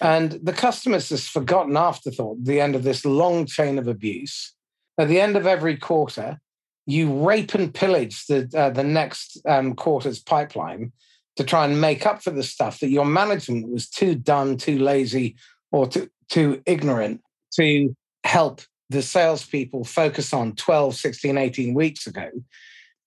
And 0.00 0.32
the 0.42 0.52
customer's 0.52 1.08
this 1.08 1.28
forgotten 1.28 1.76
afterthought 1.76 2.44
the 2.44 2.60
end 2.60 2.74
of 2.74 2.84
this 2.84 3.04
long 3.04 3.46
chain 3.46 3.78
of 3.78 3.88
abuse. 3.88 4.54
At 4.98 5.08
the 5.08 5.20
end 5.20 5.36
of 5.36 5.46
every 5.46 5.76
quarter, 5.76 6.38
you 6.86 7.26
rape 7.26 7.54
and 7.54 7.72
pillage 7.72 8.26
the 8.26 8.50
uh, 8.56 8.70
the 8.70 8.84
next 8.84 9.40
um, 9.46 9.74
quarter's 9.74 10.18
pipeline 10.18 10.92
to 11.36 11.44
try 11.44 11.64
and 11.64 11.80
make 11.80 12.06
up 12.06 12.22
for 12.22 12.30
the 12.30 12.42
stuff 12.42 12.80
that 12.80 12.88
your 12.88 13.04
management 13.04 13.68
was 13.68 13.88
too 13.88 14.14
dumb, 14.14 14.56
too 14.56 14.78
lazy, 14.78 15.36
or 15.70 15.86
too, 15.86 16.08
too 16.28 16.62
ignorant 16.66 17.22
to 17.54 17.94
help 18.24 18.62
the 18.90 19.02
salespeople 19.02 19.84
focus 19.84 20.32
on 20.32 20.54
12, 20.56 20.96
16, 20.96 21.38
18 21.38 21.74
weeks 21.74 22.06
ago. 22.06 22.28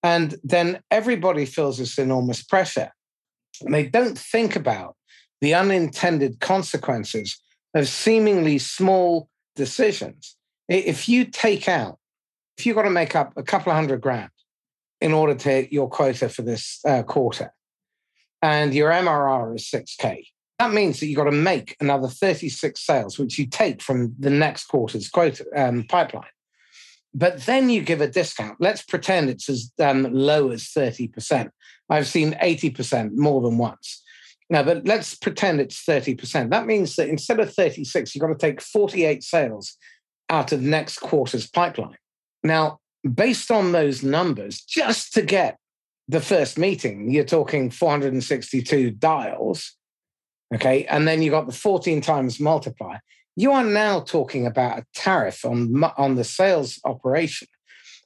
And 0.02 0.36
then 0.44 0.82
everybody 0.90 1.46
feels 1.46 1.78
this 1.78 1.98
enormous 1.98 2.42
pressure. 2.42 2.92
And 3.62 3.74
they 3.74 3.88
don't 3.88 4.18
think 4.18 4.56
about 4.56 4.96
the 5.42 5.54
unintended 5.54 6.40
consequences 6.40 7.38
of 7.76 7.88
seemingly 7.88 8.58
small 8.58 9.30
decisions. 9.56 10.38
If 10.70 11.10
you 11.10 11.26
take 11.26 11.68
out, 11.68 12.00
if 12.58 12.66
you've 12.66 12.76
got 12.76 12.84
to 12.84 12.90
make 12.90 13.16
up 13.16 13.34
a 13.36 13.44
couple 13.44 13.72
of 13.72 13.76
hundred 13.76 14.02
grand 14.02 14.32
in 15.02 15.14
order 15.14 15.36
to 15.36 15.50
hit 15.50 15.74
your 15.74 15.90
quota 15.90 16.30
for 16.30 16.44
this 16.44 16.80
uh, 16.88 17.04
quarter, 17.04 17.54
and 18.42 18.74
your 18.74 18.90
MRR 18.92 19.56
is 19.56 19.70
6K, 19.70 20.24
that 20.64 20.74
means 20.74 21.00
that 21.00 21.08
you've 21.08 21.18
got 21.18 21.26
to 21.26 21.32
make 21.32 21.76
another 21.82 22.08
36 22.08 22.80
sales, 22.80 23.20
which 23.20 23.38
you 23.38 23.46
take 23.46 23.82
from 23.82 24.16
the 24.18 24.30
next 24.30 24.66
quarter's 24.66 25.10
quota 25.10 25.46
um, 25.56 25.84
pipeline. 25.90 26.24
But 27.14 27.46
then 27.46 27.70
you 27.70 27.82
give 27.82 28.00
a 28.00 28.08
discount. 28.08 28.58
Let's 28.60 28.82
pretend 28.82 29.30
it's 29.30 29.50
as 29.50 29.72
um, 29.80 30.04
low 30.14 30.52
as 30.52 30.64
30%. 30.64 31.50
I've 31.90 32.08
seen 32.08 32.34
80% 32.42 33.12
more 33.16 33.42
than 33.42 33.58
once. 33.58 34.02
Now, 34.50 34.64
but 34.64 34.88
let's 34.88 35.16
pretend 35.16 35.60
it's 35.60 35.84
30%. 35.84 36.50
That 36.50 36.66
means 36.66 36.96
that 36.96 37.10
instead 37.10 37.40
of 37.40 37.54
36, 37.54 38.16
you've 38.16 38.22
got 38.22 38.28
to 38.28 38.36
take 38.36 38.62
48 38.62 39.22
sales 39.22 39.78
out 40.30 40.54
of 40.54 40.62
next 40.62 41.00
quarter's 41.00 41.48
pipeline. 41.48 41.98
Now, 42.42 42.80
based 43.14 43.52
on 43.52 43.74
those 43.74 44.02
numbers, 44.02 44.62
just 44.62 45.14
to 45.14 45.22
get 45.24 45.58
the 46.08 46.22
first 46.22 46.58
meeting, 46.58 47.12
you're 47.12 47.26
talking 47.26 47.70
462 47.70 48.92
dials. 48.92 49.76
Okay. 50.54 50.86
And 50.86 51.08
then 51.08 51.22
you 51.22 51.32
got 51.32 51.48
the 51.48 51.54
14 51.54 52.02
times 52.02 52.40
multiplier. 52.40 53.02
You 53.36 53.52
are 53.52 53.64
now 53.64 54.00
talking 54.00 54.46
about 54.46 54.80
a 54.80 54.86
tariff 54.94 55.44
on, 55.44 55.84
on 55.98 56.16
the 56.16 56.24
sales 56.24 56.80
operation 56.86 57.48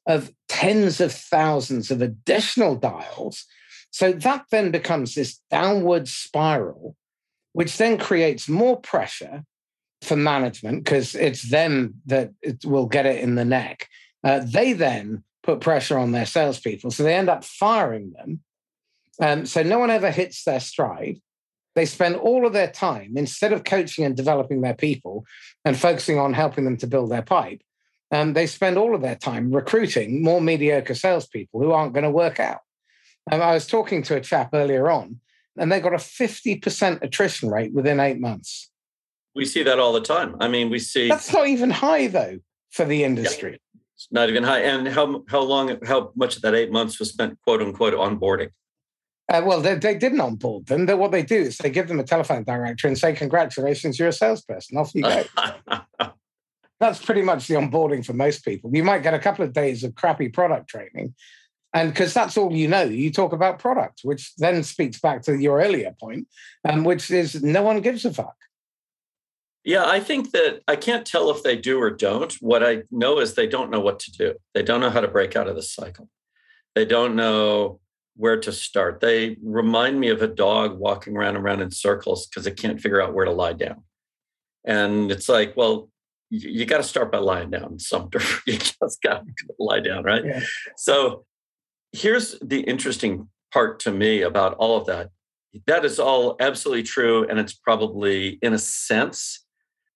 of 0.06 0.32
tens 0.48 1.02
of 1.02 1.12
thousands 1.12 1.92
of 1.92 2.02
additional 2.02 2.76
dials. 2.76 3.46
So 3.92 4.14
that 4.14 4.46
then 4.52 4.72
becomes 4.72 5.16
this 5.16 5.40
downward 5.52 6.08
spiral, 6.08 6.96
which 7.52 7.78
then 7.78 7.98
creates 7.98 8.48
more 8.48 8.80
pressure 8.80 9.44
for 10.02 10.16
management 10.16 10.84
because 10.84 11.16
it's 11.16 11.50
them 11.50 11.96
that 12.06 12.32
it 12.42 12.64
will 12.64 12.86
get 12.86 13.06
it 13.06 13.22
in 13.22 13.36
the 13.36 13.46
neck. 13.46 13.90
Uh, 14.24 14.42
they 14.46 14.74
then 14.74 15.24
put 15.44 15.60
pressure 15.62 15.98
on 15.98 16.12
their 16.12 16.26
salespeople. 16.26 16.92
So 16.92 17.04
they 17.04 17.16
end 17.16 17.30
up 17.30 17.44
firing 17.44 18.14
them. 18.14 18.42
Um, 19.20 19.46
so 19.46 19.64
no 19.64 19.80
one 19.80 19.90
ever 19.90 20.12
hits 20.12 20.44
their 20.44 20.60
stride. 20.60 21.20
They 21.78 21.86
spend 21.86 22.16
all 22.16 22.48
of 22.48 22.54
their 22.54 22.72
time, 22.72 23.18
instead 23.18 23.54
of 23.54 23.64
coaching 23.64 24.04
and 24.04 24.18
developing 24.18 24.62
their 24.62 24.74
people 24.74 25.28
and 25.64 25.78
focusing 25.78 26.18
on 26.18 26.34
helping 26.34 26.66
them 26.66 26.76
to 26.78 26.88
build 26.88 27.12
their 27.12 27.22
pipe, 27.22 27.62
um, 28.12 28.34
they 28.34 28.48
spend 28.48 28.80
all 28.80 28.96
of 28.96 29.02
their 29.04 29.16
time 29.16 29.52
recruiting 29.52 30.24
more 30.24 30.42
mediocre 30.42 30.96
salespeople 30.96 31.62
who 31.62 31.72
aren't 31.72 31.94
going 31.94 32.04
to 32.04 32.10
work 32.10 32.40
out. 32.40 32.62
Um, 33.32 33.44
I 33.44 33.54
was 33.54 33.68
talking 33.68 34.02
to 34.04 34.16
a 34.16 34.22
chap 34.22 34.50
earlier 34.56 34.90
on, 34.90 35.20
and 35.56 35.72
they 35.72 35.80
got 35.80 35.94
a 35.94 35.98
50% 35.98 37.04
attrition 37.04 37.52
rate 37.52 37.74
within 37.74 38.00
eight 38.00 38.20
months. 38.20 38.72
We 39.36 39.46
see 39.46 39.62
that 39.62 39.78
all 39.78 39.94
the 39.94 40.02
time. 40.02 40.36
I 40.40 40.48
mean, 40.48 40.72
we 40.72 40.80
see. 40.80 41.10
That's 41.10 41.32
not 41.32 41.46
even 41.46 41.70
high, 41.70 42.08
though, 42.08 42.40
for 42.72 42.86
the 42.86 43.04
industry. 43.04 43.52
Yeah. 43.52 43.82
It's 43.94 44.08
not 44.10 44.30
even 44.30 44.42
high. 44.42 44.62
And 44.62 44.88
how 44.88 45.24
how 45.30 45.42
long 45.42 45.78
how 45.86 46.12
much 46.16 46.38
of 46.38 46.42
that 46.42 46.56
eight 46.56 46.72
months 46.72 46.98
was 46.98 47.10
spent 47.10 47.40
quote 47.44 47.62
unquote 47.62 47.94
onboarding? 47.94 48.50
Uh, 49.30 49.42
well, 49.46 49.60
they, 49.60 49.76
they 49.76 49.96
didn't 49.96 50.22
onboard 50.22 50.68
them. 50.68 50.86
They, 50.86 50.94
what 50.94 51.12
they 51.12 51.22
do 51.22 51.36
is 51.36 51.58
they 51.58 51.70
give 51.70 51.90
them 51.90 52.00
a 52.00 52.04
telephone 52.04 52.44
directory 52.44 52.90
and 52.90 52.98
say, 52.98 53.14
"Congratulations, 53.14 54.00
you're 54.00 54.08
a 54.08 54.14
salesperson. 54.14 54.78
Off 54.78 54.96
you 54.96 55.04
go." 55.04 55.24
That's 56.80 57.04
pretty 57.04 57.24
much 57.24 57.48
the 57.48 57.56
onboarding 57.56 58.06
for 58.06 58.14
most 58.14 58.46
people. 58.46 58.70
You 58.74 58.84
might 58.84 59.04
get 59.04 59.14
a 59.14 59.20
couple 59.20 59.44
of 59.44 59.52
days 59.52 59.84
of 59.84 59.96
crappy 59.96 60.30
product 60.30 60.70
training, 60.70 61.16
and 61.74 61.90
because 61.90 62.14
that's 62.14 62.38
all 62.38 62.54
you 62.54 62.68
know, 62.68 62.84
you 62.84 63.12
talk 63.12 63.34
about 63.34 63.58
product, 63.60 64.02
which 64.04 64.34
then 64.36 64.64
speaks 64.64 65.00
back 65.00 65.24
to 65.24 65.36
your 65.36 65.60
earlier 65.60 65.94
point, 66.00 66.28
um, 66.64 66.84
which 66.84 67.10
is 67.10 67.42
no 67.42 67.64
one 67.64 67.82
gives 67.82 68.06
a 68.06 68.14
fuck. 68.14 68.36
Yeah, 69.64 69.86
I 69.86 70.00
think 70.00 70.32
that 70.32 70.62
I 70.68 70.78
can't 70.78 71.06
tell 71.06 71.30
if 71.30 71.44
they 71.44 71.58
do 71.58 71.82
or 71.82 71.90
don't. 71.90 72.32
What 72.36 72.64
I 72.64 72.84
know 72.90 73.20
is 73.20 73.34
they 73.34 73.48
don't 73.48 73.70
know 73.70 73.82
what 73.82 74.00
to 74.00 74.12
do. 74.12 74.36
They 74.54 74.64
don't 74.64 74.80
know 74.80 74.90
how 74.90 75.02
to 75.02 75.10
break 75.10 75.36
out 75.36 75.48
of 75.48 75.56
the 75.56 75.62
cycle. 75.62 76.08
They 76.74 76.86
don't 76.86 77.16
know 77.16 77.80
where 78.18 78.40
to 78.40 78.52
start. 78.52 79.00
They 79.00 79.38
remind 79.42 80.00
me 80.00 80.10
of 80.10 80.22
a 80.22 80.28
dog 80.28 80.78
walking 80.78 81.16
around 81.16 81.36
and 81.36 81.46
around 81.46 81.62
in 81.62 81.72
circles 81.72 82.28
because 82.28 82.48
it 82.48 82.58
can't 82.58 82.82
figure 82.82 83.02
out 83.02 83.14
where 83.14 83.26
to 83.26 83.32
lie 83.32 83.54
down. 83.54 83.84
And 84.66 85.12
it's 85.12 85.30
like, 85.30 85.56
well, 85.56 85.90
you, 86.30 86.50
you 86.50 86.66
got 86.66 86.78
to 86.78 86.84
start 86.84 87.12
by 87.12 87.20
lying 87.20 87.52
down 87.52 87.78
dirt. 88.10 88.24
you 88.48 88.58
just 88.58 89.02
got 89.02 89.26
to 89.26 89.34
lie 89.60 89.80
down, 89.80 90.04
right? 90.04 90.26
Yeah. 90.26 90.42
So 90.76 91.26
here's 91.94 92.38
the 92.40 92.62
interesting 92.62 93.30
part 93.54 93.80
to 93.82 93.92
me 93.92 94.24
about 94.24 94.56
all 94.56 94.78
of 94.78 94.88
that. 94.88 95.12
That 95.68 95.86
is 95.86 96.00
all 96.00 96.36
absolutely 96.40 96.84
true. 96.84 97.26
And 97.28 97.40
it's 97.40 97.54
probably, 97.54 98.40
in 98.42 98.54
a 98.54 98.60
sense, 98.60 99.46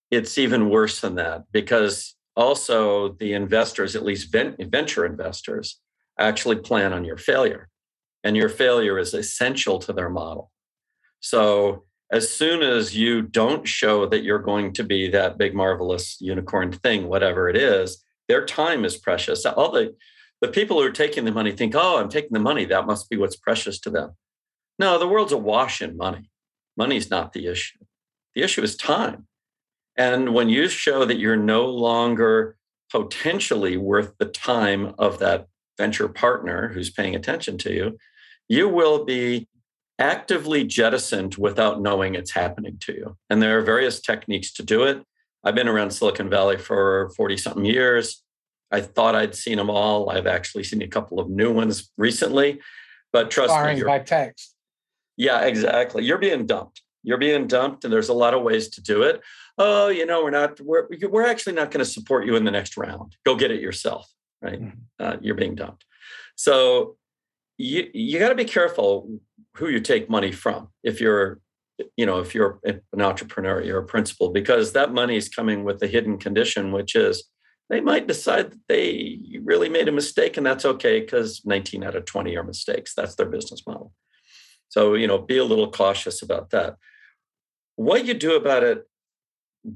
it's 0.10 0.38
even 0.38 0.70
worse 0.70 1.02
than 1.02 1.16
that 1.16 1.44
because 1.52 2.16
also 2.36 3.14
the 3.14 3.34
investors, 3.34 3.96
at 3.96 4.04
least 4.04 4.32
venture 4.32 5.06
investors, 5.06 5.80
actually 6.18 6.58
plan 6.58 6.94
on 6.94 7.04
your 7.04 7.18
failure. 7.18 7.70
And 8.24 8.38
your 8.38 8.50
failure 8.50 9.00
is 9.00 9.14
essential 9.14 9.80
to 9.80 9.94
their 9.94 10.10
model. 10.10 10.52
So 11.20 11.86
as 12.12 12.30
soon 12.30 12.62
as 12.62 12.96
you 12.96 13.22
don't 13.22 13.68
show 13.68 14.06
that 14.08 14.24
you're 14.24 14.40
going 14.40 14.74
to 14.74 14.84
be 14.84 15.10
that 15.10 15.38
big, 15.38 15.56
marvelous 15.56 16.18
unicorn 16.20 16.72
thing, 16.72 17.08
whatever 17.08 17.50
it 17.50 17.56
is, 17.56 18.04
their 18.28 18.46
time 18.46 18.86
is 18.86 18.98
precious. 18.98 19.46
All 19.46 19.72
the, 19.72 19.96
the 20.42 20.48
people 20.48 20.80
who 20.80 20.86
are 20.86 20.92
taking 20.92 21.26
the 21.26 21.32
money 21.32 21.52
think, 21.52 21.74
oh, 21.76 22.00
I'm 22.00 22.10
taking 22.10 22.34
the 22.34 22.40
money. 22.40 22.66
That 22.66 22.86
must 22.86 23.10
be 23.10 23.18
what's 23.18 23.36
precious 23.36 23.80
to 23.82 23.90
them. 23.90 24.12
No, 24.78 25.00
the 25.00 25.08
world's 25.08 25.32
awash 25.32 25.82
in 25.82 25.96
money. 25.98 26.30
Money's 26.76 27.10
not 27.10 27.34
the 27.34 27.48
issue. 27.48 27.80
The 28.36 28.44
issue 28.44 28.62
is 28.62 28.76
time. 28.76 29.28
And 29.96 30.34
when 30.34 30.50
you 30.50 30.68
show 30.68 31.06
that 31.06 31.20
you're 31.20 31.38
no 31.38 31.66
longer 31.66 32.58
potentially 32.92 33.78
worth 33.78 34.18
the 34.18 34.26
time 34.26 34.96
of 34.98 35.20
that 35.20 35.48
venture 35.78 36.08
partner 36.08 36.70
who's 36.70 36.90
paying 36.90 37.16
attention 37.16 37.58
to 37.60 37.74
you, 37.74 37.98
you 38.52 38.68
will 38.68 39.06
be 39.06 39.48
actively 39.98 40.64
jettisoned 40.64 41.36
without 41.36 41.82
knowing 41.82 42.16
it's 42.16 42.32
happening 42.32 42.78
to 42.82 42.94
you. 42.94 43.18
And 43.30 43.42
there 43.42 43.58
are 43.58 43.62
various 43.62 44.02
techniques 44.02 44.52
to 44.54 44.64
do 44.64 44.84
it. 44.84 45.04
I've 45.44 45.56
been 45.56 45.68
around 45.68 45.92
Silicon 45.92 46.30
Valley 46.30 46.58
for 46.58 47.12
40 47.16 47.38
something 47.38 47.66
years. 47.66 48.24
I 48.72 48.82
thought 48.82 49.16
I'd 49.16 49.36
seen 49.36 49.58
them 49.58 49.70
all. 49.70 50.10
I've 50.10 50.28
actually 50.28 50.64
seen 50.64 50.82
a 50.82 50.88
couple 50.88 51.20
of 51.20 51.30
new 51.30 51.52
ones 51.52 51.92
recently. 51.98 52.60
But 53.14 53.32
trust 53.32 53.54
Firing 53.54 53.78
me, 53.78 53.84
by 53.84 54.00
text. 54.00 54.56
Yeah, 55.18 55.42
exactly. 55.42 56.04
You're 56.04 56.18
being 56.18 56.46
dumped. 56.46 56.82
You're 57.04 57.18
being 57.18 57.48
dumped, 57.48 57.84
and 57.84 57.94
there's 57.94 58.10
a 58.10 58.14
lot 58.14 58.34
of 58.34 58.44
ways 58.44 58.70
to 58.70 58.82
do 58.82 59.04
it 59.04 59.22
oh, 59.58 59.90
you 59.90 60.06
know, 60.06 60.24
we're 60.24 60.32
not, 60.32 60.60
we're, 60.60 60.88
we're 61.10 61.26
actually 61.26 61.54
not 61.54 61.72
going 61.72 61.84
to 61.84 61.90
support 61.90 62.26
you 62.26 62.36
in 62.36 62.44
the 62.44 62.52
next 62.52 62.78
round. 62.78 63.16
Go 63.26 63.36
get 63.36 63.52
it 63.52 63.62
yourself, 63.62 64.12
right? 64.42 64.60
Mm-hmm. 64.60 64.80
Uh, 65.00 65.18
you're 65.22 65.36
being 65.36 65.56
dumped. 65.56 65.86
So 66.36 66.98
you, 67.62 67.90
you 67.94 68.20
got 68.20 68.30
to 68.30 68.36
be 68.36 68.46
careful 68.46 69.20
who 69.56 69.70
you 69.70 69.80
take 69.80 70.10
money 70.10 70.32
from. 70.32 70.70
If 70.84 71.00
you're, 71.00 71.40
you 71.96 72.06
know, 72.06 72.20
if 72.20 72.34
you're 72.34 72.60
an 72.64 73.02
entrepreneur, 73.02 73.62
you're 73.62 73.80
a 73.80 73.86
principal, 73.86 74.32
because 74.32 74.74
that 74.74 74.94
money 74.94 75.16
is 75.16 75.30
coming 75.30 75.64
with 75.64 75.82
a 75.84 75.88
hidden 75.88 76.18
condition, 76.18 76.72
which 76.72 76.96
is 76.96 77.24
they 77.70 77.82
might 77.82 78.08
decide 78.08 78.52
that 78.52 78.68
they 78.68 79.20
really 79.44 79.70
made 79.70 79.88
a 79.88 79.92
mistake 79.92 80.38
and 80.38 80.46
that's 80.46 80.66
okay 80.66 81.00
because 81.00 81.42
19 81.46 81.84
out 81.84 81.96
of 81.96 82.06
20 82.06 82.36
are 82.36 82.44
mistakes. 82.44 82.94
That's 82.96 83.16
their 83.16 83.30
business 83.30 83.64
model. 83.66 83.94
So, 84.70 84.96
you 84.96 85.08
know, 85.08 85.18
be 85.18 85.38
a 85.38 85.46
little 85.46 85.72
cautious 85.72 86.22
about 86.22 86.50
that. 86.52 86.78
What 87.76 88.06
you 88.06 88.14
do 88.14 88.36
about 88.36 88.64
it 88.64 88.88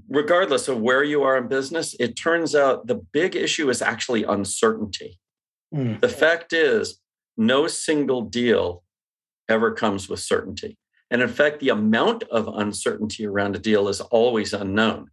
regardless 0.09 0.67
of 0.67 0.81
where 0.81 1.03
you 1.03 1.21
are 1.23 1.37
in 1.37 1.47
business, 1.47 1.95
it 1.99 2.15
turns 2.15 2.55
out 2.55 2.87
the 2.87 2.95
big 2.95 3.35
issue 3.35 3.69
is 3.69 3.81
actually 3.81 4.23
uncertainty. 4.23 5.19
Mm. 5.73 6.01
The 6.01 6.09
fact 6.09 6.53
is, 6.53 6.99
no 7.37 7.67
single 7.67 8.21
deal 8.21 8.83
ever 9.49 9.71
comes 9.71 10.09
with 10.09 10.19
certainty. 10.19 10.77
And 11.11 11.21
in 11.21 11.29
fact, 11.29 11.59
the 11.59 11.69
amount 11.69 12.23
of 12.23 12.47
uncertainty 12.47 13.25
around 13.25 13.55
a 13.55 13.59
deal 13.59 13.87
is 13.87 14.01
always 14.01 14.53
unknown. 14.53 15.11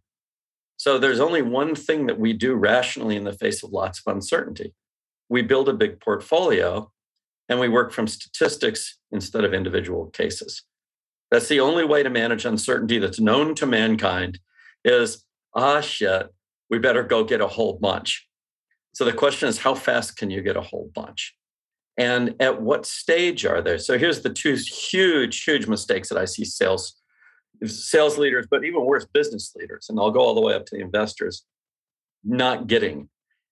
So 0.77 0.97
there's 0.97 1.19
only 1.19 1.41
one 1.41 1.75
thing 1.75 2.07
that 2.07 2.19
we 2.19 2.33
do 2.33 2.55
rationally 2.55 3.15
in 3.15 3.23
the 3.23 3.33
face 3.33 3.63
of 3.63 3.71
lots 3.71 3.99
of 3.99 4.13
uncertainty 4.13 4.73
we 5.33 5.41
build 5.41 5.67
a 5.67 5.73
big 5.73 5.99
portfolio 5.99 6.91
and 7.49 7.59
we 7.59 7.67
work 7.67 7.91
from 7.91 8.07
statistics 8.07 8.99
instead 9.11 9.43
of 9.43 9.53
individual 9.53 10.07
cases. 10.07 10.61
That's 11.31 11.47
the 11.47 11.59
only 11.59 11.83
way 11.83 12.03
to 12.03 12.09
manage 12.11 12.45
uncertainty 12.45 12.99
that's 12.99 13.19
known 13.19 13.55
to 13.55 13.65
mankind 13.65 14.37
is, 14.85 15.25
ah, 15.55 15.81
shit, 15.81 16.29
we 16.69 16.77
better 16.77 17.01
go 17.01 17.23
get 17.23 17.41
a 17.41 17.47
whole 17.47 17.73
bunch. 17.73 18.27
So 18.93 19.05
the 19.05 19.11
question 19.11 19.49
is, 19.49 19.57
how 19.57 19.73
fast 19.73 20.17
can 20.17 20.29
you 20.29 20.43
get 20.43 20.55
a 20.55 20.61
whole 20.61 20.91
bunch? 20.93 21.35
And 21.97 22.35
at 22.39 22.61
what 22.61 22.85
stage 22.85 23.45
are 23.45 23.61
they? 23.61 23.77
So 23.77 23.97
here's 23.97 24.21
the 24.21 24.29
two 24.29 24.55
huge, 24.55 25.43
huge 25.43 25.67
mistakes 25.67 26.09
that 26.09 26.17
I 26.17 26.25
see 26.25 26.45
sales 26.45 26.95
sales 27.65 28.17
leaders, 28.17 28.45
but 28.49 28.65
even 28.65 28.83
worse, 28.83 29.05
business 29.05 29.53
leaders, 29.55 29.87
and 29.89 29.99
I'll 29.99 30.11
go 30.11 30.19
all 30.19 30.35
the 30.35 30.41
way 30.41 30.53
up 30.53 30.65
to 30.65 30.75
the 30.75 30.81
investors, 30.81 31.45
not 32.23 32.67
getting. 32.67 33.09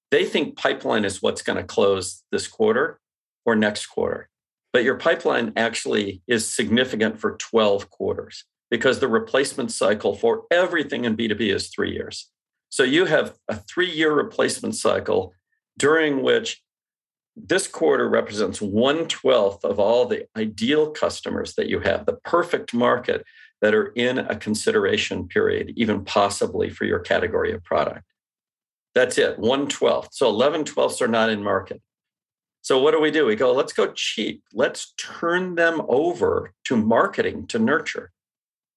They 0.10 0.26
think 0.26 0.58
pipeline 0.58 1.06
is 1.06 1.22
what's 1.22 1.42
going 1.42 1.58
to 1.58 1.64
close 1.64 2.24
this 2.32 2.48
quarter 2.48 3.00
or 3.46 3.56
next 3.56 3.86
quarter. 3.86 4.30
But 4.74 4.84
your 4.84 4.96
pipeline 4.96 5.54
actually 5.56 6.22
is 6.28 6.48
significant 6.48 7.20
for 7.20 7.38
12 7.38 7.90
quarters 7.90 8.46
because 8.70 9.00
the 9.00 9.08
replacement 9.08 9.72
cycle 9.72 10.16
for 10.16 10.44
everything 10.50 11.06
in 11.06 11.16
B2B 11.16 11.54
is 11.54 11.70
three 11.70 11.94
years. 11.94 12.30
So 12.70 12.84
you 12.84 13.06
have 13.06 13.36
a 13.50 13.56
three 13.56 13.92
year 13.92 14.14
replacement 14.14 14.76
cycle 14.76 15.34
during 15.78 16.22
which 16.24 16.62
this 17.36 17.68
quarter 17.68 18.10
represents 18.10 18.62
one 18.62 19.08
twelfth 19.08 19.64
of 19.64 19.80
all 19.80 20.06
the 20.06 20.28
ideal 20.38 20.92
customers 20.92 21.56
that 21.56 21.70
you 21.70 21.80
have, 21.80 22.06
the 22.06 22.20
perfect 22.24 22.74
market 22.74 23.26
that 23.62 23.74
are 23.74 23.88
in 23.90 24.18
a 24.18 24.36
consideration 24.36 25.28
period, 25.28 25.74
even 25.76 26.04
possibly 26.04 26.70
for 26.70 26.86
your 26.86 27.00
category 27.00 27.54
of 27.54 27.64
product. 27.64 28.04
That's 28.94 29.18
it, 29.18 29.40
one 29.40 29.68
twelfth. 29.68 30.10
So 30.14 30.28
11 30.30 30.66
twelfths 30.66 31.02
are 31.02 31.08
not 31.08 31.30
in 31.30 31.44
market. 31.44 31.82
So 32.64 32.80
what 32.80 32.92
do 32.92 33.02
we 33.02 33.12
do? 33.12 33.26
We 33.26 33.36
go, 33.36 33.54
let's 33.54 33.74
go 33.74 33.92
cheap. 33.94 34.44
Let's 34.54 34.94
turn 34.98 35.56
them 35.56 35.82
over 35.88 36.54
to 36.66 36.76
marketing 36.76 37.48
to 37.48 37.60
nurture. 37.60 38.12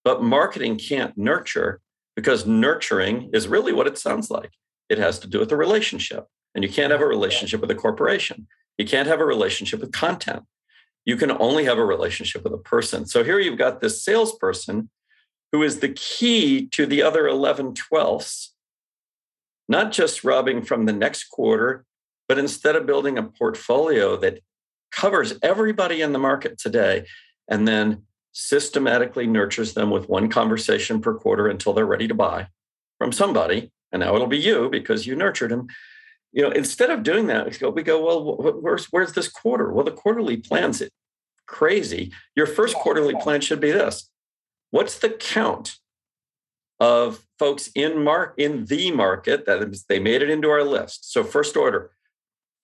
But 0.04 0.22
marketing 0.22 0.78
can't 0.78 1.16
nurture 1.18 1.80
because 2.16 2.46
nurturing 2.46 3.30
is 3.32 3.48
really 3.48 3.72
what 3.72 3.86
it 3.86 3.98
sounds 3.98 4.30
like. 4.30 4.52
It 4.88 4.98
has 4.98 5.18
to 5.20 5.26
do 5.26 5.38
with 5.38 5.48
the 5.48 5.56
relationship. 5.56 6.26
And 6.54 6.62
you 6.62 6.70
can't 6.70 6.92
have 6.92 7.00
a 7.00 7.06
relationship 7.06 7.60
with 7.60 7.70
a 7.70 7.74
corporation. 7.74 8.46
You 8.78 8.86
can't 8.86 9.08
have 9.08 9.20
a 9.20 9.24
relationship 9.24 9.80
with 9.80 9.92
content. 9.92 10.44
You 11.04 11.16
can 11.16 11.30
only 11.30 11.64
have 11.64 11.78
a 11.78 11.84
relationship 11.84 12.44
with 12.44 12.52
a 12.52 12.58
person. 12.58 13.06
So 13.06 13.24
here 13.24 13.38
you've 13.38 13.58
got 13.58 13.80
this 13.80 14.02
salesperson 14.02 14.90
who 15.52 15.62
is 15.62 15.80
the 15.80 15.90
key 15.90 16.66
to 16.68 16.86
the 16.86 17.02
other 17.02 17.28
11 17.28 17.74
twelfths, 17.74 18.54
not 19.68 19.92
just 19.92 20.24
robbing 20.24 20.62
from 20.62 20.86
the 20.86 20.92
next 20.92 21.24
quarter, 21.24 21.84
but 22.26 22.38
instead 22.38 22.74
of 22.74 22.86
building 22.86 23.18
a 23.18 23.22
portfolio 23.22 24.16
that 24.16 24.40
covers 24.90 25.34
everybody 25.42 26.00
in 26.00 26.12
the 26.12 26.18
market 26.18 26.58
today 26.58 27.04
and 27.48 27.68
then 27.68 28.02
systematically 28.32 29.26
nurtures 29.26 29.74
them 29.74 29.90
with 29.90 30.08
one 30.08 30.28
conversation 30.28 31.00
per 31.00 31.14
quarter 31.14 31.46
until 31.46 31.72
they're 31.72 31.86
ready 31.86 32.08
to 32.08 32.14
buy 32.14 32.48
from 32.98 33.12
somebody. 33.12 33.70
And 33.92 34.00
now 34.00 34.14
it'll 34.14 34.26
be 34.26 34.38
you 34.38 34.68
because 34.70 35.06
you 35.06 35.14
nurtured 35.14 35.50
them 35.50 35.68
you 36.34 36.42
know, 36.42 36.50
instead 36.50 36.90
of 36.90 37.04
doing 37.04 37.28
that, 37.28 37.46
we 37.46 37.52
go, 37.52 37.70
we 37.70 37.82
go, 37.84 38.04
well, 38.04 38.60
where's 38.60 38.86
where's 38.86 39.12
this 39.12 39.28
quarter? 39.28 39.72
Well, 39.72 39.84
the 39.84 39.92
quarterly 39.92 40.36
plan's 40.36 40.80
it 40.80 40.92
crazy. 41.46 42.12
Your 42.34 42.46
first 42.46 42.74
quarterly 42.74 43.14
plan 43.14 43.40
should 43.40 43.60
be 43.60 43.70
this. 43.70 44.10
What's 44.70 44.98
the 44.98 45.10
count 45.10 45.76
of 46.80 47.24
folks 47.38 47.70
in 47.76 48.02
mark 48.02 48.34
in 48.36 48.64
the 48.64 48.90
market 48.90 49.46
that 49.46 49.62
is, 49.62 49.84
they 49.88 50.00
made 50.00 50.22
it 50.22 50.30
into 50.30 50.50
our 50.50 50.64
list? 50.64 51.12
So 51.12 51.22
first 51.22 51.56
order, 51.56 51.92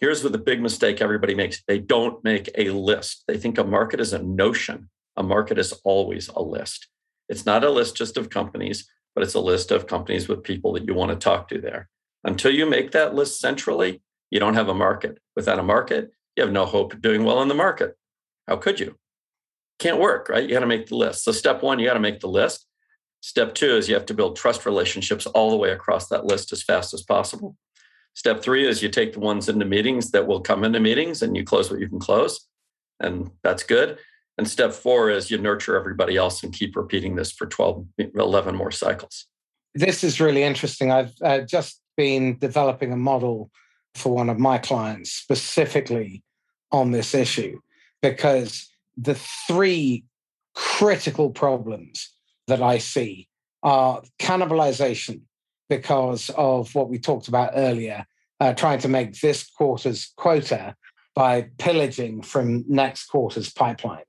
here's 0.00 0.24
what 0.24 0.32
the 0.32 0.38
big 0.38 0.60
mistake 0.60 1.00
everybody 1.00 1.36
makes. 1.36 1.62
They 1.68 1.78
don't 1.78 2.24
make 2.24 2.50
a 2.58 2.70
list. 2.70 3.22
They 3.28 3.38
think 3.38 3.56
a 3.56 3.64
market 3.64 4.00
is 4.00 4.12
a 4.12 4.22
notion. 4.22 4.90
A 5.16 5.22
market 5.22 5.58
is 5.58 5.72
always 5.84 6.28
a 6.28 6.42
list. 6.42 6.88
It's 7.28 7.46
not 7.46 7.62
a 7.62 7.70
list 7.70 7.96
just 7.96 8.16
of 8.16 8.30
companies, 8.30 8.90
but 9.14 9.22
it's 9.22 9.34
a 9.34 9.40
list 9.40 9.70
of 9.70 9.86
companies 9.86 10.26
with 10.26 10.42
people 10.42 10.72
that 10.72 10.86
you 10.86 10.94
want 10.94 11.12
to 11.12 11.16
talk 11.16 11.46
to 11.50 11.60
there. 11.60 11.88
Until 12.24 12.52
you 12.52 12.66
make 12.66 12.90
that 12.92 13.14
list 13.14 13.40
centrally, 13.40 14.02
you 14.30 14.38
don't 14.38 14.54
have 14.54 14.68
a 14.68 14.74
market. 14.74 15.18
Without 15.36 15.58
a 15.58 15.62
market, 15.62 16.12
you 16.36 16.42
have 16.42 16.52
no 16.52 16.66
hope 16.66 16.92
of 16.92 17.02
doing 17.02 17.24
well 17.24 17.42
in 17.42 17.48
the 17.48 17.54
market. 17.54 17.96
How 18.46 18.56
could 18.56 18.80
you? 18.80 18.96
Can't 19.78 19.98
work, 19.98 20.28
right? 20.28 20.42
You 20.42 20.54
got 20.54 20.60
to 20.60 20.66
make 20.66 20.86
the 20.86 20.96
list. 20.96 21.24
So, 21.24 21.32
step 21.32 21.62
one, 21.62 21.78
you 21.78 21.86
got 21.86 21.94
to 21.94 22.00
make 22.00 22.20
the 22.20 22.28
list. 22.28 22.66
Step 23.22 23.54
two 23.54 23.76
is 23.76 23.88
you 23.88 23.94
have 23.94 24.06
to 24.06 24.14
build 24.14 24.36
trust 24.36 24.64
relationships 24.66 25.26
all 25.26 25.50
the 25.50 25.56
way 25.56 25.70
across 25.70 26.08
that 26.08 26.24
list 26.24 26.52
as 26.52 26.62
fast 26.62 26.94
as 26.94 27.02
possible. 27.02 27.56
Step 28.14 28.42
three 28.42 28.66
is 28.66 28.82
you 28.82 28.88
take 28.88 29.12
the 29.12 29.20
ones 29.20 29.48
into 29.48 29.64
meetings 29.64 30.10
that 30.10 30.26
will 30.26 30.40
come 30.40 30.64
into 30.64 30.80
meetings 30.80 31.22
and 31.22 31.36
you 31.36 31.44
close 31.44 31.70
what 31.70 31.80
you 31.80 31.88
can 31.88 32.00
close. 32.00 32.46
And 32.98 33.30
that's 33.42 33.62
good. 33.62 33.98
And 34.36 34.48
step 34.48 34.72
four 34.72 35.10
is 35.10 35.30
you 35.30 35.38
nurture 35.38 35.76
everybody 35.76 36.16
else 36.16 36.42
and 36.42 36.52
keep 36.52 36.76
repeating 36.76 37.14
this 37.14 37.30
for 37.30 37.46
12, 37.46 37.86
11 38.14 38.54
more 38.54 38.70
cycles. 38.70 39.26
This 39.74 40.02
is 40.02 40.20
really 40.20 40.42
interesting. 40.42 40.90
I've 40.90 41.12
uh, 41.22 41.40
just 41.40 41.80
been 42.00 42.38
developing 42.38 42.92
a 42.92 42.96
model 42.96 43.50
for 43.94 44.14
one 44.14 44.30
of 44.30 44.38
my 44.38 44.56
clients 44.56 45.12
specifically 45.12 46.22
on 46.72 46.92
this 46.92 47.14
issue 47.14 47.60
because 48.00 48.70
the 48.96 49.16
three 49.46 50.02
critical 50.54 51.28
problems 51.28 52.08
that 52.46 52.62
I 52.62 52.78
see 52.78 53.28
are 53.62 54.02
cannibalization 54.18 55.20
because 55.68 56.30
of 56.30 56.74
what 56.74 56.88
we 56.88 56.98
talked 56.98 57.28
about 57.28 57.52
earlier, 57.54 58.06
uh, 58.40 58.54
trying 58.54 58.78
to 58.78 58.88
make 58.88 59.20
this 59.20 59.44
quarter's 59.50 60.10
quota 60.16 60.74
by 61.14 61.50
pillaging 61.58 62.22
from 62.22 62.64
next 62.66 63.08
quarter's 63.08 63.52
pipeline. 63.52 64.08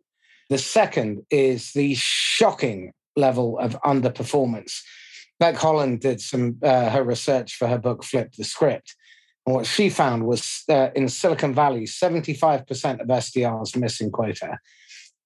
The 0.49 0.57
second 0.57 1.23
is 1.29 1.73
the 1.73 1.93
shocking 1.95 2.93
level 3.17 3.59
of 3.59 3.77
underperformance 3.81 4.79
Becc 5.41 5.55
Holland 5.55 6.01
did 6.01 6.21
some 6.21 6.57
uh, 6.61 6.89
her 6.91 7.03
research 7.03 7.55
for 7.55 7.67
her 7.67 7.79
book 7.79 8.03
Flip 8.03 8.31
the 8.33 8.43
Script. 8.43 8.95
And 9.45 9.55
what 9.55 9.65
she 9.65 9.89
found 9.89 10.27
was 10.27 10.63
uh, 10.69 10.89
in 10.95 11.09
Silicon 11.09 11.53
Valley, 11.55 11.85
75% 11.85 13.01
of 13.01 13.07
SDRs 13.07 13.75
missing 13.75 14.11
quota, 14.11 14.59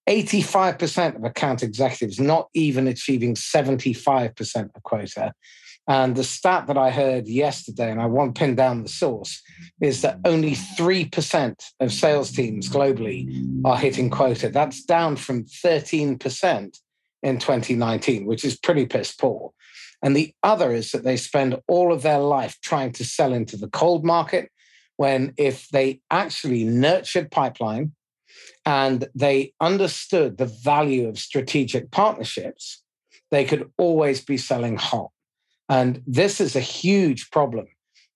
85% 0.08 1.18
of 1.18 1.24
account 1.26 1.64
executives 1.64 2.18
not 2.20 2.48
even 2.54 2.88
achieving 2.88 3.36
75% 3.36 4.70
of 4.74 4.84
quota. 4.84 5.34
And 5.88 6.16
the 6.16 6.24
stat 6.24 6.68
that 6.68 6.78
I 6.78 6.90
heard 6.92 7.28
yesterday, 7.28 7.92
and 7.92 8.02
I 8.02 8.08
won't 8.08 8.36
pin 8.36 8.56
down 8.56 8.82
the 8.82 8.90
source, 8.90 9.42
is 9.82 10.02
that 10.02 10.20
only 10.26 10.52
3% 10.52 11.56
of 11.80 11.94
sales 11.94 12.32
teams 12.32 12.70
globally 12.70 13.64
are 13.66 13.78
hitting 13.78 14.10
quota. 14.10 14.50
That's 14.50 14.84
down 14.84 15.18
from 15.18 15.44
13% 15.44 16.80
in 17.22 17.40
2019, 17.40 18.26
which 18.26 18.46
is 18.46 18.58
pretty 18.58 18.86
piss 18.86 19.14
poor. 19.14 19.52
And 20.04 20.16
the 20.16 20.34
other 20.44 20.72
is 20.72 20.92
that 20.92 21.04
they 21.04 21.18
spend 21.18 21.60
all 21.68 21.92
of 21.92 22.02
their 22.02 22.20
life 22.20 22.58
trying 22.62 22.92
to 22.94 23.06
sell 23.06 23.34
into 23.34 23.58
the 23.58 23.70
cold 23.70 24.06
market 24.06 24.52
when 24.98 25.34
if 25.38 25.68
they 25.70 26.00
actually 26.12 26.64
nurtured 26.64 27.32
pipeline 27.32 27.94
and 28.66 29.08
they 29.14 29.54
understood 29.60 30.38
the 30.38 30.46
value 30.46 31.08
of 31.08 31.20
strategic 31.20 31.92
partnerships, 31.92 32.84
they 33.32 33.46
could 33.46 33.72
always 33.78 34.24
be 34.24 34.38
selling 34.38 34.78
hot. 34.78 35.12
And 35.70 36.02
this 36.06 36.40
is 36.40 36.56
a 36.56 36.62
huge 36.62 37.32
problem 37.32 37.68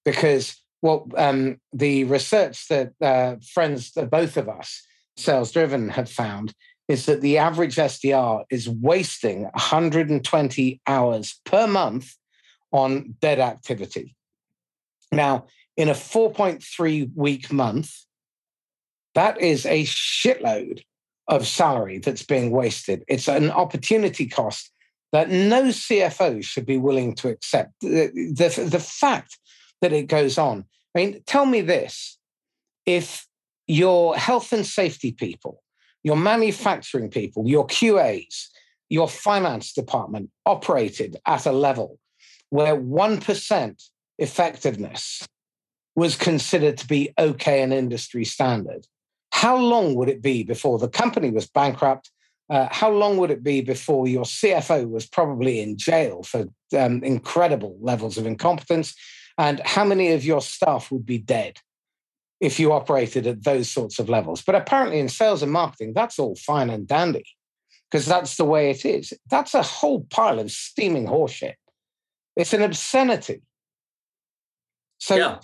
because 0.06 0.56
what 0.82 1.04
um, 1.18 1.58
the 1.74 2.06
research 2.06 2.68
that 2.70 2.94
uh, 3.02 3.36
friends, 3.54 3.92
both 3.92 4.38
of 4.38 4.48
us, 4.48 4.82
sales 5.18 5.52
driven, 5.52 5.90
have 5.90 6.10
found 6.10 6.54
is 6.90 7.06
that 7.06 7.22
the 7.22 7.38
average 7.38 7.76
SDR 7.76 8.44
is 8.50 8.68
wasting 8.68 9.44
120 9.44 10.82
hours 10.88 11.40
per 11.46 11.68
month 11.68 12.16
on 12.72 13.16
dead 13.22 13.40
activity. 13.40 14.16
Now, 15.12 15.46
in 15.78 15.88
a 15.88 15.94
4.3 15.94 17.12
week 17.16 17.54
month, 17.54 17.94
that 19.14 19.40
is 19.40 19.66
a 19.68 19.84
shitload 19.86 20.82
of 21.28 21.48
salary 21.48 22.00
that's 22.00 22.24
being 22.24 22.50
wasted. 22.50 23.04
It's 23.08 23.28
an 23.28 23.52
opportunity 23.52 24.28
cost 24.28 24.72
that 25.12 25.30
no 25.30 25.66
CFO 25.66 26.44
should 26.44 26.66
be 26.66 26.78
willing 26.78 27.14
to 27.16 27.30
accept. 27.30 27.74
The, 27.82 28.12
the, 28.36 28.68
the 28.68 28.80
fact 28.80 29.38
that 29.82 29.94
it 29.94 30.08
goes 30.08 30.40
on. 30.40 30.66
I 30.96 31.00
mean, 31.00 31.24
tell 31.28 31.46
me 31.46 31.62
this 31.62 32.18
if 32.88 33.28
your 33.68 34.16
health 34.16 34.52
and 34.52 34.66
safety 34.66 35.12
people 35.12 35.62
your 36.04 36.18
manufacturing 36.18 37.10
people, 37.10 37.48
your 37.48 37.68
QAs, 37.68 38.48
your 38.90 39.08
finance 39.08 39.74
department 39.74 40.30
operated 40.46 41.18
at 41.26 41.46
a 41.46 41.52
level 41.52 42.00
where 42.50 42.76
1% 42.76 43.90
effectiveness 44.18 45.28
was 45.96 46.16
considered 46.16 46.78
to 46.78 46.88
be 46.88 47.14
okay 47.18 47.62
and 47.62 47.74
industry 47.74 48.26
standard. 48.26 48.86
How 49.32 49.58
long 49.58 49.96
would 49.96 50.10
it 50.10 50.22
be 50.22 50.44
before 50.44 50.80
the 50.80 50.90
company 50.90 51.30
was 51.30 51.48
bankrupt? 51.48 52.10
Uh, 52.50 52.68
how 52.72 52.90
long 52.90 53.18
would 53.18 53.30
it 53.30 53.44
be 53.44 53.62
before 53.62 54.08
your 54.08 54.24
CFO 54.24 54.90
was 54.90 55.06
probably 55.06 55.60
in 55.60 55.78
jail 55.78 56.24
for 56.24 56.48
um, 56.78 57.04
incredible 57.04 57.78
levels 57.80 58.18
of 58.18 58.26
incompetence? 58.26 58.96
And 59.38 59.62
how 59.64 59.86
many 59.86 60.12
of 60.14 60.26
your 60.26 60.42
staff 60.42 60.92
would 60.92 61.06
be 61.06 61.20
dead? 61.20 61.60
If 62.40 62.60
you 62.60 62.72
operated 62.72 63.28
at 63.28 63.44
those 63.44 63.70
sorts 63.70 64.00
of 64.00 64.10
levels. 64.10 64.42
But 64.42 64.56
apparently, 64.56 65.00
in 65.00 65.10
sales 65.10 65.44
and 65.44 65.52
marketing, 65.52 65.94
that's 65.94 66.20
all 66.20 66.36
fine 66.36 66.70
and 66.70 66.88
dandy 66.88 67.26
because 67.90 68.06
that's 68.06 68.38
the 68.38 68.46
way 68.46 68.70
it 68.70 68.86
is. 68.86 69.14
That's 69.30 69.54
a 69.54 69.64
whole 69.64 70.06
pile 70.10 70.40
of 70.40 70.52
steaming 70.52 71.08
horseshit. 71.08 71.56
It's 72.36 72.54
an 72.54 72.62
obscenity. 72.62 73.42
So, 75.00 75.16
yeah. 75.16 75.38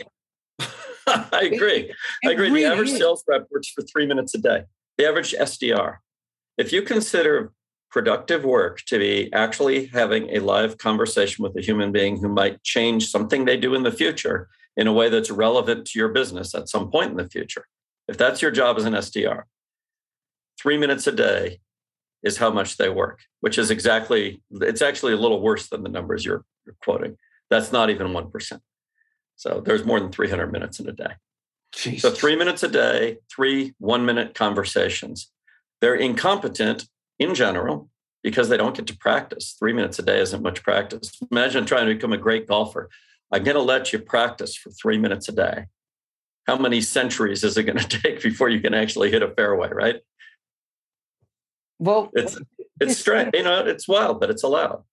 I 1.08 1.50
agree. 1.54 1.90
It, 1.90 1.96
it 2.24 2.30
I 2.30 2.32
agree. 2.32 2.50
Really 2.50 2.64
the 2.64 2.72
average 2.72 2.90
is. 2.92 2.98
sales 2.98 3.24
rep 3.28 3.48
works 3.52 3.70
for 3.70 3.82
three 3.82 4.06
minutes 4.06 4.34
a 4.36 4.38
day. 4.38 4.64
The 4.98 5.08
average 5.08 5.34
SDR. 5.34 5.98
If 6.58 6.72
you 6.72 6.82
consider 6.82 7.52
productive 7.92 8.44
work 8.44 8.82
to 8.88 9.00
be 9.00 9.32
actually 9.34 9.88
having 9.88 10.30
a 10.36 10.40
live 10.40 10.78
conversation 10.78 11.44
with 11.44 11.56
a 11.58 11.62
human 11.62 11.92
being 11.92 12.20
who 12.20 12.28
might 12.28 12.62
change 12.64 13.10
something 13.10 13.46
they 13.46 13.58
do 13.58 13.74
in 13.74 13.84
the 13.84 13.92
future 13.92 14.50
in 14.78 14.88
a 14.88 14.94
way 14.94 15.10
that's 15.10 15.32
relevant 15.32 15.86
to 15.88 16.00
your 16.00 16.10
business 16.10 16.54
at 16.54 16.70
some 16.70 16.92
point 16.92 17.12
in 17.12 17.18
the 17.18 17.30
future. 17.30 17.66
If 18.08 18.18
that's 18.18 18.42
your 18.42 18.52
job 18.52 18.78
as 18.78 18.86
an 18.86 18.94
SDR, 18.94 19.44
three 20.60 20.78
minutes 20.78 21.08
a 21.08 21.12
day 21.12 21.60
is 22.24 22.38
how 22.38 22.52
much 22.52 22.78
they 22.78 22.90
work, 22.90 23.22
which 23.42 23.58
is 23.58 23.72
exactly, 23.72 24.42
it's 24.52 24.82
actually 24.82 25.14
a 25.14 25.18
little 25.18 25.42
worse 25.42 25.70
than 25.70 25.84
the 25.84 25.90
numbers 25.90 26.26
you're, 26.26 26.44
you're 26.66 26.76
quoting. 26.82 27.18
That's 27.50 27.72
not 27.72 27.90
even 27.90 28.08
1%. 28.08 28.60
So 29.36 29.62
there's 29.64 29.86
more 29.86 30.00
than 30.00 30.12
300 30.12 30.52
minutes 30.52 30.80
in 30.80 30.90
a 30.90 30.92
day. 30.92 31.14
Jesus. 31.76 32.02
So 32.02 32.12
three 32.12 32.36
minutes 32.36 32.64
a 32.64 32.68
day, 32.68 33.18
three 33.30 33.74
one 33.80 34.06
minute 34.06 34.34
conversations. 34.34 35.32
They're 35.82 35.96
incompetent 35.96 36.88
in 37.20 37.36
general 37.36 37.90
because 38.24 38.50
they 38.50 38.58
don't 38.58 38.76
get 38.76 38.88
to 38.88 38.98
practice. 38.98 39.56
Three 39.60 39.74
minutes 39.74 40.00
a 40.00 40.02
day 40.02 40.20
isn't 40.20 40.42
much 40.42 40.64
practice. 40.64 41.12
Imagine 41.32 41.66
trying 41.66 41.88
to 41.88 41.94
become 41.94 42.14
a 42.14 42.18
great 42.18 42.48
golfer. 42.48 42.90
I'm 43.32 43.44
going 43.44 43.56
to 43.56 43.62
let 43.62 43.92
you 43.92 44.00
practice 44.00 44.56
for 44.56 44.70
three 44.72 44.98
minutes 44.98 45.28
a 45.30 45.32
day. 45.32 45.66
How 46.48 46.58
many 46.58 46.82
centuries 46.82 47.44
is 47.44 47.58
it 47.58 47.64
going 47.64 47.78
to 47.86 48.02
take 48.02 48.22
before 48.22 48.50
you 48.50 48.62
can 48.62 48.74
actually 48.74 49.12
hit 49.12 49.24
a 49.24 49.30
fairway, 49.30 49.70
right? 49.72 49.98
Well, 51.80 52.10
it's 52.14 52.38
it's 52.80 52.98
strange, 52.98 53.32
you 53.34 53.44
know, 53.44 53.66
it's 53.66 53.88
wild, 53.88 54.20
but 54.20 54.30
it's 54.30 54.44
allowed. 54.44 54.84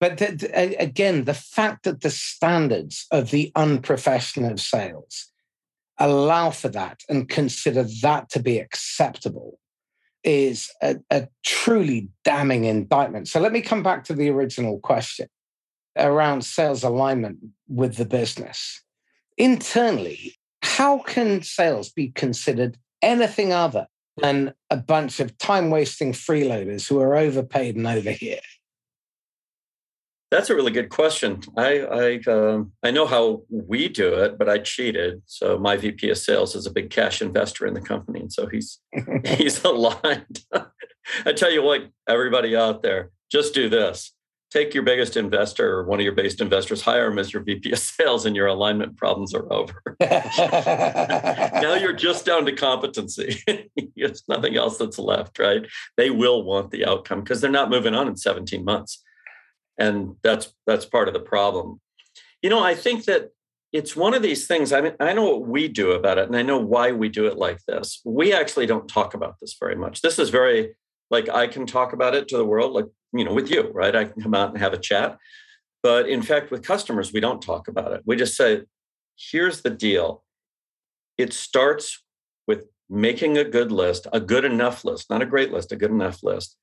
But 0.00 0.18
th- 0.18 0.40
th- 0.40 0.76
again, 0.78 1.24
the 1.24 1.34
fact 1.34 1.84
that 1.84 2.00
the 2.00 2.10
standards 2.10 3.06
of 3.10 3.30
the 3.30 3.52
unprofessional 3.54 4.52
of 4.52 4.60
sales 4.60 5.30
allow 5.98 6.50
for 6.50 6.68
that 6.68 7.00
and 7.08 7.28
consider 7.28 7.84
that 8.02 8.30
to 8.30 8.40
be 8.40 8.58
acceptable 8.58 9.58
is 10.24 10.70
a, 10.82 10.96
a 11.10 11.28
truly 11.44 12.08
damning 12.24 12.64
indictment. 12.64 13.28
So 13.28 13.40
let 13.40 13.52
me 13.52 13.60
come 13.60 13.82
back 13.82 14.04
to 14.04 14.12
the 14.12 14.28
original 14.30 14.78
question 14.80 15.28
around 15.98 16.44
sales 16.44 16.82
alignment 16.82 17.38
with 17.68 17.96
the 17.96 18.04
business. 18.04 18.82
Internally, 19.36 20.34
how 20.62 20.98
can 20.98 21.42
sales 21.42 21.90
be 21.90 22.10
considered 22.10 22.78
anything 23.02 23.52
other 23.52 23.86
than 24.16 24.52
a 24.70 24.76
bunch 24.76 25.20
of 25.20 25.36
time 25.38 25.70
wasting 25.70 26.12
freeloaders 26.12 26.88
who 26.88 27.00
are 27.00 27.16
overpaid 27.16 27.76
and 27.76 27.86
over 27.86 28.10
here? 28.10 28.40
That's 30.30 30.50
a 30.50 30.54
really 30.54 30.72
good 30.72 30.90
question. 30.90 31.40
I 31.56 32.20
I, 32.26 32.30
um, 32.30 32.72
I 32.82 32.90
know 32.90 33.06
how 33.06 33.44
we 33.48 33.88
do 33.88 34.12
it, 34.14 34.36
but 34.36 34.48
I 34.48 34.58
cheated. 34.58 35.22
So 35.24 35.58
my 35.58 35.76
VP 35.76 36.10
of 36.10 36.18
sales 36.18 36.54
is 36.54 36.66
a 36.66 36.70
big 36.70 36.90
cash 36.90 37.22
investor 37.22 37.66
in 37.66 37.72
the 37.72 37.80
company, 37.80 38.20
and 38.20 38.32
so 38.32 38.46
he's 38.46 38.78
he's 39.24 39.64
aligned. 39.64 40.44
I 41.24 41.32
tell 41.32 41.50
you 41.50 41.62
what, 41.62 41.88
everybody 42.06 42.54
out 42.54 42.82
there, 42.82 43.10
just 43.30 43.54
do 43.54 43.70
this: 43.70 44.12
take 44.50 44.72
your 44.74 44.82
biggest 44.82 45.16
investor 45.16 45.70
or 45.70 45.84
one 45.84 45.98
of 46.00 46.04
your 46.04 46.14
biggest 46.14 46.40
investors, 46.40 46.82
hire 46.82 47.08
him 47.10 47.18
as 47.18 47.32
your 47.32 47.42
VP 47.42 47.72
of 47.72 47.78
sales, 47.78 48.26
and 48.26 48.34
your 48.34 48.46
alignment 48.46 48.96
problems 48.96 49.34
are 49.34 49.52
over. 49.52 49.96
now 50.00 51.74
you're 51.74 51.92
just 51.92 52.24
down 52.24 52.46
to 52.46 52.52
competency. 52.52 53.42
There's 53.96 54.22
nothing 54.28 54.56
else 54.56 54.78
that's 54.78 54.98
left, 54.98 55.38
right? 55.38 55.66
They 55.96 56.10
will 56.10 56.42
want 56.42 56.70
the 56.70 56.86
outcome 56.86 57.20
because 57.20 57.40
they're 57.40 57.50
not 57.50 57.70
moving 57.70 57.94
on 57.94 58.08
in 58.08 58.16
17 58.16 58.64
months 58.64 59.02
and 59.78 60.16
that's 60.22 60.52
that's 60.66 60.84
part 60.84 61.08
of 61.08 61.14
the 61.14 61.20
problem 61.20 61.80
you 62.42 62.50
know 62.50 62.62
i 62.62 62.74
think 62.74 63.04
that 63.04 63.30
it's 63.72 63.94
one 63.94 64.14
of 64.14 64.22
these 64.22 64.46
things 64.46 64.72
i 64.72 64.80
mean 64.80 64.92
i 65.00 65.12
know 65.12 65.24
what 65.24 65.46
we 65.46 65.68
do 65.68 65.92
about 65.92 66.18
it 66.18 66.26
and 66.26 66.36
i 66.36 66.42
know 66.42 66.58
why 66.58 66.92
we 66.92 67.08
do 67.08 67.26
it 67.26 67.36
like 67.36 67.58
this 67.66 68.00
we 68.04 68.32
actually 68.32 68.66
don't 68.66 68.88
talk 68.88 69.14
about 69.14 69.36
this 69.40 69.56
very 69.58 69.76
much 69.76 70.02
this 70.02 70.18
is 70.18 70.30
very 70.30 70.74
like 71.10 71.28
i 71.28 71.46
can 71.46 71.66
talk 71.66 71.92
about 71.92 72.14
it 72.14 72.28
to 72.28 72.36
the 72.36 72.44
world 72.44 72.72
like 72.72 72.86
you 73.12 73.24
know 73.24 73.34
with 73.34 73.50
you 73.50 73.70
right 73.72 73.96
i 73.96 74.04
can 74.04 74.22
come 74.22 74.34
out 74.34 74.50
and 74.50 74.58
have 74.58 74.72
a 74.72 74.78
chat 74.78 75.16
but 75.82 76.08
in 76.08 76.22
fact 76.22 76.50
with 76.50 76.62
customers 76.62 77.12
we 77.12 77.20
don't 77.20 77.42
talk 77.42 77.68
about 77.68 77.92
it 77.92 78.02
we 78.04 78.16
just 78.16 78.36
say 78.36 78.62
here's 79.16 79.62
the 79.62 79.70
deal 79.70 80.24
it 81.16 81.32
starts 81.32 82.02
with 82.46 82.64
making 82.88 83.36
a 83.36 83.44
good 83.44 83.72
list 83.72 84.06
a 84.12 84.20
good 84.20 84.44
enough 84.44 84.84
list 84.84 85.10
not 85.10 85.22
a 85.22 85.26
great 85.26 85.52
list 85.52 85.72
a 85.72 85.76
good 85.76 85.90
enough 85.90 86.22
list 86.22 86.56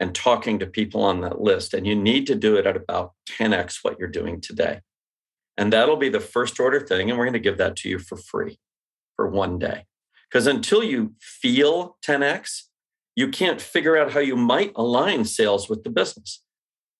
and 0.00 0.14
talking 0.14 0.58
to 0.58 0.66
people 0.66 1.02
on 1.02 1.20
that 1.20 1.40
list. 1.40 1.74
And 1.74 1.86
you 1.86 1.94
need 1.94 2.26
to 2.26 2.34
do 2.34 2.56
it 2.56 2.66
at 2.66 2.74
about 2.74 3.12
10x 3.28 3.80
what 3.82 3.98
you're 3.98 4.08
doing 4.08 4.40
today. 4.40 4.80
And 5.58 5.72
that'll 5.72 5.96
be 5.96 6.08
the 6.08 6.20
first 6.20 6.58
order 6.58 6.80
thing. 6.80 7.10
And 7.10 7.18
we're 7.18 7.26
going 7.26 7.34
to 7.34 7.38
give 7.38 7.58
that 7.58 7.76
to 7.76 7.88
you 7.88 7.98
for 7.98 8.16
free 8.16 8.58
for 9.14 9.28
one 9.28 9.58
day. 9.58 9.84
Because 10.28 10.46
until 10.46 10.82
you 10.82 11.14
feel 11.20 11.98
10x, 12.04 12.62
you 13.16 13.28
can't 13.28 13.60
figure 13.60 13.96
out 13.96 14.12
how 14.12 14.20
you 14.20 14.36
might 14.36 14.72
align 14.76 15.24
sales 15.24 15.68
with 15.68 15.84
the 15.84 15.90
business. 15.90 16.42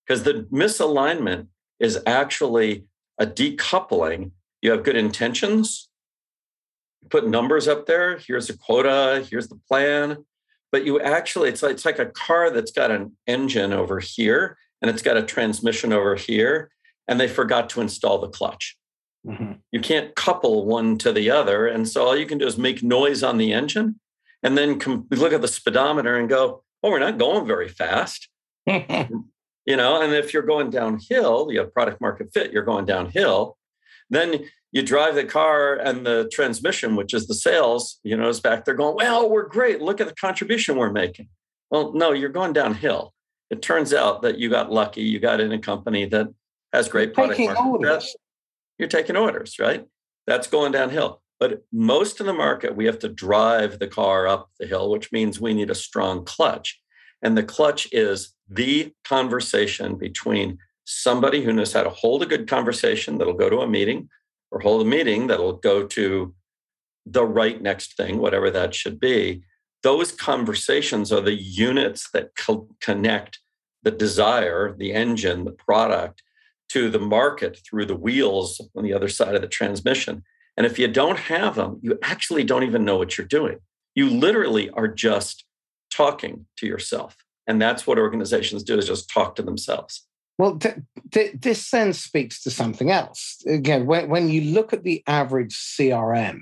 Because 0.06 0.24
the 0.24 0.46
misalignment 0.52 1.46
is 1.78 2.00
actually 2.06 2.84
a 3.18 3.26
decoupling. 3.26 4.32
You 4.60 4.72
have 4.72 4.82
good 4.82 4.96
intentions, 4.96 5.88
put 7.10 7.28
numbers 7.28 7.68
up 7.68 7.86
there. 7.86 8.18
Here's 8.18 8.50
a 8.50 8.58
quota, 8.58 9.26
here's 9.30 9.48
the 9.48 9.60
plan 9.68 10.24
but 10.72 10.84
you 10.84 11.00
actually 11.00 11.48
it's 11.48 11.62
like, 11.62 11.72
it's 11.72 11.84
like 11.84 11.98
a 11.98 12.06
car 12.06 12.50
that's 12.50 12.72
got 12.72 12.90
an 12.90 13.16
engine 13.26 13.72
over 13.72 14.00
here 14.00 14.56
and 14.80 14.90
it's 14.90 15.02
got 15.02 15.16
a 15.16 15.22
transmission 15.22 15.92
over 15.92 16.14
here 16.14 16.70
and 17.08 17.20
they 17.20 17.28
forgot 17.28 17.70
to 17.70 17.80
install 17.80 18.18
the 18.18 18.28
clutch 18.28 18.76
mm-hmm. 19.26 19.52
you 19.72 19.80
can't 19.80 20.14
couple 20.14 20.64
one 20.66 20.98
to 20.98 21.12
the 21.12 21.30
other 21.30 21.66
and 21.66 21.88
so 21.88 22.04
all 22.04 22.16
you 22.16 22.26
can 22.26 22.38
do 22.38 22.46
is 22.46 22.58
make 22.58 22.82
noise 22.82 23.22
on 23.22 23.38
the 23.38 23.52
engine 23.52 23.99
and 24.42 24.56
then 24.56 24.78
com- 24.78 25.06
look 25.10 25.32
at 25.32 25.42
the 25.42 25.48
speedometer 25.48 26.16
and 26.16 26.28
go 26.28 26.62
oh 26.82 26.90
we're 26.90 26.98
not 26.98 27.18
going 27.18 27.46
very 27.46 27.68
fast 27.68 28.28
you 28.66 29.76
know 29.76 30.00
and 30.00 30.12
if 30.12 30.32
you're 30.32 30.42
going 30.42 30.70
downhill 30.70 31.48
you 31.50 31.58
have 31.58 31.72
product 31.72 32.00
market 32.00 32.32
fit 32.32 32.52
you're 32.52 32.64
going 32.64 32.84
downhill 32.84 33.56
then 34.10 34.44
you 34.72 34.82
drive 34.82 35.14
the 35.14 35.24
car 35.24 35.74
and 35.74 36.06
the 36.06 36.28
transmission, 36.32 36.94
which 36.96 37.12
is 37.12 37.26
the 37.26 37.34
sales, 37.34 37.98
you 38.04 38.16
know, 38.16 38.28
is 38.28 38.40
back 38.40 38.64
there 38.64 38.74
going, 38.74 38.94
well, 38.94 39.28
we're 39.28 39.48
great. 39.48 39.80
Look 39.80 40.00
at 40.00 40.06
the 40.06 40.14
contribution 40.14 40.76
we're 40.76 40.92
making. 40.92 41.28
Well, 41.70 41.92
no, 41.92 42.12
you're 42.12 42.28
going 42.28 42.52
downhill. 42.52 43.12
It 43.50 43.62
turns 43.62 43.92
out 43.92 44.22
that 44.22 44.38
you 44.38 44.48
got 44.48 44.70
lucky. 44.70 45.02
You 45.02 45.18
got 45.18 45.40
in 45.40 45.50
a 45.50 45.58
company 45.58 46.04
that 46.06 46.28
has 46.72 46.88
great 46.88 47.14
product 47.14 47.36
taking 47.36 47.56
orders. 47.56 48.14
You're 48.78 48.88
taking 48.88 49.16
orders, 49.16 49.58
right? 49.58 49.86
That's 50.26 50.46
going 50.46 50.72
downhill. 50.72 51.19
But 51.40 51.64
most 51.72 52.20
of 52.20 52.26
the 52.26 52.34
market, 52.34 52.76
we 52.76 52.84
have 52.84 52.98
to 52.98 53.08
drive 53.08 53.78
the 53.78 53.88
car 53.88 54.28
up 54.28 54.50
the 54.60 54.66
hill, 54.66 54.90
which 54.90 55.10
means 55.10 55.40
we 55.40 55.54
need 55.54 55.70
a 55.70 55.74
strong 55.74 56.24
clutch. 56.24 56.78
And 57.22 57.36
the 57.36 57.42
clutch 57.42 57.88
is 57.92 58.34
the 58.48 58.92
conversation 59.04 59.96
between 59.96 60.58
somebody 60.84 61.42
who 61.42 61.52
knows 61.52 61.72
how 61.72 61.82
to 61.82 61.90
hold 61.90 62.22
a 62.22 62.26
good 62.26 62.46
conversation 62.46 63.16
that'll 63.16 63.32
go 63.32 63.48
to 63.48 63.60
a 63.60 63.66
meeting 63.66 64.08
or 64.50 64.60
hold 64.60 64.82
a 64.82 64.88
meeting 64.88 65.28
that'll 65.28 65.54
go 65.54 65.86
to 65.86 66.34
the 67.06 67.24
right 67.24 67.62
next 67.62 67.96
thing, 67.96 68.18
whatever 68.18 68.50
that 68.50 68.74
should 68.74 69.00
be. 69.00 69.42
Those 69.82 70.12
conversations 70.12 71.10
are 71.10 71.22
the 71.22 71.40
units 71.40 72.10
that 72.12 72.36
co- 72.36 72.68
connect 72.80 73.40
the 73.82 73.90
desire, 73.90 74.74
the 74.76 74.92
engine, 74.92 75.44
the 75.44 75.52
product 75.52 76.22
to 76.68 76.90
the 76.90 76.98
market 76.98 77.58
through 77.64 77.86
the 77.86 77.96
wheels 77.96 78.60
on 78.76 78.84
the 78.84 78.92
other 78.92 79.08
side 79.08 79.34
of 79.34 79.40
the 79.40 79.48
transmission. 79.48 80.22
And 80.60 80.66
if 80.66 80.78
you 80.78 80.88
don't 80.88 81.18
have 81.18 81.54
them, 81.54 81.80
you 81.80 81.98
actually 82.02 82.44
don't 82.44 82.64
even 82.64 82.84
know 82.84 82.98
what 82.98 83.16
you're 83.16 83.26
doing. 83.26 83.60
You 83.94 84.10
literally 84.10 84.68
are 84.68 84.88
just 84.88 85.46
talking 85.90 86.44
to 86.58 86.66
yourself. 86.66 87.16
And 87.46 87.62
that's 87.62 87.86
what 87.86 87.98
organizations 87.98 88.62
do 88.62 88.76
is 88.76 88.86
just 88.86 89.08
talk 89.08 89.36
to 89.36 89.42
themselves. 89.42 90.06
Well, 90.36 90.58
th- 90.58 90.74
th- 91.12 91.32
this 91.40 91.70
then 91.70 91.94
speaks 91.94 92.42
to 92.42 92.50
something 92.50 92.90
else. 92.90 93.38
Again, 93.46 93.86
when, 93.86 94.10
when 94.10 94.28
you 94.28 94.52
look 94.52 94.74
at 94.74 94.84
the 94.84 95.02
average 95.06 95.54
CRM, 95.54 96.40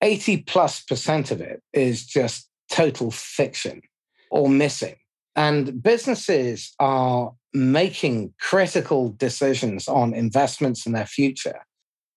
80 0.00 0.38
plus 0.44 0.80
percent 0.80 1.30
of 1.30 1.42
it 1.42 1.62
is 1.74 2.06
just 2.06 2.48
total 2.72 3.10
fiction 3.10 3.82
or 4.30 4.48
missing. 4.48 4.96
And 5.34 5.82
businesses 5.82 6.72
are 6.80 7.34
making 7.52 8.32
critical 8.40 9.10
decisions 9.10 9.88
on 9.88 10.14
investments 10.14 10.86
in 10.86 10.92
their 10.92 11.04
future 11.04 11.65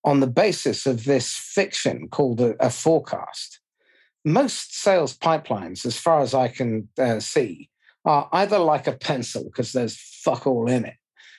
on 0.03 0.19
the 0.19 0.27
basis 0.27 0.85
of 0.85 1.05
this 1.05 1.35
fiction 1.35 2.07
called 2.09 2.41
a, 2.41 2.55
a 2.65 2.69
forecast. 2.69 3.59
Most 4.25 4.75
sales 4.75 5.17
pipelines, 5.17 5.85
as 5.85 5.97
far 5.97 6.21
as 6.21 6.33
I 6.33 6.47
can 6.47 6.89
uh, 6.97 7.19
see, 7.19 7.69
are 8.05 8.29
either 8.31 8.59
like 8.59 8.87
a 8.87 8.93
pencil 8.93 9.45
because 9.45 9.71
there's 9.71 9.97
fuck 9.97 10.45
all 10.47 10.69
in 10.69 10.85
it, 10.85 10.95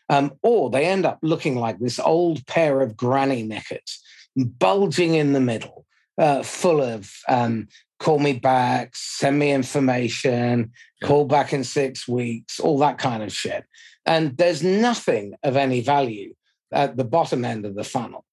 um, 0.08 0.32
or 0.42 0.70
they 0.70 0.86
end 0.86 1.06
up 1.06 1.18
looking 1.22 1.56
like 1.56 1.78
this 1.78 1.98
old 1.98 2.46
pair 2.46 2.80
of 2.80 2.96
granny 2.96 3.42
knickers, 3.42 4.02
bulging 4.36 5.14
in 5.14 5.32
the 5.32 5.40
middle, 5.40 5.84
uh, 6.18 6.42
full 6.42 6.82
of 6.82 7.12
um, 7.28 7.68
call 7.98 8.18
me 8.18 8.32
back, 8.32 8.96
send 8.96 9.38
me 9.38 9.52
information, 9.52 10.72
yeah. 11.00 11.08
call 11.08 11.26
back 11.26 11.52
in 11.52 11.62
six 11.62 12.08
weeks, 12.08 12.58
all 12.58 12.78
that 12.78 12.98
kind 12.98 13.22
of 13.22 13.32
shit. 13.32 13.64
And 14.06 14.36
there's 14.36 14.62
nothing 14.62 15.34
of 15.42 15.56
any 15.56 15.82
value 15.82 16.34
at 16.72 16.96
the 16.96 17.04
bottom 17.04 17.44
end 17.44 17.66
of 17.66 17.74
the 17.74 17.84
funnel. 17.84 18.24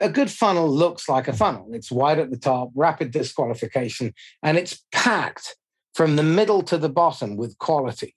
A 0.00 0.08
good 0.08 0.30
funnel 0.30 0.68
looks 0.68 1.08
like 1.08 1.28
a 1.28 1.32
funnel. 1.32 1.68
It's 1.72 1.90
wide 1.90 2.18
at 2.18 2.30
the 2.30 2.38
top, 2.38 2.70
rapid 2.74 3.10
disqualification, 3.10 4.12
and 4.42 4.58
it's 4.58 4.84
packed 4.92 5.56
from 5.94 6.16
the 6.16 6.22
middle 6.22 6.62
to 6.62 6.76
the 6.76 6.88
bottom 6.88 7.36
with 7.36 7.58
quality. 7.58 8.16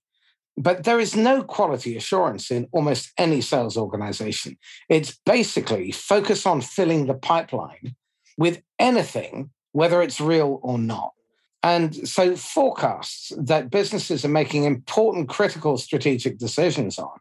But 0.57 0.85
there 0.85 0.99
is 0.99 1.15
no 1.15 1.43
quality 1.43 1.95
assurance 1.95 2.49
in 2.49 2.67
almost 2.71 3.11
any 3.17 3.41
sales 3.41 3.77
organization. 3.77 4.57
It's 4.89 5.19
basically 5.23 5.91
focus 5.91 6.47
on 6.47 6.61
filling 6.61 7.05
the 7.05 7.13
pipeline 7.13 7.95
with 8.37 8.61
anything, 8.79 9.51
whether 9.73 10.01
it's 10.01 10.19
real 10.19 10.59
or 10.63 10.79
not. 10.79 11.11
And 11.61 12.07
so, 12.07 12.35
forecasts 12.35 13.31
that 13.37 13.69
businesses 13.69 14.23
are 14.23 14.29
making 14.29 14.63
important, 14.63 15.29
critical 15.29 15.77
strategic 15.77 16.37
decisions 16.37 16.97
on 16.97 17.19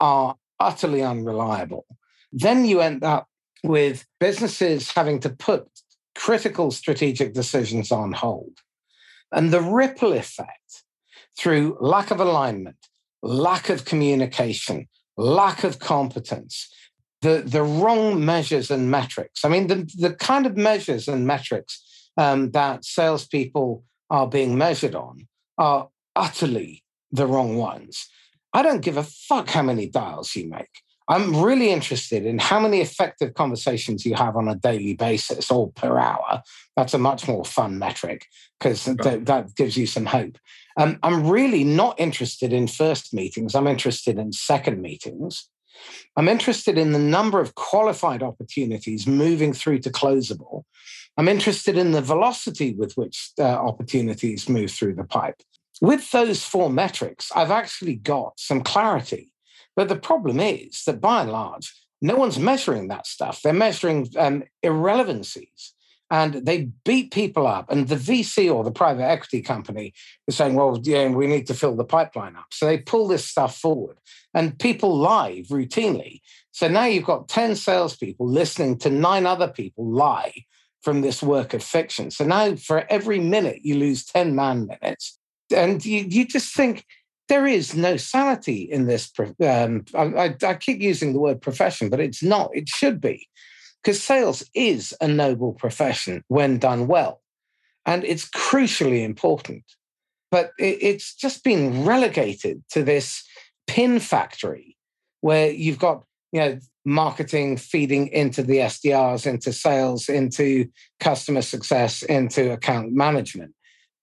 are 0.00 0.36
utterly 0.60 1.02
unreliable. 1.02 1.86
Then 2.32 2.64
you 2.64 2.80
end 2.80 3.02
up 3.02 3.28
with 3.64 4.06
businesses 4.20 4.90
having 4.90 5.20
to 5.20 5.30
put 5.30 5.68
critical 6.14 6.70
strategic 6.70 7.34
decisions 7.34 7.92
on 7.92 8.12
hold. 8.12 8.58
And 9.32 9.52
the 9.52 9.60
ripple 9.60 10.12
effect 10.12 10.84
through 11.38 11.76
lack 11.80 12.10
of 12.10 12.20
alignment, 12.20 12.76
lack 13.22 13.68
of 13.68 13.84
communication, 13.84 14.88
lack 15.16 15.64
of 15.64 15.78
competence, 15.78 16.72
the, 17.22 17.42
the 17.44 17.62
wrong 17.62 18.24
measures 18.24 18.70
and 18.70 18.90
metrics. 18.90 19.44
I 19.44 19.48
mean, 19.48 19.66
the, 19.66 19.90
the 19.98 20.14
kind 20.14 20.46
of 20.46 20.56
measures 20.56 21.08
and 21.08 21.26
metrics 21.26 21.82
um, 22.16 22.50
that 22.52 22.84
salespeople 22.84 23.84
are 24.10 24.26
being 24.26 24.56
measured 24.56 24.94
on 24.94 25.26
are 25.58 25.88
utterly 26.14 26.84
the 27.10 27.26
wrong 27.26 27.56
ones. 27.56 28.08
I 28.52 28.62
don't 28.62 28.80
give 28.80 28.96
a 28.96 29.02
fuck 29.02 29.48
how 29.50 29.62
many 29.62 29.88
dials 29.88 30.34
you 30.34 30.48
make. 30.48 30.70
I'm 31.08 31.42
really 31.42 31.70
interested 31.70 32.26
in 32.26 32.38
how 32.38 32.58
many 32.58 32.80
effective 32.80 33.34
conversations 33.34 34.04
you 34.04 34.14
have 34.14 34.36
on 34.36 34.48
a 34.48 34.56
daily 34.56 34.94
basis 34.94 35.50
or 35.50 35.70
per 35.72 35.98
hour. 35.98 36.42
That's 36.76 36.94
a 36.94 36.98
much 36.98 37.28
more 37.28 37.44
fun 37.44 37.78
metric 37.78 38.26
because 38.58 38.88
right. 38.88 39.00
th- 39.00 39.24
that 39.26 39.54
gives 39.54 39.76
you 39.76 39.86
some 39.86 40.06
hope. 40.06 40.36
Um, 40.76 40.98
I'm 41.02 41.28
really 41.28 41.64
not 41.64 41.98
interested 42.00 42.52
in 42.52 42.66
first 42.66 43.14
meetings. 43.14 43.54
I'm 43.54 43.66
interested 43.66 44.18
in 44.18 44.32
second 44.32 44.82
meetings. 44.82 45.48
I'm 46.16 46.28
interested 46.28 46.78
in 46.78 46.92
the 46.92 46.98
number 46.98 47.40
of 47.40 47.54
qualified 47.54 48.22
opportunities 48.22 49.06
moving 49.06 49.52
through 49.52 49.80
to 49.80 49.90
closable. 49.90 50.62
I'm 51.16 51.28
interested 51.28 51.78
in 51.78 51.92
the 51.92 52.02
velocity 52.02 52.74
with 52.74 52.94
which 52.94 53.30
uh, 53.38 53.44
opportunities 53.44 54.48
move 54.48 54.70
through 54.70 54.94
the 54.94 55.04
pipe. 55.04 55.40
With 55.80 56.10
those 56.10 56.42
four 56.42 56.70
metrics, 56.70 57.30
I've 57.34 57.50
actually 57.50 57.96
got 57.96 58.38
some 58.38 58.62
clarity. 58.62 59.32
But 59.76 59.88
the 59.88 59.96
problem 59.96 60.40
is 60.40 60.82
that 60.86 61.00
by 61.00 61.22
and 61.22 61.30
large, 61.30 61.72
no 62.00 62.16
one's 62.16 62.38
measuring 62.38 62.88
that 62.88 63.06
stuff. 63.06 63.42
They're 63.42 63.52
measuring 63.52 64.08
um, 64.16 64.44
irrelevancies 64.62 65.74
and 66.10 66.34
they 66.34 66.70
beat 66.84 67.12
people 67.12 67.46
up. 67.46 67.70
And 67.70 67.88
the 67.88 67.96
VC 67.96 68.52
or 68.52 68.64
the 68.64 68.70
private 68.70 69.04
equity 69.04 69.42
company 69.42 69.92
is 70.26 70.36
saying, 70.36 70.54
well, 70.54 70.80
yeah, 70.82 71.08
we 71.08 71.26
need 71.26 71.46
to 71.48 71.54
fill 71.54 71.74
the 71.74 71.84
pipeline 71.84 72.36
up. 72.36 72.46
So 72.52 72.66
they 72.66 72.78
pull 72.78 73.08
this 73.08 73.24
stuff 73.24 73.58
forward 73.58 73.96
and 74.34 74.58
people 74.58 74.96
lie 74.96 75.44
routinely. 75.50 76.20
So 76.52 76.68
now 76.68 76.84
you've 76.84 77.04
got 77.04 77.28
10 77.28 77.56
salespeople 77.56 78.28
listening 78.28 78.78
to 78.78 78.90
nine 78.90 79.26
other 79.26 79.48
people 79.48 79.90
lie 79.90 80.32
from 80.82 81.00
this 81.00 81.22
work 81.22 81.52
of 81.52 81.62
fiction. 81.62 82.10
So 82.10 82.24
now 82.24 82.54
for 82.54 82.86
every 82.88 83.18
minute, 83.18 83.60
you 83.62 83.76
lose 83.76 84.04
10 84.04 84.34
man 84.34 84.66
minutes. 84.66 85.18
And 85.54 85.84
you, 85.84 86.06
you 86.08 86.24
just 86.26 86.54
think, 86.54 86.84
there 87.28 87.46
is 87.46 87.74
no 87.74 87.96
sanity 87.96 88.62
in 88.62 88.86
this. 88.86 89.12
Um, 89.42 89.84
I, 89.94 90.34
I, 90.42 90.54
keep 90.54 90.80
using 90.80 91.12
the 91.12 91.18
word 91.18 91.42
profession, 91.42 91.90
but 91.90 92.00
it's 92.00 92.22
not. 92.22 92.50
It 92.54 92.68
should 92.68 93.00
be 93.00 93.28
because 93.82 94.02
sales 94.02 94.44
is 94.54 94.94
a 95.00 95.08
noble 95.08 95.52
profession 95.52 96.24
when 96.28 96.58
done 96.58 96.86
well. 96.86 97.22
And 97.84 98.04
it's 98.04 98.28
crucially 98.28 99.04
important. 99.04 99.64
But 100.30 100.50
it, 100.58 100.78
it's 100.80 101.14
just 101.14 101.44
been 101.44 101.84
relegated 101.84 102.62
to 102.70 102.82
this 102.82 103.24
pin 103.66 104.00
factory 104.00 104.76
where 105.20 105.50
you've 105.50 105.78
got, 105.78 106.04
you 106.32 106.40
know, 106.40 106.58
marketing 106.84 107.56
feeding 107.56 108.08
into 108.08 108.42
the 108.42 108.58
SDRs, 108.58 109.26
into 109.26 109.52
sales, 109.52 110.08
into 110.08 110.68
customer 111.00 111.42
success, 111.42 112.02
into 112.02 112.52
account 112.52 112.92
management. 112.92 113.52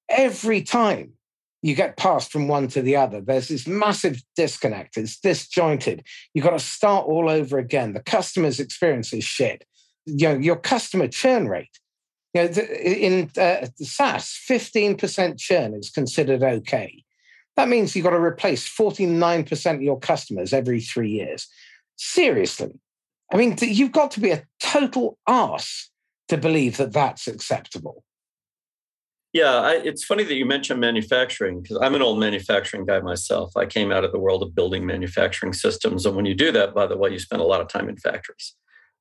Every 0.10 0.62
time 0.62 1.14
you 1.64 1.74
get 1.74 1.97
passed 1.97 2.32
from 2.32 2.47
one 2.47 2.68
to 2.68 2.82
the 2.84 2.95
other. 2.95 3.22
There's 3.22 3.47
this 3.47 3.66
massive 3.66 4.22
disconnect. 4.36 4.97
It's 4.97 5.20
disjointed. 5.20 6.03
You've 6.34 6.45
got 6.45 6.51
to 6.51 6.59
start 6.59 7.07
all 7.07 7.30
over 7.30 7.57
again. 7.57 7.93
The 7.93 8.01
customer's 8.01 8.59
experience 8.59 9.11
is 9.14 9.24
shit 9.24 9.66
you 10.05 10.30
know, 10.30 10.38
your 10.38 10.55
customer 10.55 11.07
churn 11.07 11.47
rate. 11.47 11.80
You 12.34 12.43
know, 12.43 12.49
in 12.49 13.32
uh, 13.38 13.68
SaaS, 13.82 14.39
15% 14.49 15.39
churn 15.39 15.74
is 15.76 15.89
considered 15.89 16.43
okay. 16.43 17.03
That 17.55 17.70
means 17.70 17.95
you've 17.95 18.03
got 18.03 18.11
to 18.11 18.18
replace 18.18 18.68
49% 18.68 19.76
of 19.76 19.82
your 19.82 19.99
customers 19.99 20.53
every 20.53 20.82
three 20.82 21.11
years. 21.11 21.47
Seriously. 21.95 22.80
I 23.32 23.38
mean, 23.38 23.55
you've 23.61 23.91
got 23.91 24.11
to 24.11 24.20
be 24.20 24.32
a 24.32 24.43
total 24.59 25.18
ass 25.28 25.89
to 26.30 26.38
believe 26.38 26.78
that 26.78 26.93
that's 26.93 27.28
acceptable. 27.28 28.03
Yeah, 29.34 29.56
I, 29.56 29.72
it's 29.84 30.04
funny 30.04 30.24
that 30.24 30.36
you 30.36 30.46
mentioned 30.46 30.80
manufacturing 30.80 31.62
because 31.62 31.80
I'm 31.82 31.96
an 31.96 32.04
old 32.04 32.20
manufacturing 32.20 32.86
guy 32.86 33.00
myself. 33.00 33.58
I 33.58 33.66
came 33.66 33.92
out 33.92 34.04
of 34.04 34.12
the 34.12 34.20
world 34.20 34.44
of 34.44 34.54
building 34.54 34.86
manufacturing 34.86 35.54
systems. 35.54 36.06
And 36.06 36.16
when 36.16 36.26
you 36.26 36.36
do 36.36 36.52
that, 36.52 36.76
by 36.76 36.86
the 36.86 36.98
way, 36.98 37.10
you 37.10 37.18
spend 37.18 37.42
a 37.42 37.46
lot 37.46 37.60
of 37.60 37.68
time 37.68 37.90
in 37.90 37.98
factories. 37.98 38.56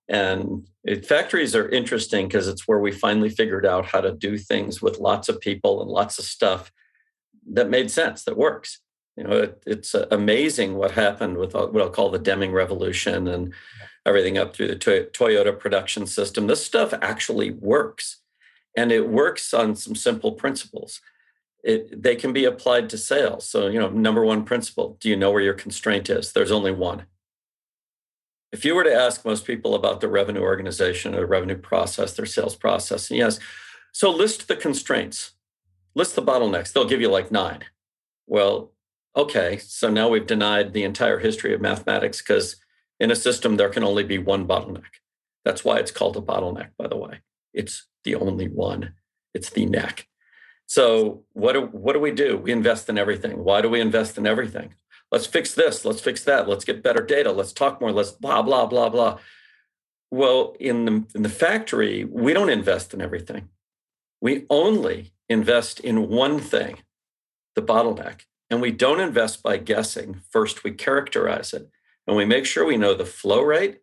And 0.09 0.67
it, 0.85 1.05
factories 1.05 1.55
are 1.55 1.69
interesting 1.69 2.29
because 2.29 2.49
it's 2.49 2.67
where 2.67 2.79
we 2.79 2.93
finally 2.93 3.29
figured 3.29 3.67
out 3.67 3.85
how 3.85 4.01
to 4.01 4.13
do 4.13 4.39
things 4.39 4.81
with 4.81 4.99
lots 4.99 5.29
of 5.29 5.39
people 5.39 5.83
and 5.83 5.91
lots 5.91 6.19
of 6.19 6.25
stuff 6.25 6.73
that 7.53 7.69
made 7.69 7.91
sense, 7.91 8.25
that 8.25 8.37
works. 8.37 8.81
You 9.17 9.25
know, 9.25 9.37
it, 9.37 9.63
it's 9.67 9.95
uh, 9.95 10.07
amazing 10.11 10.77
what 10.77 10.93
happened 10.93 11.37
with 11.37 11.53
what 11.53 11.77
I'll 11.77 11.91
call 11.91 12.11
the 12.11 12.19
Deming 12.19 12.53
Revolution 12.53 13.29
and 13.29 13.53
everything 14.07 14.39
up 14.39 14.57
through 14.57 14.69
the 14.69 14.77
Toyota 14.77 15.59
production 15.59 16.07
system. 16.07 16.47
This 16.47 16.65
stuff 16.65 16.95
actually 17.03 17.51
works, 17.51 18.22
and 18.77 18.93
it 18.93 19.09
works 19.09 19.53
on 19.53 19.77
some 19.77 19.95
simple 19.95 20.33
principles. 20.33 21.01
It, 21.63 22.03
they 22.03 22.17
can 22.17 22.33
be 22.33 22.45
applied 22.45 22.91
to 22.91 22.99
sales. 22.99 23.49
So, 23.49 23.69
you 23.69 23.79
know, 23.79 23.89
number 23.89 24.25
one 24.25 24.45
principle: 24.45 24.97
Do 25.01 25.09
you 25.09 25.17
know 25.17 25.31
where 25.31 25.43
your 25.43 25.55
constraint 25.55 26.11
is? 26.11 26.33
There's 26.33 26.53
only 26.53 26.73
one. 26.73 27.07
If 28.51 28.65
you 28.65 28.75
were 28.75 28.85
to 28.85 28.95
ask 28.95 29.25
most 29.25 29.47
people 29.47 29.75
about 29.75 30.01
the 30.01 30.09
revenue 30.09 30.43
organization 30.43 31.15
or 31.15 31.21
the 31.21 31.27
revenue 31.27 31.57
process, 31.57 32.13
their 32.13 32.27
sales 32.27 32.55
process, 32.55 33.11
and 33.11 33.19
yes, 33.19 33.39
so 33.93 34.11
list 34.11 34.49
the 34.49 34.57
constraints, 34.57 35.33
list 35.95 36.17
the 36.17 36.23
bottlenecks. 36.23 36.73
They'll 36.73 36.89
give 36.89 37.01
you 37.01 37.09
like 37.09 37.31
nine. 37.31 37.65
Well, 38.27 38.73
okay, 39.17 39.59
so 39.59 39.91
now 39.91 40.09
we've 40.09 40.27
denied 40.27 40.73
the 40.73 40.85
entire 40.85 41.19
history 41.19 41.55
of 41.55 41.61
mathematics 41.61 42.21
because 42.21 42.57
in 42.99 43.11
a 43.11 43.17
system 43.17 43.57
there 43.57 43.69
can 43.69 43.85
only 43.85 44.05
be 44.05 44.19
one 44.19 44.47
bottleneck. 44.47 45.01
That's 45.45 45.65
why 45.65 45.79
it's 45.79 45.91
called 45.91 46.17
a 46.17 46.21
bottleneck, 46.21 46.71
by 46.79 46.89
the 46.89 46.97
way. 46.97 47.21
It's 47.53 47.87
the 48.05 48.15
only 48.15 48.49
one. 48.49 48.95
It's 49.35 49.51
the 49.51 49.67
neck. 49.67 50.09
So 50.67 51.25
what 51.33 51.53
do, 51.53 51.63
what 51.67 51.93
do 51.93 52.01
we 52.01 52.13
do? 52.13 52.39
We 52.39 52.53
invest 52.53 52.89
in 52.89 52.99
everything. 52.99 53.45
Why 53.45 53.61
do 53.61 53.69
we 53.69 53.81
invest 53.81 54.19
in 54.19 54.27
everything? 54.27 54.75
let's 55.13 55.27
fix 55.27 55.55
this, 55.55 55.85
let's 55.85 56.01
fix 56.01 56.25
that, 56.25 56.49
let's 56.49 56.65
get 56.65 56.83
better 56.83 57.03
data, 57.03 57.31
let's 57.31 57.53
talk 57.53 57.81
more, 57.81 57.93
let's 57.93 58.11
blah, 58.11 58.43
blah, 58.43 58.67
blah, 58.67 58.89
blah. 58.89 59.19
Well, 60.11 60.57
in 60.59 60.85
the, 60.87 61.05
in 61.15 61.23
the 61.23 61.29
factory, 61.29 62.05
we 62.05 62.33
don't 62.33 62.49
invest 62.49 62.93
in 62.93 63.01
everything. 63.01 63.51
We 64.21 64.47
only 64.51 65.13
invest 65.29 65.81
in 65.81 66.09
one 66.09 66.39
thing, 66.41 66.79
the 67.55 67.63
bottleneck. 67.63 68.23
And 68.51 68.61
we 68.61 68.71
don't 68.71 69.01
invest 69.01 69.43
by 69.43 69.59
guessing. 69.59 70.21
First, 70.31 70.65
we 70.65 70.73
characterize 70.73 71.53
it 71.53 71.71
and 72.07 72.17
we 72.17 72.25
make 72.25 72.45
sure 72.45 72.65
we 72.65 72.77
know 72.77 72.95
the 72.95 73.07
flow 73.07 73.41
rate, 73.43 73.81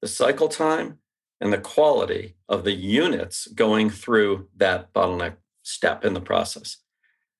the 0.00 0.08
cycle 0.08 0.48
time, 0.48 0.98
and 1.40 1.52
the 1.52 1.58
quality 1.58 2.36
of 2.48 2.64
the 2.64 2.72
units 2.72 3.46
going 3.48 3.90
through 3.90 4.48
that 4.56 4.92
bottleneck 4.92 5.36
step 5.62 6.04
in 6.04 6.14
the 6.14 6.20
process. 6.20 6.78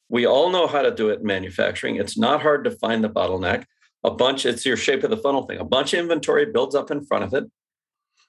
We 0.08 0.26
all 0.26 0.50
know 0.50 0.66
how 0.66 0.82
to 0.82 0.90
do 0.90 1.10
it 1.10 1.20
in 1.20 1.26
manufacturing. 1.26 1.96
It's 1.96 2.18
not 2.18 2.42
hard 2.42 2.64
to 2.64 2.70
find 2.70 3.04
the 3.04 3.10
bottleneck. 3.10 3.64
A 4.02 4.10
bunch, 4.10 4.46
it's 4.46 4.64
your 4.64 4.76
shape 4.76 5.04
of 5.04 5.10
the 5.10 5.16
funnel 5.16 5.42
thing. 5.46 5.58
A 5.58 5.64
bunch 5.64 5.92
of 5.92 6.00
inventory 6.00 6.46
builds 6.46 6.74
up 6.74 6.90
in 6.90 7.04
front 7.04 7.24
of 7.24 7.34
it. 7.34 7.44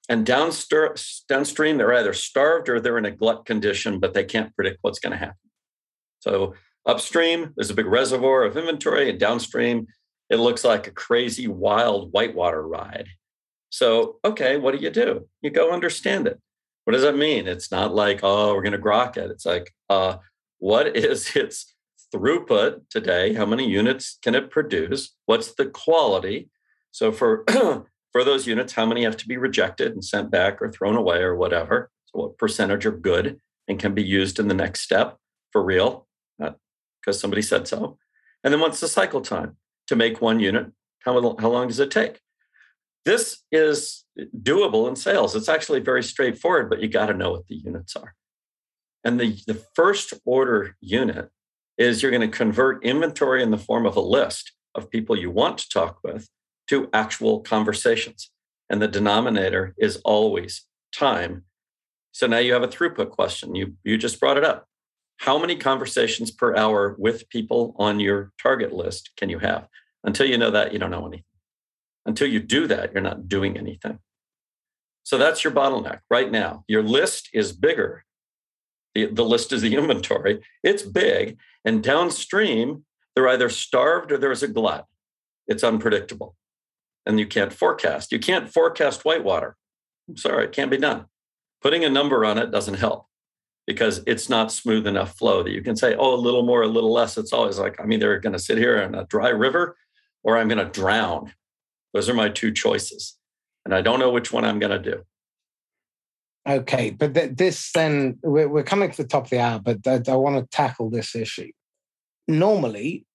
And 0.09 0.25
downstream, 0.25 1.77
they're 1.77 1.93
either 1.93 2.13
starved 2.13 2.67
or 2.67 2.79
they're 2.79 2.97
in 2.97 3.05
a 3.05 3.11
glut 3.11 3.45
condition, 3.45 3.99
but 3.99 4.13
they 4.13 4.25
can't 4.25 4.53
predict 4.55 4.79
what's 4.81 4.99
going 4.99 5.11
to 5.11 5.17
happen. 5.17 5.37
So 6.19 6.55
upstream, 6.85 7.53
there's 7.55 7.69
a 7.69 7.75
big 7.75 7.85
reservoir 7.85 8.43
of 8.43 8.57
inventory, 8.57 9.09
and 9.09 9.19
downstream, 9.19 9.87
it 10.29 10.37
looks 10.37 10.65
like 10.65 10.87
a 10.87 10.91
crazy, 10.91 11.47
wild 11.47 12.11
whitewater 12.11 12.67
ride. 12.67 13.07
So, 13.71 14.19
okay, 14.23 14.57
what 14.57 14.77
do 14.77 14.83
you 14.83 14.91
do? 14.91 15.27
You 15.41 15.49
go 15.49 15.71
understand 15.71 16.27
it. 16.27 16.39
What 16.83 16.93
does 16.93 17.03
that 17.03 17.17
mean? 17.17 17.47
It's 17.47 17.71
not 17.71 17.95
like, 17.95 18.19
oh, 18.21 18.53
we're 18.53 18.61
going 18.61 18.73
to 18.73 18.77
grok 18.77 19.17
it. 19.17 19.31
It's 19.31 19.45
like, 19.45 19.73
uh, 19.89 20.17
what 20.59 20.87
is 20.95 21.35
its 21.35 21.73
throughput 22.13 22.81
today? 22.89 23.33
How 23.33 23.45
many 23.45 23.67
units 23.67 24.19
can 24.21 24.35
it 24.35 24.51
produce? 24.51 25.15
What's 25.25 25.53
the 25.53 25.65
quality? 25.65 26.49
So 26.91 27.11
for 27.11 27.45
for 28.11 28.23
those 28.25 28.45
units, 28.45 28.73
how 28.73 28.85
many 28.85 29.03
have 29.03 29.17
to 29.17 29.27
be 29.27 29.37
rejected 29.37 29.93
and 29.93 30.03
sent 30.03 30.29
back 30.29 30.61
or 30.61 30.69
thrown 30.69 30.97
away 30.97 31.19
or 31.19 31.35
whatever. 31.35 31.89
So 32.07 32.19
what 32.19 32.37
percentage 32.37 32.85
are 32.85 32.91
good 32.91 33.39
and 33.69 33.79
can 33.79 33.93
be 33.93 34.03
used 34.03 34.37
in 34.37 34.49
the 34.49 34.53
next 34.53 34.81
step 34.81 35.17
for 35.51 35.63
real, 35.63 36.07
because 36.37 37.19
somebody 37.19 37.41
said 37.41 37.69
so. 37.69 37.97
And 38.43 38.53
then 38.53 38.59
what's 38.59 38.81
the 38.81 38.89
cycle 38.89 39.21
time 39.21 39.55
to 39.87 39.95
make 39.95 40.21
one 40.21 40.41
unit? 40.41 40.67
How, 41.05 41.13
how 41.39 41.49
long 41.49 41.67
does 41.67 41.79
it 41.79 41.89
take? 41.91 42.19
This 43.05 43.43
is 43.51 44.05
doable 44.15 44.87
in 44.87 44.95
sales. 44.95 45.35
It's 45.35 45.49
actually 45.49 45.79
very 45.79 46.03
straightforward, 46.03 46.69
but 46.69 46.81
you 46.81 46.87
got 46.87 47.07
to 47.07 47.13
know 47.13 47.31
what 47.31 47.47
the 47.47 47.55
units 47.55 47.95
are. 47.95 48.13
And 49.03 49.19
the, 49.19 49.41
the 49.47 49.59
first 49.75 50.13
order 50.25 50.75
unit 50.79 51.29
is 51.77 52.01
you're 52.01 52.11
going 52.11 52.29
to 52.29 52.37
convert 52.37 52.83
inventory 52.83 53.41
in 53.41 53.49
the 53.49 53.57
form 53.57 53.85
of 53.85 53.95
a 53.95 54.01
list 54.01 54.51
of 54.75 54.91
people 54.91 55.17
you 55.17 55.31
want 55.31 55.57
to 55.57 55.69
talk 55.69 55.99
with 56.03 56.29
to 56.67 56.89
actual 56.93 57.39
conversations. 57.39 58.29
And 58.69 58.81
the 58.81 58.87
denominator 58.87 59.73
is 59.77 59.97
always 60.05 60.65
time. 60.93 61.43
So 62.11 62.27
now 62.27 62.37
you 62.37 62.53
have 62.53 62.63
a 62.63 62.67
throughput 62.67 63.09
question. 63.09 63.55
You, 63.55 63.75
you 63.83 63.97
just 63.97 64.19
brought 64.19 64.37
it 64.37 64.43
up. 64.43 64.67
How 65.17 65.37
many 65.37 65.55
conversations 65.55 66.31
per 66.31 66.55
hour 66.55 66.95
with 66.97 67.29
people 67.29 67.75
on 67.77 67.99
your 67.99 68.31
target 68.41 68.73
list 68.73 69.11
can 69.17 69.29
you 69.29 69.39
have? 69.39 69.67
Until 70.03 70.27
you 70.27 70.37
know 70.37 70.51
that, 70.51 70.73
you 70.73 70.79
don't 70.79 70.91
know 70.91 71.05
anything. 71.05 71.23
Until 72.05 72.27
you 72.27 72.39
do 72.39 72.67
that, 72.67 72.93
you're 72.93 73.01
not 73.01 73.27
doing 73.27 73.57
anything. 73.57 73.99
So 75.03 75.17
that's 75.17 75.43
your 75.43 75.53
bottleneck 75.53 75.99
right 76.09 76.31
now. 76.31 76.63
Your 76.67 76.83
list 76.83 77.29
is 77.33 77.51
bigger. 77.51 78.05
The, 78.93 79.07
the 79.07 79.25
list 79.25 79.51
is 79.51 79.61
the 79.61 79.75
inventory. 79.77 80.41
It's 80.63 80.83
big. 80.83 81.37
And 81.65 81.83
downstream, 81.83 82.85
they're 83.15 83.29
either 83.29 83.49
starved 83.49 84.11
or 84.11 84.17
there's 84.17 84.43
a 84.43 84.47
glut. 84.47 84.85
It's 85.47 85.63
unpredictable. 85.63 86.35
And 87.05 87.19
you 87.19 87.27
can't 87.27 87.53
forecast. 87.53 88.11
You 88.11 88.19
can't 88.19 88.51
forecast 88.51 89.05
whitewater. 89.05 89.57
I'm 90.07 90.17
sorry, 90.17 90.45
it 90.45 90.51
can't 90.51 90.71
be 90.71 90.77
done. 90.77 91.05
Putting 91.61 91.83
a 91.83 91.89
number 91.89 92.25
on 92.25 92.37
it 92.37 92.51
doesn't 92.51 92.75
help 92.75 93.07
because 93.67 94.01
it's 94.07 94.29
not 94.29 94.51
smooth 94.51 94.87
enough 94.87 95.17
flow 95.17 95.43
that 95.43 95.51
you 95.51 95.61
can 95.61 95.75
say, 95.75 95.95
oh, 95.95 96.13
a 96.13 96.15
little 96.15 96.43
more, 96.43 96.63
a 96.63 96.67
little 96.67 96.91
less. 96.91 97.17
It's 97.17 97.33
always 97.33 97.59
like, 97.59 97.79
I'm 97.79 97.91
either 97.91 98.19
going 98.19 98.33
to 98.33 98.39
sit 98.39 98.57
here 98.57 98.77
in 98.77 98.95
a 98.95 99.05
dry 99.05 99.29
river 99.29 99.77
or 100.23 100.37
I'm 100.37 100.47
going 100.47 100.65
to 100.65 100.71
drown. 100.71 101.33
Those 101.93 102.09
are 102.09 102.13
my 102.13 102.29
two 102.29 102.51
choices. 102.51 103.17
And 103.65 103.73
I 103.75 103.81
don't 103.81 103.99
know 103.99 104.09
which 104.09 104.31
one 104.31 104.45
I'm 104.45 104.59
going 104.59 104.71
to 104.71 104.91
do. 104.91 105.03
Okay, 106.47 106.89
but 106.89 107.13
th- 107.13 107.35
this 107.35 107.71
then, 107.71 108.17
we're, 108.23 108.47
we're, 108.47 108.63
coming 108.63 108.89
to 108.89 109.03
the 109.03 109.07
top 109.07 109.25
of 109.25 109.29
the 109.29 109.39
hour, 109.39 109.59
but 109.59 109.85
I, 109.85 110.01
I 110.11 110.15
want 110.15 110.37
to 110.37 110.49
tackle 110.49 110.89
this 110.89 111.15
issue. 111.15 111.51
Normally, 112.27 113.05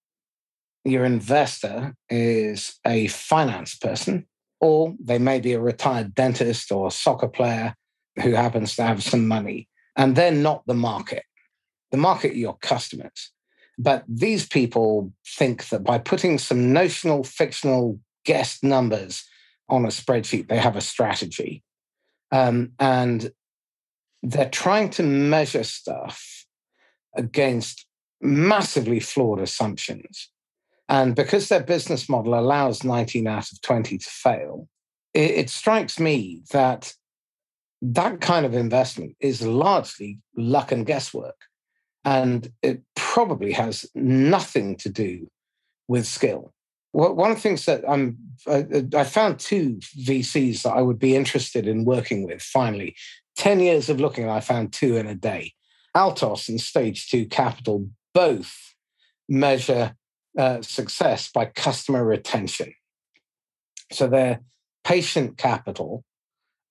your 0.85 1.03
investor 1.03 1.93
is 2.09 2.79
a 2.85 3.07
finance 3.07 3.75
person, 3.75 4.25
or 4.61 4.95
they 5.03 5.19
may 5.19 5.41
be 5.41 5.51
a 5.53 5.59
retired 5.59 6.15
dentist 6.15 6.71
or 6.71 6.87
a 6.87 6.91
soccer 6.91 7.27
player 7.27 7.75
who 8.21 8.31
happens 8.31 8.77
to 8.77 8.83
have 8.83 9.03
some 9.03 9.27
money, 9.27 9.67
and 9.97 10.15
they're 10.15 10.31
not 10.31 10.65
the 10.65 10.73
market. 10.73 11.23
The 11.91 11.97
market 11.97 12.31
are 12.31 12.35
your 12.35 12.57
customers. 12.61 13.31
But 13.77 14.05
these 14.07 14.47
people 14.47 15.11
think 15.37 15.67
that 15.69 15.83
by 15.83 15.99
putting 15.99 16.39
some 16.39 16.73
notional, 16.73 17.23
fictional 17.23 17.99
guessed 18.27 18.63
numbers 18.63 19.23
on 19.69 19.85
a 19.85 19.87
spreadsheet, 19.87 20.49
they 20.49 20.57
have 20.57 20.75
a 20.75 20.81
strategy. 20.81 21.63
Um, 22.31 22.73
and 22.77 23.31
they're 24.21 24.49
trying 24.49 24.89
to 24.91 25.03
measure 25.03 25.63
stuff 25.63 26.45
against 27.15 27.87
massively 28.21 28.99
flawed 28.99 29.39
assumptions. 29.39 30.29
And 30.89 31.15
because 31.15 31.47
their 31.47 31.63
business 31.63 32.09
model 32.09 32.37
allows 32.37 32.83
19 32.83 33.27
out 33.27 33.51
of 33.51 33.61
20 33.61 33.97
to 33.97 34.09
fail, 34.09 34.67
it, 35.13 35.31
it 35.31 35.49
strikes 35.49 35.99
me 35.99 36.43
that 36.51 36.93
that 37.81 38.19
kind 38.19 38.45
of 38.45 38.53
investment 38.53 39.15
is 39.21 39.41
largely 39.41 40.19
luck 40.35 40.71
and 40.71 40.85
guesswork. 40.85 41.35
And 42.03 42.51
it 42.61 42.81
probably 42.95 43.53
has 43.53 43.85
nothing 43.95 44.75
to 44.77 44.89
do 44.89 45.29
with 45.87 46.05
skill. 46.05 46.53
Well, 46.93 47.13
one 47.13 47.31
of 47.31 47.37
the 47.37 47.41
things 47.41 47.65
that 47.65 47.83
I'm, 47.87 48.17
I, 48.47 48.65
I 48.95 49.03
found 49.03 49.39
two 49.39 49.75
VCs 49.75 50.63
that 50.63 50.71
I 50.71 50.81
would 50.81 50.99
be 50.99 51.15
interested 51.15 51.67
in 51.67 51.85
working 51.85 52.25
with 52.25 52.41
finally. 52.41 52.95
10 53.35 53.59
years 53.59 53.89
of 53.89 53.99
looking, 53.99 54.27
I 54.29 54.39
found 54.39 54.73
two 54.73 54.97
in 54.97 55.05
a 55.05 55.15
day. 55.15 55.53
Altos 55.93 56.49
and 56.49 56.59
Stage 56.59 57.09
2 57.09 57.27
Capital 57.27 57.87
both 58.13 58.73
measure 59.29 59.95
uh, 60.37 60.61
success 60.61 61.29
by 61.31 61.45
customer 61.45 62.03
retention. 62.03 62.73
So 63.91 64.07
they're 64.07 64.41
patient 64.83 65.37
capital 65.37 66.03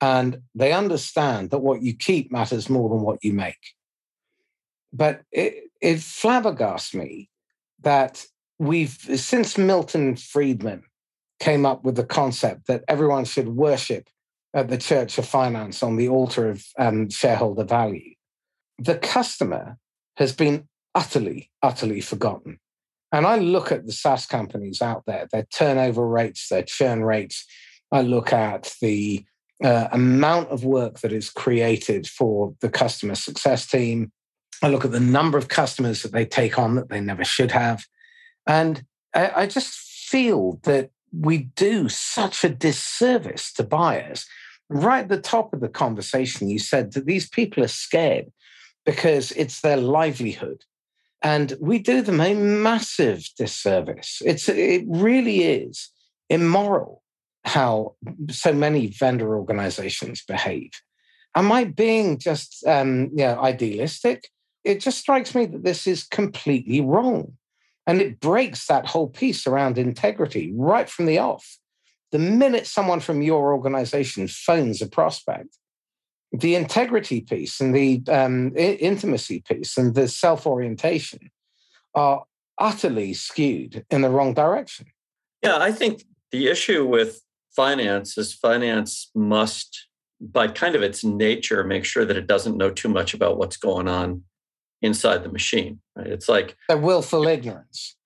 and 0.00 0.42
they 0.54 0.72
understand 0.72 1.50
that 1.50 1.58
what 1.58 1.82
you 1.82 1.94
keep 1.94 2.30
matters 2.30 2.68
more 2.68 2.88
than 2.88 3.00
what 3.00 3.22
you 3.22 3.32
make. 3.32 3.74
But 4.92 5.22
it, 5.32 5.70
it 5.80 5.96
flabbergasts 5.98 6.94
me 6.94 7.28
that 7.80 8.24
we've, 8.58 8.90
since 8.90 9.58
Milton 9.58 10.16
Friedman 10.16 10.84
came 11.40 11.66
up 11.66 11.84
with 11.84 11.96
the 11.96 12.04
concept 12.04 12.66
that 12.66 12.84
everyone 12.88 13.24
should 13.24 13.48
worship 13.48 14.08
at 14.54 14.68
the 14.68 14.78
Church 14.78 15.18
of 15.18 15.26
Finance 15.26 15.82
on 15.82 15.96
the 15.96 16.08
altar 16.08 16.48
of 16.48 16.64
um, 16.78 17.10
shareholder 17.10 17.64
value, 17.64 18.14
the 18.78 18.96
customer 18.96 19.76
has 20.16 20.34
been 20.34 20.68
utterly, 20.94 21.50
utterly 21.62 22.00
forgotten. 22.00 22.58
And 23.12 23.26
I 23.26 23.36
look 23.36 23.70
at 23.70 23.86
the 23.86 23.92
SaaS 23.92 24.26
companies 24.26 24.82
out 24.82 25.04
there, 25.06 25.28
their 25.30 25.46
turnover 25.52 26.06
rates, 26.06 26.48
their 26.48 26.62
churn 26.62 27.04
rates. 27.04 27.46
I 27.92 28.02
look 28.02 28.32
at 28.32 28.74
the 28.80 29.24
uh, 29.62 29.88
amount 29.92 30.48
of 30.48 30.64
work 30.64 31.00
that 31.00 31.12
is 31.12 31.30
created 31.30 32.06
for 32.06 32.54
the 32.60 32.68
customer 32.68 33.14
success 33.14 33.66
team. 33.66 34.12
I 34.62 34.68
look 34.68 34.84
at 34.84 34.92
the 34.92 35.00
number 35.00 35.38
of 35.38 35.48
customers 35.48 36.02
that 36.02 36.12
they 36.12 36.24
take 36.24 36.58
on 36.58 36.74
that 36.74 36.88
they 36.88 37.00
never 37.00 37.24
should 37.24 37.52
have. 37.52 37.84
And 38.46 38.84
I, 39.14 39.42
I 39.42 39.46
just 39.46 39.70
feel 39.70 40.60
that 40.64 40.90
we 41.12 41.38
do 41.38 41.88
such 41.88 42.44
a 42.44 42.48
disservice 42.48 43.52
to 43.54 43.64
buyers. 43.64 44.26
Right 44.68 45.02
at 45.02 45.08
the 45.08 45.20
top 45.20 45.52
of 45.52 45.60
the 45.60 45.68
conversation, 45.68 46.48
you 46.48 46.58
said 46.58 46.92
that 46.92 47.06
these 47.06 47.28
people 47.28 47.62
are 47.64 47.68
scared 47.68 48.32
because 48.84 49.32
it's 49.32 49.60
their 49.60 49.76
livelihood. 49.76 50.64
And 51.22 51.56
we 51.60 51.78
do 51.78 52.02
them 52.02 52.20
a 52.20 52.34
massive 52.34 53.28
disservice. 53.38 54.22
It's, 54.24 54.48
it 54.48 54.84
really 54.86 55.44
is 55.44 55.90
immoral 56.28 57.02
how 57.44 57.94
so 58.28 58.52
many 58.52 58.88
vendor 58.88 59.36
organizations 59.36 60.22
behave. 60.26 60.70
Am 61.34 61.52
I 61.52 61.64
being 61.64 62.18
just 62.18 62.66
um, 62.66 63.10
idealistic? 63.18 64.28
It 64.64 64.80
just 64.80 64.98
strikes 64.98 65.34
me 65.34 65.46
that 65.46 65.62
this 65.62 65.86
is 65.86 66.04
completely 66.04 66.80
wrong. 66.80 67.36
And 67.86 68.00
it 68.00 68.20
breaks 68.20 68.66
that 68.66 68.86
whole 68.86 69.08
piece 69.08 69.46
around 69.46 69.78
integrity 69.78 70.52
right 70.56 70.88
from 70.88 71.06
the 71.06 71.18
off. 71.18 71.58
The 72.12 72.18
minute 72.18 72.66
someone 72.66 73.00
from 73.00 73.22
your 73.22 73.52
organization 73.52 74.28
phones 74.28 74.82
a 74.82 74.86
prospect, 74.86 75.56
the 76.32 76.54
integrity 76.54 77.20
piece 77.20 77.60
and 77.60 77.74
the 77.74 78.02
um, 78.08 78.52
intimacy 78.56 79.42
piece 79.48 79.76
and 79.76 79.94
the 79.94 80.08
self 80.08 80.46
orientation 80.46 81.30
are 81.94 82.24
utterly 82.58 83.14
skewed 83.14 83.84
in 83.90 84.02
the 84.02 84.10
wrong 84.10 84.34
direction. 84.34 84.86
Yeah, 85.42 85.58
I 85.58 85.72
think 85.72 86.04
the 86.32 86.48
issue 86.48 86.84
with 86.86 87.22
finance 87.54 88.18
is 88.18 88.32
finance 88.32 89.10
must, 89.14 89.86
by 90.20 90.48
kind 90.48 90.74
of 90.74 90.82
its 90.82 91.04
nature, 91.04 91.64
make 91.64 91.84
sure 91.84 92.04
that 92.04 92.16
it 92.16 92.26
doesn't 92.26 92.56
know 92.56 92.70
too 92.70 92.88
much 92.88 93.14
about 93.14 93.38
what's 93.38 93.56
going 93.56 93.88
on 93.88 94.22
inside 94.82 95.22
the 95.22 95.28
machine. 95.28 95.80
Right? 95.94 96.06
It's 96.06 96.28
like 96.28 96.56
a 96.68 96.76
willful 96.76 97.26
ignorance. 97.26 97.96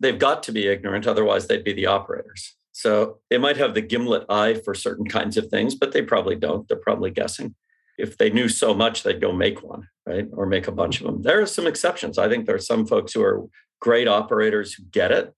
They've 0.00 0.18
got 0.18 0.42
to 0.44 0.52
be 0.52 0.68
ignorant, 0.68 1.06
otherwise 1.06 1.46
they'd 1.46 1.64
be 1.64 1.72
the 1.72 1.86
operators. 1.86 2.54
So 2.72 3.18
they 3.30 3.38
might 3.38 3.56
have 3.56 3.74
the 3.74 3.80
gimlet 3.80 4.24
eye 4.28 4.54
for 4.54 4.72
certain 4.72 5.06
kinds 5.06 5.36
of 5.36 5.48
things, 5.48 5.74
but 5.74 5.92
they 5.92 6.02
probably 6.02 6.36
don't. 6.36 6.68
They're 6.68 6.76
probably 6.76 7.10
guessing. 7.10 7.56
If 7.98 8.16
they 8.16 8.30
knew 8.30 8.48
so 8.48 8.72
much, 8.72 9.02
they'd 9.02 9.20
go 9.20 9.32
make 9.32 9.64
one, 9.64 9.88
right? 10.06 10.28
Or 10.32 10.46
make 10.46 10.68
a 10.68 10.72
bunch 10.72 11.00
of 11.00 11.06
them. 11.06 11.22
There 11.22 11.40
are 11.40 11.46
some 11.46 11.66
exceptions. 11.66 12.18
I 12.18 12.28
think 12.28 12.46
there 12.46 12.54
are 12.54 12.60
some 12.60 12.86
folks 12.86 13.12
who 13.12 13.22
are 13.22 13.46
great 13.80 14.06
operators 14.06 14.74
who 14.74 14.84
get 14.84 15.10
it 15.10 15.34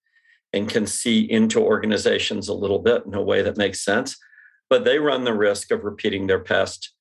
and 0.53 0.69
can 0.69 0.87
see 0.87 1.21
into 1.21 1.61
organizations 1.61 2.49
a 2.49 2.55
little 2.55 2.81
bit 2.81 3.05
in 3.07 3.15
a 3.15 3.23
way 3.23 3.41
that 3.41 3.57
makes 3.57 3.83
sense. 3.83 4.19
But 4.69 4.85
they 4.85 4.99
run 4.99 5.25
the 5.25 5.33
risk 5.33 5.71
of 5.71 5.85
repeating 5.85 6.27
their 6.27 6.41
past 6.41 6.93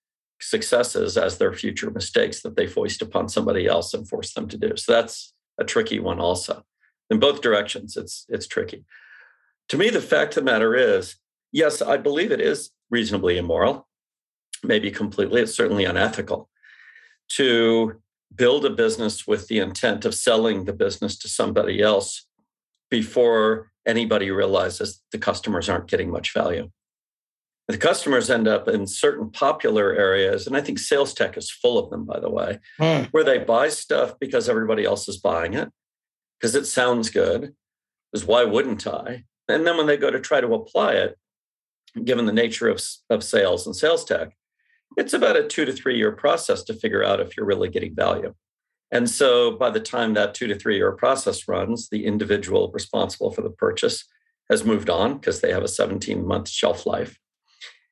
successes 0.42 1.18
as 1.18 1.38
their 1.38 1.54
future 1.54 1.92
mistakes 1.92 2.42
that 2.42 2.56
they 2.56 2.68
foist 2.68 3.02
upon 3.02 3.30
somebody 3.30 3.68
else 3.68 3.94
and 3.94 4.08
force 4.08 4.34
them 4.34 4.48
to 4.48 4.58
do. 4.58 4.76
So 4.76 4.94
that's 4.94 5.34
a 5.60 5.64
tricky 5.64 6.00
one 6.00 6.20
also. 6.20 6.64
In 7.10 7.20
both 7.20 7.42
directions, 7.42 7.98
it's 7.98 8.26
it's 8.30 8.48
tricky. 8.48 8.86
To 9.70 9.78
me, 9.78 9.90
the 9.90 10.02
fact 10.02 10.38
of 10.38 10.44
the 10.44 10.52
matter 10.52 10.76
is, 10.76 11.16
yes, 11.52 11.82
I 11.82 11.98
believe 11.98 12.32
it 12.32 12.42
is 12.42 12.72
reasonably 12.90 13.38
immoral, 13.38 13.88
maybe 14.64 14.92
completely, 14.92 15.42
it's 15.42 15.54
certainly 15.56 15.86
unethical 15.86 16.50
to 17.30 18.02
build 18.36 18.66
a 18.66 18.70
business 18.70 19.28
with 19.28 19.48
the 19.48 19.60
intent 19.60 20.06
of 20.06 20.16
selling 20.16 20.66
the 20.66 20.74
business 20.74 21.18
to 21.20 21.30
somebody 21.30 21.82
else 21.82 22.28
before 22.90 23.72
anybody 23.86 24.32
realizes 24.32 25.02
the 25.12 25.18
customers 25.18 25.70
aren't 25.70 25.88
getting 25.88 26.10
much 26.10 26.34
value. 26.34 26.70
The 27.70 27.78
customers 27.78 28.32
end 28.32 28.48
up 28.48 28.68
in 28.68 28.88
certain 28.88 29.30
popular 29.30 29.94
areas, 29.94 30.48
and 30.48 30.58
I 30.58 30.62
think 30.62 30.80
sales 30.80 31.14
tech 31.14 31.38
is 31.38 31.52
full 31.52 31.78
of 31.78 31.92
them, 31.92 32.04
by 32.04 32.20
the 32.20 32.30
way, 32.30 32.58
mm. 32.82 33.06
where 33.12 33.24
they 33.24 33.38
buy 33.38 33.70
stuff 33.70 34.16
because 34.20 34.50
everybody 34.50 34.86
else 34.86 35.08
is 35.08 35.18
buying 35.18 35.54
it, 35.54 35.70
because 36.40 36.56
it 36.56 36.66
sounds 36.66 37.12
good. 37.12 37.54
Because 38.12 38.26
why 38.26 38.44
wouldn't 38.44 38.88
I? 38.88 39.26
And 39.48 39.68
then 39.68 39.78
when 39.78 39.86
they 39.86 39.98
go 39.98 40.10
to 40.10 40.20
try 40.20 40.42
to 40.42 40.56
apply 40.56 40.94
it, 40.94 41.16
given 42.04 42.26
the 42.26 42.34
nature 42.34 42.68
of, 42.70 42.82
of 43.12 43.24
sales 43.24 43.68
and 43.68 43.76
sales 43.76 44.04
tech, 44.04 44.36
it's 44.98 45.14
about 45.14 45.38
a 45.38 45.48
two 45.48 45.66
to 45.66 45.72
three 45.72 45.96
year 45.96 46.12
process 46.12 46.64
to 46.64 46.74
figure 46.74 47.04
out 47.04 47.20
if 47.20 47.38
you're 47.38 47.46
really 47.46 47.70
getting 47.70 47.94
value. 47.94 48.34
And 48.92 49.08
so 49.08 49.52
by 49.52 49.70
the 49.70 49.80
time 49.80 50.16
that 50.16 50.34
two 50.34 50.48
to 50.48 50.56
three 50.56 50.78
year 50.78 50.92
process 50.94 51.48
runs, 51.48 51.90
the 51.90 52.08
individual 52.08 52.72
responsible 52.74 53.30
for 53.30 53.44
the 53.44 53.52
purchase 53.52 54.06
has 54.50 54.66
moved 54.66 54.90
on 54.90 55.20
because 55.20 55.42
they 55.42 55.52
have 55.52 55.62
a 55.62 55.68
17 55.68 56.26
month 56.26 56.50
shelf 56.50 56.88
life. 56.88 57.20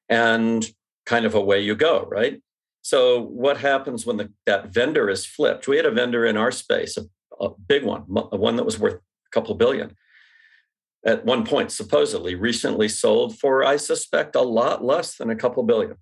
And 0.09 0.65
kind 1.05 1.25
of 1.25 1.35
away 1.35 1.61
you 1.61 1.75
go, 1.75 2.05
right? 2.09 2.41
So 2.81 3.21
what 3.21 3.57
happens 3.57 4.05
when 4.05 4.17
the, 4.17 4.31
that 4.45 4.73
vendor 4.73 5.09
is 5.09 5.25
flipped? 5.25 5.67
We 5.67 5.77
had 5.77 5.85
a 5.85 5.91
vendor 5.91 6.25
in 6.25 6.37
our 6.37 6.51
space, 6.51 6.97
a, 6.97 7.05
a 7.43 7.49
big 7.49 7.83
one, 7.83 8.01
one 8.01 8.55
that 8.55 8.65
was 8.65 8.79
worth 8.79 8.95
a 8.95 9.29
couple 9.31 9.53
billion 9.55 9.95
at 11.05 11.23
one 11.23 11.45
point, 11.45 11.71
supposedly 11.71 12.35
recently 12.35 12.89
sold 12.89 13.37
for, 13.37 13.63
I 13.63 13.77
suspect, 13.77 14.35
a 14.35 14.41
lot 14.41 14.83
less 14.83 15.15
than 15.15 15.29
a 15.29 15.35
couple 15.35 15.63
billion 15.63 15.95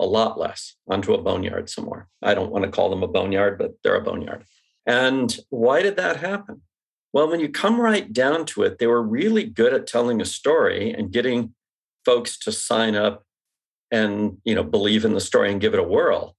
a 0.00 0.06
lot 0.06 0.38
less 0.38 0.76
onto 0.88 1.12
a 1.12 1.22
boneyard 1.22 1.68
somewhere. 1.68 2.08
I 2.22 2.32
don't 2.32 2.50
want 2.50 2.64
to 2.64 2.70
call 2.70 2.88
them 2.88 3.02
a 3.02 3.08
boneyard, 3.08 3.58
but 3.58 3.72
they're 3.84 3.96
a 3.96 4.02
boneyard. 4.02 4.44
And 4.86 5.36
why 5.50 5.82
did 5.82 5.96
that 5.96 6.16
happen? 6.16 6.62
Well, 7.12 7.28
when 7.28 7.40
you 7.40 7.50
come 7.50 7.78
right 7.78 8.10
down 8.10 8.46
to 8.46 8.62
it, 8.62 8.78
they 8.78 8.86
were 8.86 9.02
really 9.02 9.44
good 9.44 9.74
at 9.74 9.86
telling 9.86 10.20
a 10.20 10.24
story 10.24 10.90
and 10.90 11.12
getting 11.12 11.54
folks 12.04 12.38
to 12.38 12.52
sign 12.52 12.94
up 12.96 13.26
and 13.90 14.38
you 14.44 14.54
know 14.54 14.64
believe 14.64 15.04
in 15.04 15.14
the 15.14 15.20
story 15.20 15.50
and 15.50 15.60
give 15.60 15.74
it 15.74 15.80
a 15.80 15.84
whirl. 15.84 16.36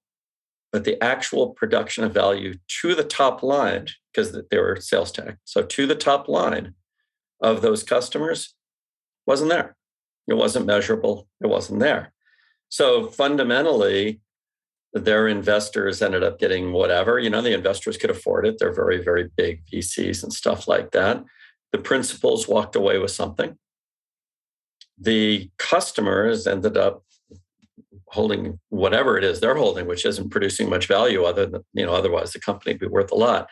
But 0.71 0.85
the 0.85 1.01
actual 1.03 1.49
production 1.49 2.03
of 2.03 2.13
value 2.13 2.55
to 2.81 2.95
the 2.95 3.03
top 3.03 3.43
line, 3.43 3.87
because 4.13 4.31
they 4.49 4.57
were 4.57 4.77
sales 4.79 5.11
tech, 5.11 5.37
so 5.43 5.63
to 5.63 5.85
the 5.85 5.95
top 5.95 6.29
line 6.29 6.75
of 7.41 7.61
those 7.61 7.83
customers 7.83 8.55
wasn't 9.25 9.49
there. 9.49 9.75
It 10.27 10.35
wasn't 10.35 10.65
measurable. 10.65 11.27
It 11.41 11.47
wasn't 11.47 11.79
there. 11.79 12.13
So 12.69 13.07
fundamentally, 13.07 14.21
their 14.93 15.27
investors 15.27 16.01
ended 16.01 16.23
up 16.23 16.39
getting 16.39 16.71
whatever. 16.71 17.19
You 17.19 17.29
know, 17.29 17.41
the 17.41 17.53
investors 17.53 17.97
could 17.97 18.09
afford 18.09 18.45
it. 18.45 18.57
They're 18.59 18.73
very, 18.73 19.03
very 19.03 19.29
big 19.35 19.65
VCs 19.65 20.23
and 20.23 20.33
stuff 20.33 20.67
like 20.67 20.91
that. 20.91 21.23
The 21.71 21.77
principals 21.77 22.47
walked 22.47 22.75
away 22.75 22.97
with 22.97 23.11
something. 23.11 23.57
The 24.97 25.49
customers 25.57 26.45
ended 26.45 26.77
up 26.77 27.03
holding 28.11 28.59
whatever 28.69 29.17
it 29.17 29.23
is 29.23 29.39
they're 29.39 29.55
holding, 29.55 29.87
which 29.87 30.05
isn't 30.05 30.29
producing 30.29 30.69
much 30.69 30.87
value 30.87 31.23
other 31.23 31.45
than, 31.45 31.63
you 31.73 31.85
know, 31.85 31.93
otherwise 31.93 32.33
the 32.33 32.39
company 32.39 32.73
would 32.73 32.79
be 32.79 32.87
worth 32.87 33.11
a 33.11 33.15
lot. 33.15 33.49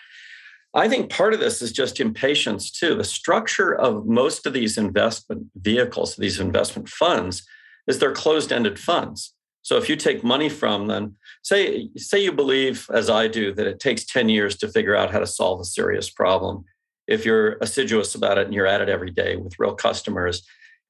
I 0.73 0.87
think 0.87 1.09
part 1.09 1.33
of 1.33 1.39
this 1.39 1.61
is 1.61 1.71
just 1.71 1.99
impatience 1.99 2.69
too. 2.69 2.93
The 2.95 3.03
structure 3.03 3.73
of 3.73 4.05
most 4.05 4.45
of 4.45 4.53
these 4.53 4.77
investment 4.77 5.47
vehicles, 5.55 6.15
these 6.15 6.39
investment 6.39 6.89
funds, 6.89 7.43
is 7.87 7.97
they're 7.97 8.13
closed-ended 8.13 8.77
funds. 8.77 9.33
So 9.61 9.77
if 9.77 9.89
you 9.89 9.95
take 9.95 10.23
money 10.23 10.49
from 10.49 10.87
them, 10.87 11.15
say 11.43 11.89
say 11.95 12.23
you 12.23 12.31
believe 12.31 12.87
as 12.93 13.09
I 13.09 13.27
do 13.27 13.53
that 13.53 13.67
it 13.67 13.79
takes 13.79 14.05
10 14.05 14.29
years 14.29 14.55
to 14.57 14.67
figure 14.67 14.95
out 14.95 15.11
how 15.11 15.19
to 15.19 15.27
solve 15.27 15.59
a 15.59 15.65
serious 15.65 16.09
problem. 16.09 16.65
If 17.07 17.25
you're 17.25 17.57
assiduous 17.61 18.13
about 18.13 18.37
it 18.37 18.45
and 18.45 18.53
you're 18.53 18.67
at 18.67 18.81
it 18.81 18.89
every 18.89 19.11
day 19.11 19.35
with 19.35 19.59
real 19.59 19.73
customers 19.73 20.43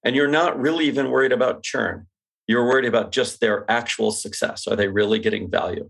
and 0.03 0.15
you're 0.15 0.27
not 0.27 0.59
really 0.59 0.85
even 0.85 1.09
worried 1.09 1.31
about 1.31 1.63
churn, 1.63 2.07
you're 2.49 2.65
worried 2.65 2.85
about 2.85 3.11
just 3.11 3.39
their 3.39 3.69
actual 3.69 4.11
success. 4.11 4.67
Are 4.67 4.75
they 4.75 4.87
really 4.87 5.19
getting 5.19 5.49
value? 5.49 5.89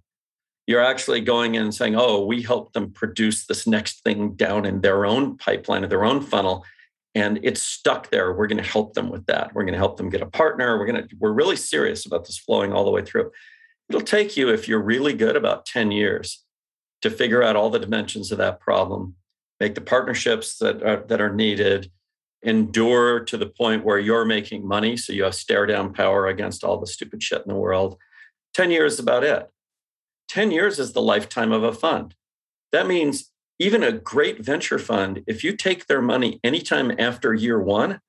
You're 0.68 0.84
actually 0.84 1.22
going 1.22 1.56
in 1.56 1.64
and 1.64 1.74
saying, 1.74 1.96
"Oh, 1.96 2.26
we 2.26 2.42
help 2.42 2.74
them 2.74 2.92
produce 2.92 3.46
this 3.46 3.66
next 3.66 4.04
thing 4.04 4.34
down 4.34 4.66
in 4.66 4.82
their 4.82 5.06
own 5.06 5.38
pipeline 5.38 5.84
of 5.84 5.90
their 5.90 6.04
own 6.04 6.22
funnel 6.22 6.66
and 7.16 7.40
it's 7.44 7.62
stuck 7.62 8.10
there 8.12 8.34
we're 8.34 8.48
going 8.48 8.62
to 8.62 8.70
help 8.70 8.94
them 8.94 9.10
with 9.10 9.26
that 9.26 9.54
we're 9.54 9.64
going 9.64 9.74
to 9.74 9.80
help 9.80 9.98
them 9.98 10.10
get 10.10 10.22
a 10.22 10.28
partner 10.28 10.78
we're 10.78 10.86
going 10.86 11.08
to 11.08 11.16
we're 11.18 11.32
really 11.32 11.56
serious 11.56 12.06
about 12.06 12.26
this 12.26 12.38
flowing 12.38 12.72
all 12.72 12.86
the 12.86 12.92
way 12.92 13.04
through 13.04 13.32
it'll 13.90 14.02
take 14.02 14.38
you 14.38 14.50
if 14.50 14.68
you're 14.68 14.82
really 14.82 15.14
good 15.14 15.36
about 15.36 15.66
10 15.66 15.92
years 15.92 16.44
to 17.02 17.10
figure 17.10 17.42
out 17.42 17.56
all 17.56 17.70
the 17.70 17.80
dimensions 17.80 18.32
of 18.32 18.38
that 18.38 18.60
problem 18.60 19.16
make 19.60 19.76
the 19.76 19.82
partnerships 19.82 20.58
that 20.58 20.84
are, 20.84 21.04
that 21.08 21.22
are 21.22 21.34
needed 21.34 21.92
endure 22.44 23.20
to 23.20 23.38
the 23.38 23.46
point 23.46 23.84
where 23.84 24.00
you're 24.00 24.26
making 24.26 24.68
money 24.68 24.96
so 24.96 25.12
you 25.12 25.24
have 25.24 25.36
stare 25.36 25.66
down 25.66 25.94
power 25.94 26.28
against 26.28 26.64
all 26.64 26.80
the 26.80 26.88
stupid 26.88 27.22
shit 27.22 27.42
in 27.46 27.50
the 27.50 27.60
world 27.60 27.98
10 28.54 28.72
years 28.72 28.94
is 28.94 29.00
about 29.00 29.24
it 29.24 29.50
10 30.30 30.52
years 30.52 30.80
is 30.80 30.94
the 30.94 31.02
lifetime 31.02 31.52
of 31.52 31.64
a 31.64 31.74
fund 31.74 32.16
that 32.72 32.88
means 32.88 33.32
even 33.60 33.84
a 33.84 33.92
great 33.92 34.44
venture 34.44 34.80
fund, 34.80 35.22
if 35.28 35.44
you 35.44 35.56
take 35.56 35.86
their 35.86 36.02
money 36.02 36.40
anytime 36.44 36.92
after 36.98 37.34
year 37.34 37.62
one, 37.62 38.00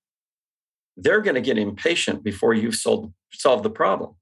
they're 0.96 1.20
going 1.20 1.34
to 1.34 1.40
get 1.40 1.58
impatient 1.58 2.22
before 2.22 2.54
you've 2.54 2.76
sold, 2.76 3.12
solved 3.32 3.64
the 3.64 3.70
problem. 3.70 4.14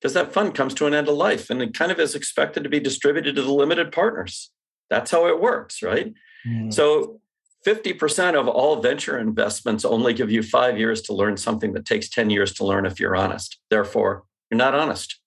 Because 0.00 0.14
that 0.14 0.32
fund 0.32 0.54
comes 0.54 0.74
to 0.74 0.86
an 0.86 0.94
end 0.94 1.08
of 1.08 1.16
life 1.16 1.50
and 1.50 1.60
it 1.60 1.74
kind 1.74 1.92
of 1.92 1.98
is 1.98 2.14
expected 2.14 2.62
to 2.62 2.70
be 2.70 2.80
distributed 2.80 3.36
to 3.36 3.42
the 3.42 3.52
limited 3.52 3.92
partners. 3.92 4.50
That's 4.88 5.10
how 5.10 5.26
it 5.26 5.40
works, 5.40 5.82
right? 5.82 6.14
Mm. 6.46 6.72
So 6.72 7.20
50% 7.66 8.38
of 8.38 8.48
all 8.48 8.80
venture 8.80 9.18
investments 9.18 9.84
only 9.84 10.14
give 10.14 10.30
you 10.30 10.42
five 10.42 10.78
years 10.78 11.02
to 11.02 11.12
learn 11.12 11.36
something 11.36 11.72
that 11.72 11.84
takes 11.84 12.08
10 12.08 12.30
years 12.30 12.54
to 12.54 12.64
learn 12.64 12.86
if 12.86 13.00
you're 13.00 13.16
honest. 13.16 13.58
Therefore, 13.68 14.24
you're 14.50 14.58
not 14.58 14.74
honest 14.74 15.18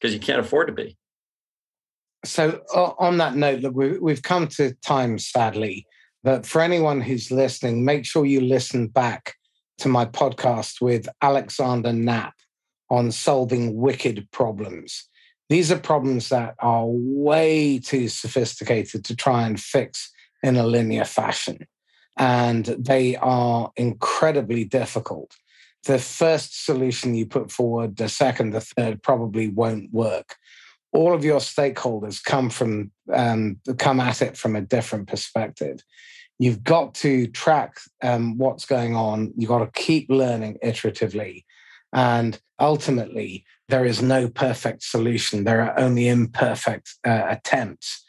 because 0.00 0.12
you 0.12 0.20
can't 0.20 0.40
afford 0.40 0.66
to 0.66 0.72
be 0.72 0.96
so 2.26 2.62
on 2.98 3.18
that 3.18 3.36
note, 3.36 3.60
look, 3.60 3.74
we've 4.00 4.22
come 4.22 4.48
to 4.48 4.74
time, 4.84 5.18
sadly, 5.18 5.86
that 6.24 6.44
for 6.44 6.60
anyone 6.60 7.00
who's 7.00 7.30
listening, 7.30 7.84
make 7.84 8.04
sure 8.04 8.26
you 8.26 8.40
listen 8.40 8.88
back 8.88 9.34
to 9.78 9.88
my 9.88 10.04
podcast 10.04 10.80
with 10.80 11.08
Alexander 11.22 11.92
Knapp 11.92 12.34
on 12.90 13.10
solving 13.12 13.76
wicked 13.76 14.28
problems. 14.32 15.08
These 15.48 15.70
are 15.70 15.78
problems 15.78 16.28
that 16.30 16.54
are 16.58 16.86
way 16.86 17.78
too 17.78 18.08
sophisticated 18.08 19.04
to 19.04 19.14
try 19.14 19.46
and 19.46 19.60
fix 19.60 20.10
in 20.46 20.56
a 20.56 20.66
linear 20.66 21.04
fashion. 21.04 21.66
And 22.16 22.64
they 22.64 23.16
are 23.16 23.70
incredibly 23.76 24.64
difficult. 24.64 25.36
The 25.84 25.98
first 25.98 26.64
solution 26.64 27.14
you 27.14 27.26
put 27.26 27.52
forward, 27.52 27.96
the 27.96 28.08
second, 28.08 28.50
the 28.50 28.60
third 28.60 29.02
probably 29.02 29.48
won't 29.48 29.92
work 29.92 30.36
all 30.96 31.12
of 31.12 31.24
your 31.24 31.40
stakeholders 31.40 32.24
come 32.24 32.48
from 32.48 32.90
um, 33.12 33.60
come 33.78 34.00
at 34.00 34.22
it 34.22 34.36
from 34.36 34.56
a 34.56 34.62
different 34.62 35.08
perspective. 35.08 35.80
You've 36.38 36.64
got 36.64 36.94
to 36.96 37.26
track 37.28 37.78
um, 38.02 38.38
what's 38.38 38.66
going 38.66 38.94
on. 38.94 39.32
You've 39.36 39.48
got 39.48 39.64
to 39.64 39.80
keep 39.80 40.10
learning 40.10 40.58
iteratively, 40.64 41.44
and 41.92 42.40
ultimately, 42.58 43.44
there 43.68 43.84
is 43.84 44.02
no 44.02 44.28
perfect 44.28 44.82
solution. 44.82 45.44
There 45.44 45.62
are 45.62 45.78
only 45.78 46.08
imperfect 46.08 46.94
uh, 47.06 47.24
attempts. 47.28 48.04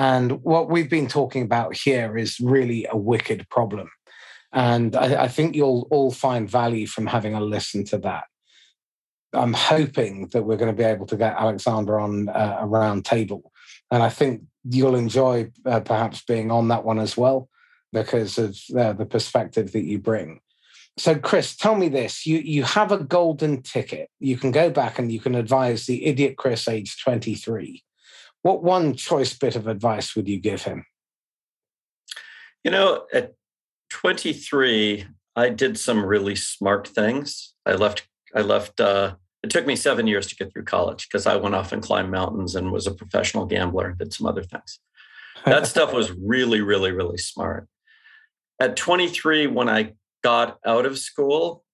And 0.00 0.42
what 0.42 0.70
we've 0.70 0.88
been 0.88 1.08
talking 1.08 1.42
about 1.42 1.76
here 1.76 2.16
is 2.16 2.40
really 2.40 2.86
a 2.90 2.96
wicked 2.96 3.46
problem. 3.50 3.90
And 4.50 4.96
I, 4.96 5.24
I 5.24 5.28
think 5.28 5.54
you'll 5.54 5.86
all 5.90 6.10
find 6.10 6.48
value 6.50 6.86
from 6.86 7.06
having 7.06 7.34
a 7.34 7.40
listen 7.42 7.84
to 7.84 7.98
that. 7.98 8.24
I'm 9.34 9.52
hoping 9.52 10.28
that 10.28 10.44
we're 10.44 10.56
going 10.56 10.74
to 10.74 10.82
be 10.82 10.88
able 10.88 11.04
to 11.04 11.18
get 11.18 11.36
Alexander 11.36 12.00
on 12.00 12.30
uh, 12.30 12.56
a 12.60 12.66
round 12.66 13.04
table. 13.04 13.52
And 13.90 14.02
I 14.02 14.08
think 14.08 14.40
you'll 14.64 14.94
enjoy 14.94 15.50
uh, 15.66 15.80
perhaps 15.80 16.22
being 16.24 16.50
on 16.50 16.68
that 16.68 16.82
one 16.82 16.98
as 16.98 17.14
well 17.14 17.50
because 17.92 18.38
of 18.38 18.56
uh, 18.74 18.94
the 18.94 19.04
perspective 19.04 19.72
that 19.72 19.84
you 19.84 19.98
bring. 19.98 20.40
So, 20.96 21.14
Chris, 21.14 21.54
tell 21.54 21.74
me 21.74 21.90
this: 21.90 22.26
you 22.26 22.38
you 22.38 22.62
have 22.64 22.90
a 22.90 23.04
golden 23.04 23.62
ticket. 23.62 24.08
You 24.18 24.38
can 24.38 24.50
go 24.50 24.70
back 24.70 24.98
and 24.98 25.12
you 25.12 25.20
can 25.20 25.34
advise 25.34 25.84
the 25.84 26.06
idiot 26.06 26.36
Chris, 26.38 26.66
age 26.68 26.96
twenty 27.02 27.34
three. 27.34 27.84
What 28.42 28.62
one 28.62 28.94
choice 28.94 29.36
bit 29.36 29.56
of 29.56 29.66
advice 29.66 30.16
would 30.16 30.28
you 30.28 30.40
give 30.40 30.62
him? 30.62 30.84
You 32.64 32.70
know, 32.70 33.06
at 33.12 33.34
twenty 33.90 34.32
three, 34.32 35.06
I 35.36 35.50
did 35.50 35.78
some 35.78 36.04
really 36.04 36.36
smart 36.36 36.88
things. 36.88 37.54
I 37.66 37.74
left 37.74 38.06
I 38.34 38.40
left. 38.40 38.80
Uh, 38.80 39.16
it 39.42 39.50
took 39.50 39.66
me 39.66 39.76
seven 39.76 40.06
years 40.06 40.26
to 40.26 40.36
get 40.36 40.52
through 40.52 40.64
college 40.64 41.08
because 41.08 41.26
I 41.26 41.36
went 41.36 41.54
off 41.54 41.72
and 41.72 41.82
climbed 41.82 42.10
mountains 42.10 42.54
and 42.54 42.72
was 42.72 42.86
a 42.86 42.94
professional 42.94 43.46
gambler 43.46 43.88
and 43.88 43.98
did 43.98 44.12
some 44.12 44.26
other 44.26 44.42
things. 44.42 44.80
That 45.46 45.66
stuff 45.66 45.92
was 45.92 46.12
really, 46.12 46.60
really, 46.60 46.92
really 46.92 47.16
smart. 47.16 47.66
At 48.60 48.76
23, 48.76 49.46
when 49.46 49.70
I 49.70 49.94
got 50.22 50.58
out 50.66 50.84
of 50.84 50.98
school, 50.98 51.64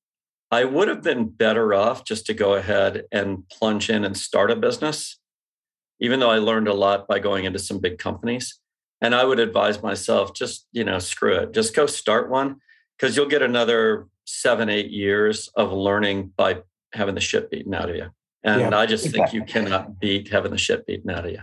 I 0.52 0.64
would 0.64 0.86
have 0.86 1.02
been 1.02 1.28
better 1.28 1.74
off 1.74 2.04
just 2.04 2.26
to 2.26 2.34
go 2.34 2.54
ahead 2.54 3.02
and 3.10 3.48
plunge 3.48 3.90
in 3.90 4.04
and 4.04 4.16
start 4.16 4.52
a 4.52 4.56
business, 4.56 5.18
even 6.01 6.20
though 6.20 6.30
I 6.30 6.38
learned 6.38 6.68
a 6.68 6.74
lot 6.74 7.09
by 7.09 7.18
going 7.18 7.44
into 7.44 7.59
some 7.59 7.78
big 7.78 7.99
companies. 7.99 8.59
And 9.01 9.14
I 9.14 9.24
would 9.24 9.38
advise 9.38 9.82
myself 9.82 10.34
just, 10.34 10.66
you 10.72 10.84
know, 10.84 10.99
screw 10.99 11.36
it, 11.36 11.53
just 11.53 11.74
go 11.74 11.86
start 11.86 12.30
one 12.30 12.57
because 12.99 13.16
you'll 13.16 13.26
get 13.26 13.42
another 13.42 14.09
seven, 14.24 14.68
eight 14.68 14.90
years 14.90 15.49
of 15.57 15.72
learning 15.72 16.32
by 16.36 16.62
having 16.92 17.14
the 17.14 17.20
shit 17.20 17.51
beaten 17.51 17.74
out 17.74 17.90
of 17.90 17.97
you. 17.97 18.09
And 18.42 18.61
yeah. 18.61 18.78
I 18.78 18.86
just 18.86 19.11
think 19.11 19.32
you 19.32 19.44
cannot 19.44 19.99
beat 20.01 20.28
having 20.28 20.53
the 20.53 20.59
shit 20.59 20.86
beaten 20.86 21.11
out 21.11 21.26
of 21.26 21.32
you. 21.32 21.40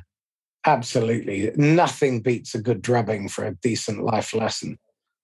Absolutely. 0.65 1.51
Nothing 1.55 2.21
beats 2.21 2.55
a 2.55 2.61
good 2.61 2.81
drubbing 2.81 3.27
for 3.29 3.45
a 3.45 3.55
decent 3.55 4.03
life 4.03 4.33
lesson. 4.33 4.79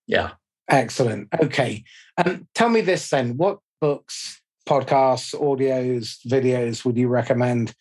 Yeah. 0.06 0.32
Excellent. 0.68 1.28
Okay. 1.42 1.82
Um, 2.24 2.46
tell 2.54 2.68
me 2.68 2.82
this 2.82 3.08
then. 3.08 3.36
What 3.36 3.58
books, 3.80 4.40
podcasts, 4.68 5.34
audios, 5.34 6.18
videos 6.28 6.84
would 6.84 6.96
you 6.96 7.08
recommend 7.08 7.74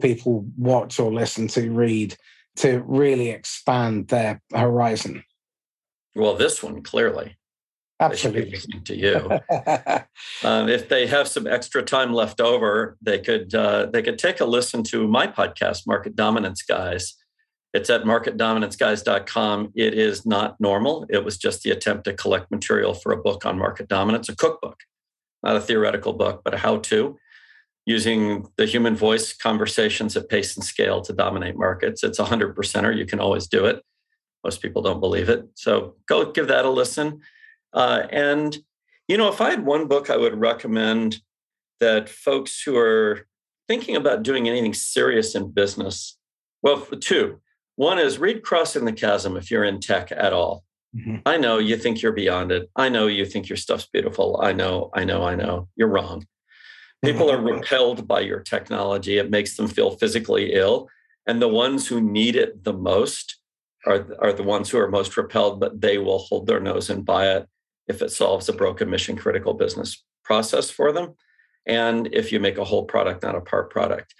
people 0.00 0.46
watch 0.56 0.98
or 0.98 1.12
listen 1.12 1.48
to, 1.48 1.70
read 1.70 2.16
to 2.56 2.82
really 2.86 3.30
expand 3.30 4.08
their 4.08 4.42
horizon? 4.52 5.24
Well, 6.14 6.34
this 6.36 6.62
one 6.62 6.82
clearly. 6.82 7.36
Absolutely. 7.98 8.58
to 8.84 8.94
you. 8.94 9.30
um, 10.48 10.68
if 10.68 10.88
they 10.88 11.06
have 11.06 11.28
some 11.28 11.46
extra 11.46 11.82
time 11.82 12.12
left 12.12 12.40
over, 12.40 12.96
they 13.00 13.18
could 13.18 13.54
uh, 13.54 13.86
they 13.86 14.02
could 14.02 14.18
take 14.18 14.40
a 14.40 14.44
listen 14.44 14.82
to 14.84 15.08
my 15.08 15.26
podcast, 15.26 15.86
Market 15.86 16.14
Dominance 16.14 16.62
Guys. 16.62 17.14
It's 17.72 17.90
at 17.90 18.04
marketdominanceguys.com. 18.04 19.72
It 19.74 19.94
is 19.94 20.24
not 20.24 20.58
normal. 20.60 21.06
It 21.10 21.24
was 21.24 21.36
just 21.36 21.62
the 21.62 21.70
attempt 21.70 22.04
to 22.04 22.14
collect 22.14 22.50
material 22.50 22.94
for 22.94 23.12
a 23.12 23.18
book 23.18 23.44
on 23.44 23.58
market 23.58 23.88
dominance, 23.88 24.28
a 24.28 24.36
cookbook, 24.36 24.80
not 25.42 25.56
a 25.56 25.60
theoretical 25.60 26.14
book, 26.14 26.40
but 26.42 26.54
a 26.54 26.58
how-to 26.58 27.18
using 27.86 28.48
the 28.56 28.66
human 28.66 28.96
voice 28.96 29.32
conversations 29.32 30.16
at 30.16 30.28
pace 30.28 30.56
and 30.56 30.64
scale 30.64 31.00
to 31.00 31.12
dominate 31.12 31.56
markets. 31.56 32.02
It's 32.02 32.18
a 32.18 32.24
hundred 32.24 32.56
percenter. 32.56 32.94
You 32.94 33.06
can 33.06 33.20
always 33.20 33.46
do 33.46 33.64
it. 33.64 33.82
Most 34.44 34.60
people 34.60 34.82
don't 34.82 35.00
believe 35.00 35.28
it. 35.28 35.46
So 35.54 35.94
go 36.06 36.30
give 36.32 36.48
that 36.48 36.64
a 36.64 36.70
listen. 36.70 37.20
Uh, 37.72 38.02
and, 38.10 38.58
you 39.06 39.16
know, 39.16 39.28
if 39.28 39.40
I 39.40 39.50
had 39.50 39.64
one 39.64 39.86
book 39.86 40.10
I 40.10 40.16
would 40.16 40.38
recommend 40.38 41.18
that 41.78 42.08
folks 42.08 42.60
who 42.62 42.76
are 42.76 43.26
thinking 43.68 43.96
about 43.96 44.22
doing 44.22 44.48
anything 44.48 44.74
serious 44.74 45.34
in 45.34 45.52
business, 45.52 46.18
well, 46.62 46.80
two. 46.80 47.40
One 47.76 47.98
is 47.98 48.18
read 48.18 48.42
Crossing 48.42 48.84
the 48.84 48.92
Chasm 48.92 49.36
if 49.36 49.50
you're 49.50 49.64
in 49.64 49.80
tech 49.80 50.10
at 50.10 50.32
all. 50.32 50.64
Mm-hmm. 50.96 51.16
I 51.26 51.36
know 51.36 51.58
you 51.58 51.76
think 51.76 52.00
you're 52.00 52.12
beyond 52.12 52.50
it. 52.50 52.70
I 52.74 52.88
know 52.88 53.06
you 53.06 53.26
think 53.26 53.48
your 53.48 53.58
stuff's 53.58 53.86
beautiful. 53.86 54.40
I 54.42 54.52
know, 54.52 54.90
I 54.94 55.04
know, 55.04 55.24
I 55.24 55.34
know. 55.34 55.68
You're 55.76 55.88
wrong. 55.88 56.26
People 57.04 57.30
are 57.30 57.36
mm-hmm. 57.36 57.58
repelled 57.58 58.08
by 58.08 58.20
your 58.20 58.40
technology. 58.40 59.18
It 59.18 59.30
makes 59.30 59.56
them 59.56 59.68
feel 59.68 59.90
physically 59.90 60.54
ill. 60.54 60.88
And 61.26 61.42
the 61.42 61.48
ones 61.48 61.86
who 61.86 62.00
need 62.00 62.36
it 62.36 62.64
the 62.64 62.72
most 62.72 63.38
are, 63.86 64.06
are 64.20 64.32
the 64.32 64.42
ones 64.42 64.70
who 64.70 64.78
are 64.78 64.90
most 64.90 65.16
repelled, 65.16 65.60
but 65.60 65.80
they 65.80 65.98
will 65.98 66.18
hold 66.18 66.46
their 66.46 66.60
nose 66.60 66.90
and 66.90 67.04
buy 67.04 67.30
it 67.30 67.46
if 67.86 68.02
it 68.02 68.10
solves 68.10 68.48
a 68.48 68.52
broken 68.52 68.90
mission 68.90 69.16
critical 69.16 69.54
business 69.54 70.04
process 70.24 70.70
for 70.70 70.92
them, 70.92 71.14
and 71.66 72.08
if 72.12 72.32
you 72.32 72.40
make 72.40 72.58
a 72.58 72.64
whole 72.64 72.84
product, 72.84 73.22
not 73.22 73.36
a 73.36 73.40
part 73.40 73.70
product. 73.70 74.14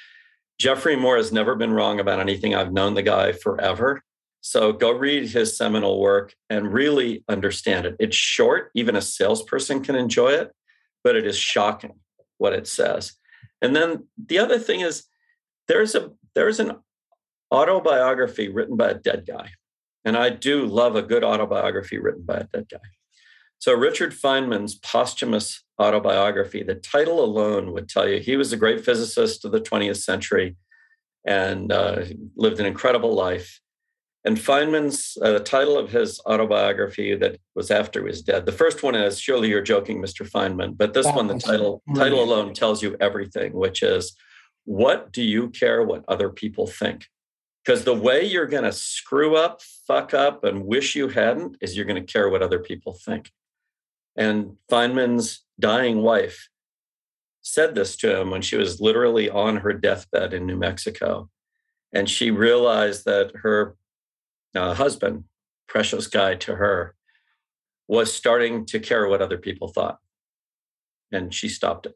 Geoffrey 0.58 0.96
Moore 0.96 1.16
has 1.16 1.32
never 1.32 1.54
been 1.54 1.72
wrong 1.72 2.00
about 2.00 2.20
anything. 2.20 2.54
I've 2.54 2.72
known 2.72 2.94
the 2.94 3.02
guy 3.02 3.32
forever. 3.32 4.02
So 4.40 4.72
go 4.72 4.92
read 4.92 5.28
his 5.28 5.56
seminal 5.56 6.00
work 6.00 6.34
and 6.48 6.72
really 6.72 7.24
understand 7.28 7.84
it. 7.84 7.96
It's 7.98 8.16
short, 8.16 8.70
even 8.74 8.96
a 8.96 9.02
salesperson 9.02 9.82
can 9.82 9.96
enjoy 9.96 10.30
it, 10.30 10.52
but 11.02 11.16
it 11.16 11.26
is 11.26 11.36
shocking 11.36 11.94
what 12.38 12.52
it 12.52 12.66
says. 12.66 13.14
And 13.62 13.74
then 13.74 14.06
the 14.16 14.38
other 14.38 14.58
thing 14.58 14.80
is 14.80 15.04
there's 15.68 15.94
a 15.94 16.10
there's 16.34 16.60
an 16.60 16.76
autobiography 17.52 18.48
written 18.48 18.76
by 18.76 18.90
a 18.90 18.94
dead 18.94 19.24
guy. 19.26 19.50
And 20.04 20.16
I 20.16 20.30
do 20.30 20.66
love 20.66 20.94
a 20.94 21.02
good 21.02 21.24
autobiography 21.24 21.98
written 21.98 22.22
by 22.22 22.36
a 22.36 22.44
dead 22.44 22.66
guy. 22.70 22.78
So, 23.58 23.72
Richard 23.72 24.12
Feynman's 24.12 24.74
posthumous 24.76 25.64
autobiography, 25.80 26.62
the 26.62 26.74
title 26.74 27.24
alone 27.24 27.72
would 27.72 27.88
tell 27.88 28.08
you 28.08 28.20
he 28.20 28.36
was 28.36 28.52
a 28.52 28.56
great 28.56 28.84
physicist 28.84 29.44
of 29.44 29.52
the 29.52 29.60
20th 29.60 30.02
century 30.02 30.56
and 31.26 31.72
uh, 31.72 32.04
lived 32.36 32.60
an 32.60 32.66
incredible 32.66 33.14
life. 33.14 33.60
And 34.26 34.36
Feynman's 34.36 35.16
uh, 35.22 35.34
the 35.34 35.40
title 35.40 35.78
of 35.78 35.92
his 35.92 36.20
autobiography 36.26 37.14
that 37.14 37.38
was 37.54 37.70
after 37.70 38.00
he 38.00 38.08
was 38.08 38.22
dead. 38.22 38.44
The 38.44 38.50
first 38.50 38.82
one 38.82 38.96
is 38.96 39.20
"Surely 39.20 39.48
You're 39.48 39.62
Joking, 39.62 40.02
Mr. 40.02 40.28
Feynman," 40.28 40.76
but 40.76 40.94
this 40.94 41.06
that 41.06 41.14
one, 41.14 41.28
the 41.28 41.38
title 41.38 41.80
title 41.94 42.22
alone 42.22 42.52
tells 42.52 42.82
you 42.82 42.96
everything, 42.98 43.52
which 43.52 43.84
is, 43.84 44.16
"What 44.64 45.12
do 45.12 45.22
you 45.22 45.50
care 45.50 45.84
what 45.84 46.04
other 46.08 46.28
people 46.28 46.66
think?" 46.66 47.06
Because 47.64 47.84
the 47.84 47.94
way 47.94 48.24
you're 48.24 48.46
going 48.46 48.64
to 48.64 48.72
screw 48.72 49.36
up, 49.36 49.62
fuck 49.86 50.12
up, 50.12 50.42
and 50.42 50.66
wish 50.66 50.96
you 50.96 51.08
hadn't 51.08 51.56
is 51.60 51.76
you're 51.76 51.86
going 51.86 52.04
to 52.04 52.12
care 52.12 52.28
what 52.28 52.42
other 52.42 52.58
people 52.58 52.94
think. 52.94 53.30
And 54.16 54.56
Feynman's 54.70 55.44
dying 55.60 56.02
wife 56.02 56.48
said 57.42 57.76
this 57.76 57.96
to 57.98 58.20
him 58.20 58.30
when 58.30 58.42
she 58.42 58.56
was 58.56 58.80
literally 58.80 59.30
on 59.30 59.58
her 59.58 59.72
deathbed 59.72 60.32
in 60.34 60.46
New 60.46 60.56
Mexico. 60.56 61.30
And 61.92 62.10
she 62.10 62.32
realized 62.32 63.04
that 63.04 63.32
her 63.36 63.76
uh, 64.56 64.74
husband, 64.74 65.24
precious 65.68 66.06
guy 66.06 66.34
to 66.36 66.56
her, 66.56 66.94
was 67.88 68.12
starting 68.12 68.66
to 68.66 68.80
care 68.80 69.08
what 69.08 69.22
other 69.22 69.38
people 69.38 69.68
thought. 69.68 69.98
And 71.12 71.32
she 71.32 71.48
stopped 71.48 71.86
it. 71.86 71.94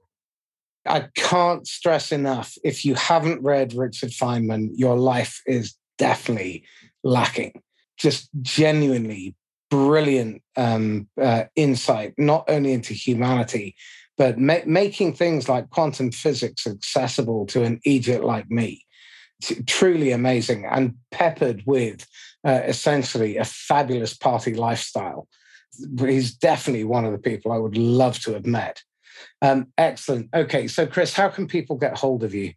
I 0.87 1.09
can't 1.15 1.67
stress 1.67 2.11
enough 2.11 2.57
if 2.65 2.85
you 2.85 2.95
haven't 2.95 3.43
read 3.43 3.75
Richard 3.75 4.11
Feynman, 4.11 4.71
your 4.75 4.97
life 4.97 5.43
is 5.47 5.75
definitely 5.99 6.65
lacking. 7.05 7.61
Just 7.99 8.31
genuinely 8.41 9.35
brilliant 9.71 10.43
um, 10.57 11.09
uh, 11.21 11.45
insight, 11.55 12.15
not 12.17 12.45
only 12.49 12.73
into 12.73 12.95
humanity, 12.95 13.77
but 14.17 14.39
ma- 14.39 14.67
making 14.67 15.15
things 15.15 15.49
like 15.49 15.71
quantum 15.71 16.11
physics 16.11 16.67
accessible 16.67 17.47
to 17.47 17.63
an 17.63 17.81
idiot 17.85 18.25
like 18.25 18.51
me. 18.51 18.85
Truly 19.67 20.13
amazing 20.13 20.67
and 20.67 20.95
peppered 21.11 21.63
with 21.67 22.07
uh, 22.47 22.61
essentially 22.65 23.37
a 23.37 23.45
fabulous 23.45 24.15
party 24.15 24.55
lifestyle. 24.55 25.29
He's 25.99 26.35
definitely 26.35 26.85
one 26.85 27.05
of 27.05 27.13
the 27.13 27.19
people 27.19 27.53
I 27.53 27.59
would 27.59 27.77
love 27.77 28.19
to 28.21 28.33
have 28.33 28.47
met. 28.47 28.83
Um, 29.43 29.69
excellent. 29.79 30.29
Okay, 30.35 30.67
so 30.69 30.87
Chris, 30.87 31.15
how 31.15 31.29
can 31.29 31.47
people 31.47 31.77
get 31.77 31.99
hold 31.99 32.25
of 32.25 32.35
you? 32.35 32.53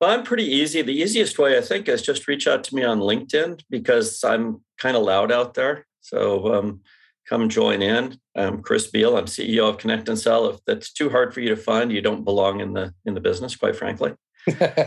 Well, 0.00 0.10
I'm 0.10 0.22
pretty 0.22 0.44
easy. 0.44 0.80
The 0.82 0.92
easiest 0.92 1.38
way, 1.38 1.58
I 1.58 1.60
think, 1.60 1.88
is 1.88 2.02
just 2.02 2.28
reach 2.28 2.46
out 2.46 2.62
to 2.64 2.74
me 2.74 2.84
on 2.84 3.00
LinkedIn 3.00 3.62
because 3.68 4.22
I'm 4.22 4.62
kind 4.78 4.96
of 4.96 5.02
loud 5.02 5.32
out 5.32 5.54
there. 5.54 5.86
So 6.00 6.54
um, 6.54 6.80
come 7.28 7.48
join 7.48 7.82
in. 7.82 8.18
I'm 8.36 8.62
Chris 8.62 8.86
Beall. 8.86 9.16
I'm 9.16 9.24
CEO 9.24 9.68
of 9.68 9.78
ConnectAndSell. 9.78 10.54
If 10.54 10.60
that's 10.66 10.92
too 10.92 11.10
hard 11.10 11.34
for 11.34 11.40
you 11.40 11.48
to 11.48 11.56
find, 11.56 11.92
you 11.92 12.00
don't 12.00 12.24
belong 12.24 12.60
in 12.60 12.74
the 12.74 12.94
in 13.04 13.14
the 13.14 13.20
business, 13.20 13.56
quite 13.56 13.74
frankly. 13.74 14.14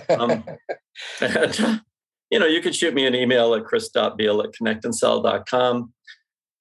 Um, 0.10 0.44
and, 1.22 1.82
you 2.32 2.40
know, 2.40 2.46
you 2.46 2.62
can 2.62 2.74
shoot 2.74 2.94
me 2.94 3.06
an 3.06 3.16
email 3.16 3.54
at 3.54 3.66
chris.beall 3.66 4.42
at 4.42 4.52
connectandsell.com. 4.54 5.94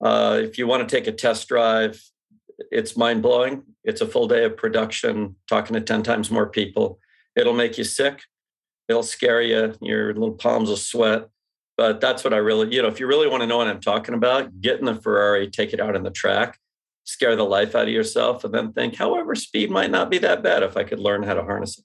Uh, 0.03 0.41
if 0.43 0.59
you 0.59 0.67
want 0.67 0.89
to 0.89 0.97
take 0.97 1.07
a 1.07 1.13
test 1.13 1.49
drive, 1.49 2.03
it's 2.71 2.97
mind 2.97 3.23
blowing. 3.23 3.63
It's 3.85 4.01
a 4.01 4.07
full 4.07 4.29
day 4.29 4.45
of 4.45 4.57
production, 4.57 5.37
talking 5.49 5.75
to 5.75 5.81
10 5.81 6.03
times 6.03 6.31
more 6.31 6.49
people. 6.49 6.99
It'll 7.37 7.55
make 7.55 7.79
you 7.79 7.85
sick. 7.85 8.23
It'll 8.89 9.03
scare 9.03 9.41
you. 9.41 9.75
Your 9.81 10.13
little 10.15 10.33
palms 10.33 10.69
will 10.69 10.77
sweat. 10.77 11.29
But 11.77 12.01
that's 12.01 12.25
what 12.25 12.35
I 12.35 12.39
really, 12.39 12.75
you 12.75 12.83
know, 12.83 12.89
if 12.89 13.01
you 13.01 13.07
really 13.07 13.27
want 13.27 13.43
to 13.43 13.47
know 13.47 13.57
what 13.57 13.67
I'm 13.67 13.81
talking 13.81 14.15
about, 14.15 14.61
get 14.61 14.81
in 14.81 14.85
the 14.85 14.95
Ferrari, 14.95 15.49
take 15.49 15.73
it 15.73 15.81
out 15.81 15.97
in 15.97 16.03
the 16.03 16.11
track, 16.11 16.59
scare 17.05 17.37
the 17.37 17.45
life 17.45 17.75
out 17.75 17.85
of 17.85 17.89
yourself, 17.89 18.45
and 18.45 18.53
then 18.53 18.73
think, 18.73 18.97
however, 18.97 19.35
speed 19.35 19.71
might 19.71 19.91
not 19.91 20.11
be 20.11 20.19
that 20.19 20.43
bad 20.43 20.63
if 20.63 20.77
I 20.77 20.85
could 20.85 20.99
learn 20.99 21.23
how 21.23 21.33
to 21.33 21.43
harness 21.43 21.79
it. 21.79 21.85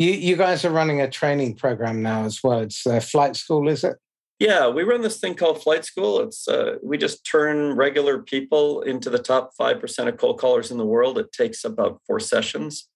You, 0.00 0.12
you 0.12 0.34
guys 0.34 0.64
are 0.64 0.70
running 0.70 1.02
a 1.02 1.10
training 1.10 1.56
program 1.56 2.00
now 2.00 2.24
as 2.24 2.42
well. 2.42 2.60
It's 2.60 2.86
a 2.86 3.02
flight 3.02 3.36
school, 3.36 3.68
is 3.68 3.84
it? 3.84 3.98
Yeah, 4.38 4.66
we 4.66 4.82
run 4.82 5.02
this 5.02 5.20
thing 5.20 5.34
called 5.34 5.62
Flight 5.62 5.84
School. 5.84 6.22
It's 6.22 6.48
uh, 6.48 6.76
we 6.82 6.96
just 6.96 7.26
turn 7.26 7.76
regular 7.76 8.22
people 8.22 8.80
into 8.80 9.10
the 9.10 9.18
top 9.18 9.50
five 9.58 9.78
percent 9.78 10.08
of 10.08 10.16
cold 10.16 10.40
callers 10.40 10.70
in 10.70 10.78
the 10.78 10.86
world. 10.86 11.18
It 11.18 11.32
takes 11.32 11.66
about 11.66 12.00
four 12.06 12.18
sessions. 12.18 12.88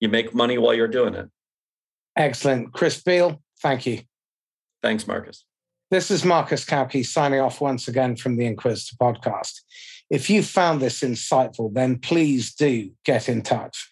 You 0.00 0.08
make 0.08 0.34
money 0.34 0.56
while 0.56 0.72
you're 0.72 0.88
doing 0.88 1.14
it. 1.14 1.28
Excellent, 2.16 2.72
Chris 2.72 3.02
Beall. 3.02 3.42
Thank 3.60 3.84
you. 3.84 4.00
Thanks, 4.82 5.06
Marcus. 5.06 5.44
This 5.90 6.10
is 6.10 6.24
Marcus 6.24 6.64
Cauchi 6.64 7.04
signing 7.04 7.40
off 7.40 7.60
once 7.60 7.86
again 7.86 8.16
from 8.16 8.38
the 8.38 8.46
Inquisitor 8.46 8.96
podcast. 8.98 9.60
If 10.08 10.30
you 10.30 10.42
found 10.42 10.80
this 10.80 11.00
insightful, 11.00 11.74
then 11.74 11.98
please 11.98 12.54
do 12.54 12.92
get 13.04 13.28
in 13.28 13.42
touch. 13.42 13.90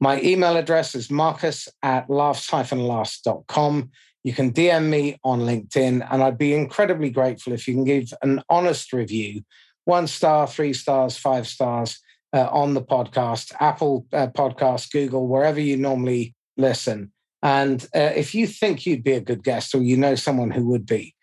My 0.00 0.20
email 0.20 0.56
address 0.56 0.94
is 0.94 1.10
marcus 1.10 1.68
at 1.82 2.10
laughs-last.com. 2.10 3.90
You 4.24 4.32
can 4.32 4.52
DM 4.52 4.88
me 4.88 5.18
on 5.22 5.40
LinkedIn, 5.40 6.06
and 6.10 6.22
I'd 6.22 6.38
be 6.38 6.54
incredibly 6.54 7.10
grateful 7.10 7.52
if 7.52 7.68
you 7.68 7.74
can 7.74 7.84
give 7.84 8.12
an 8.22 8.42
honest 8.48 8.92
review 8.92 9.42
one 9.84 10.06
star, 10.06 10.46
three 10.46 10.72
stars, 10.72 11.16
five 11.16 11.46
stars 11.46 12.00
uh, 12.32 12.48
on 12.50 12.74
the 12.74 12.82
podcast, 12.82 13.52
Apple 13.60 14.06
uh, 14.12 14.28
Podcast, 14.28 14.90
Google, 14.90 15.28
wherever 15.28 15.60
you 15.60 15.76
normally 15.76 16.34
listen. 16.56 17.12
And 17.42 17.86
uh, 17.94 18.12
if 18.16 18.34
you 18.34 18.46
think 18.46 18.86
you'd 18.86 19.04
be 19.04 19.12
a 19.12 19.20
good 19.20 19.44
guest 19.44 19.74
or 19.74 19.82
you 19.82 19.98
know 19.98 20.14
someone 20.14 20.50
who 20.50 20.66
would 20.68 20.86
be, 20.86 21.14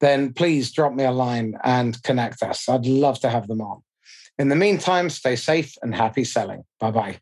then 0.00 0.32
please 0.32 0.72
drop 0.72 0.92
me 0.92 1.04
a 1.04 1.12
line 1.12 1.54
and 1.62 2.02
connect 2.02 2.42
us. 2.42 2.68
I'd 2.68 2.86
love 2.86 3.20
to 3.20 3.30
have 3.30 3.46
them 3.46 3.60
on. 3.60 3.82
In 4.38 4.48
the 4.48 4.56
meantime, 4.56 5.10
stay 5.10 5.36
safe 5.36 5.74
and 5.82 5.94
happy 5.94 6.24
selling. 6.24 6.64
Bye 6.80 6.90
bye. 6.90 7.18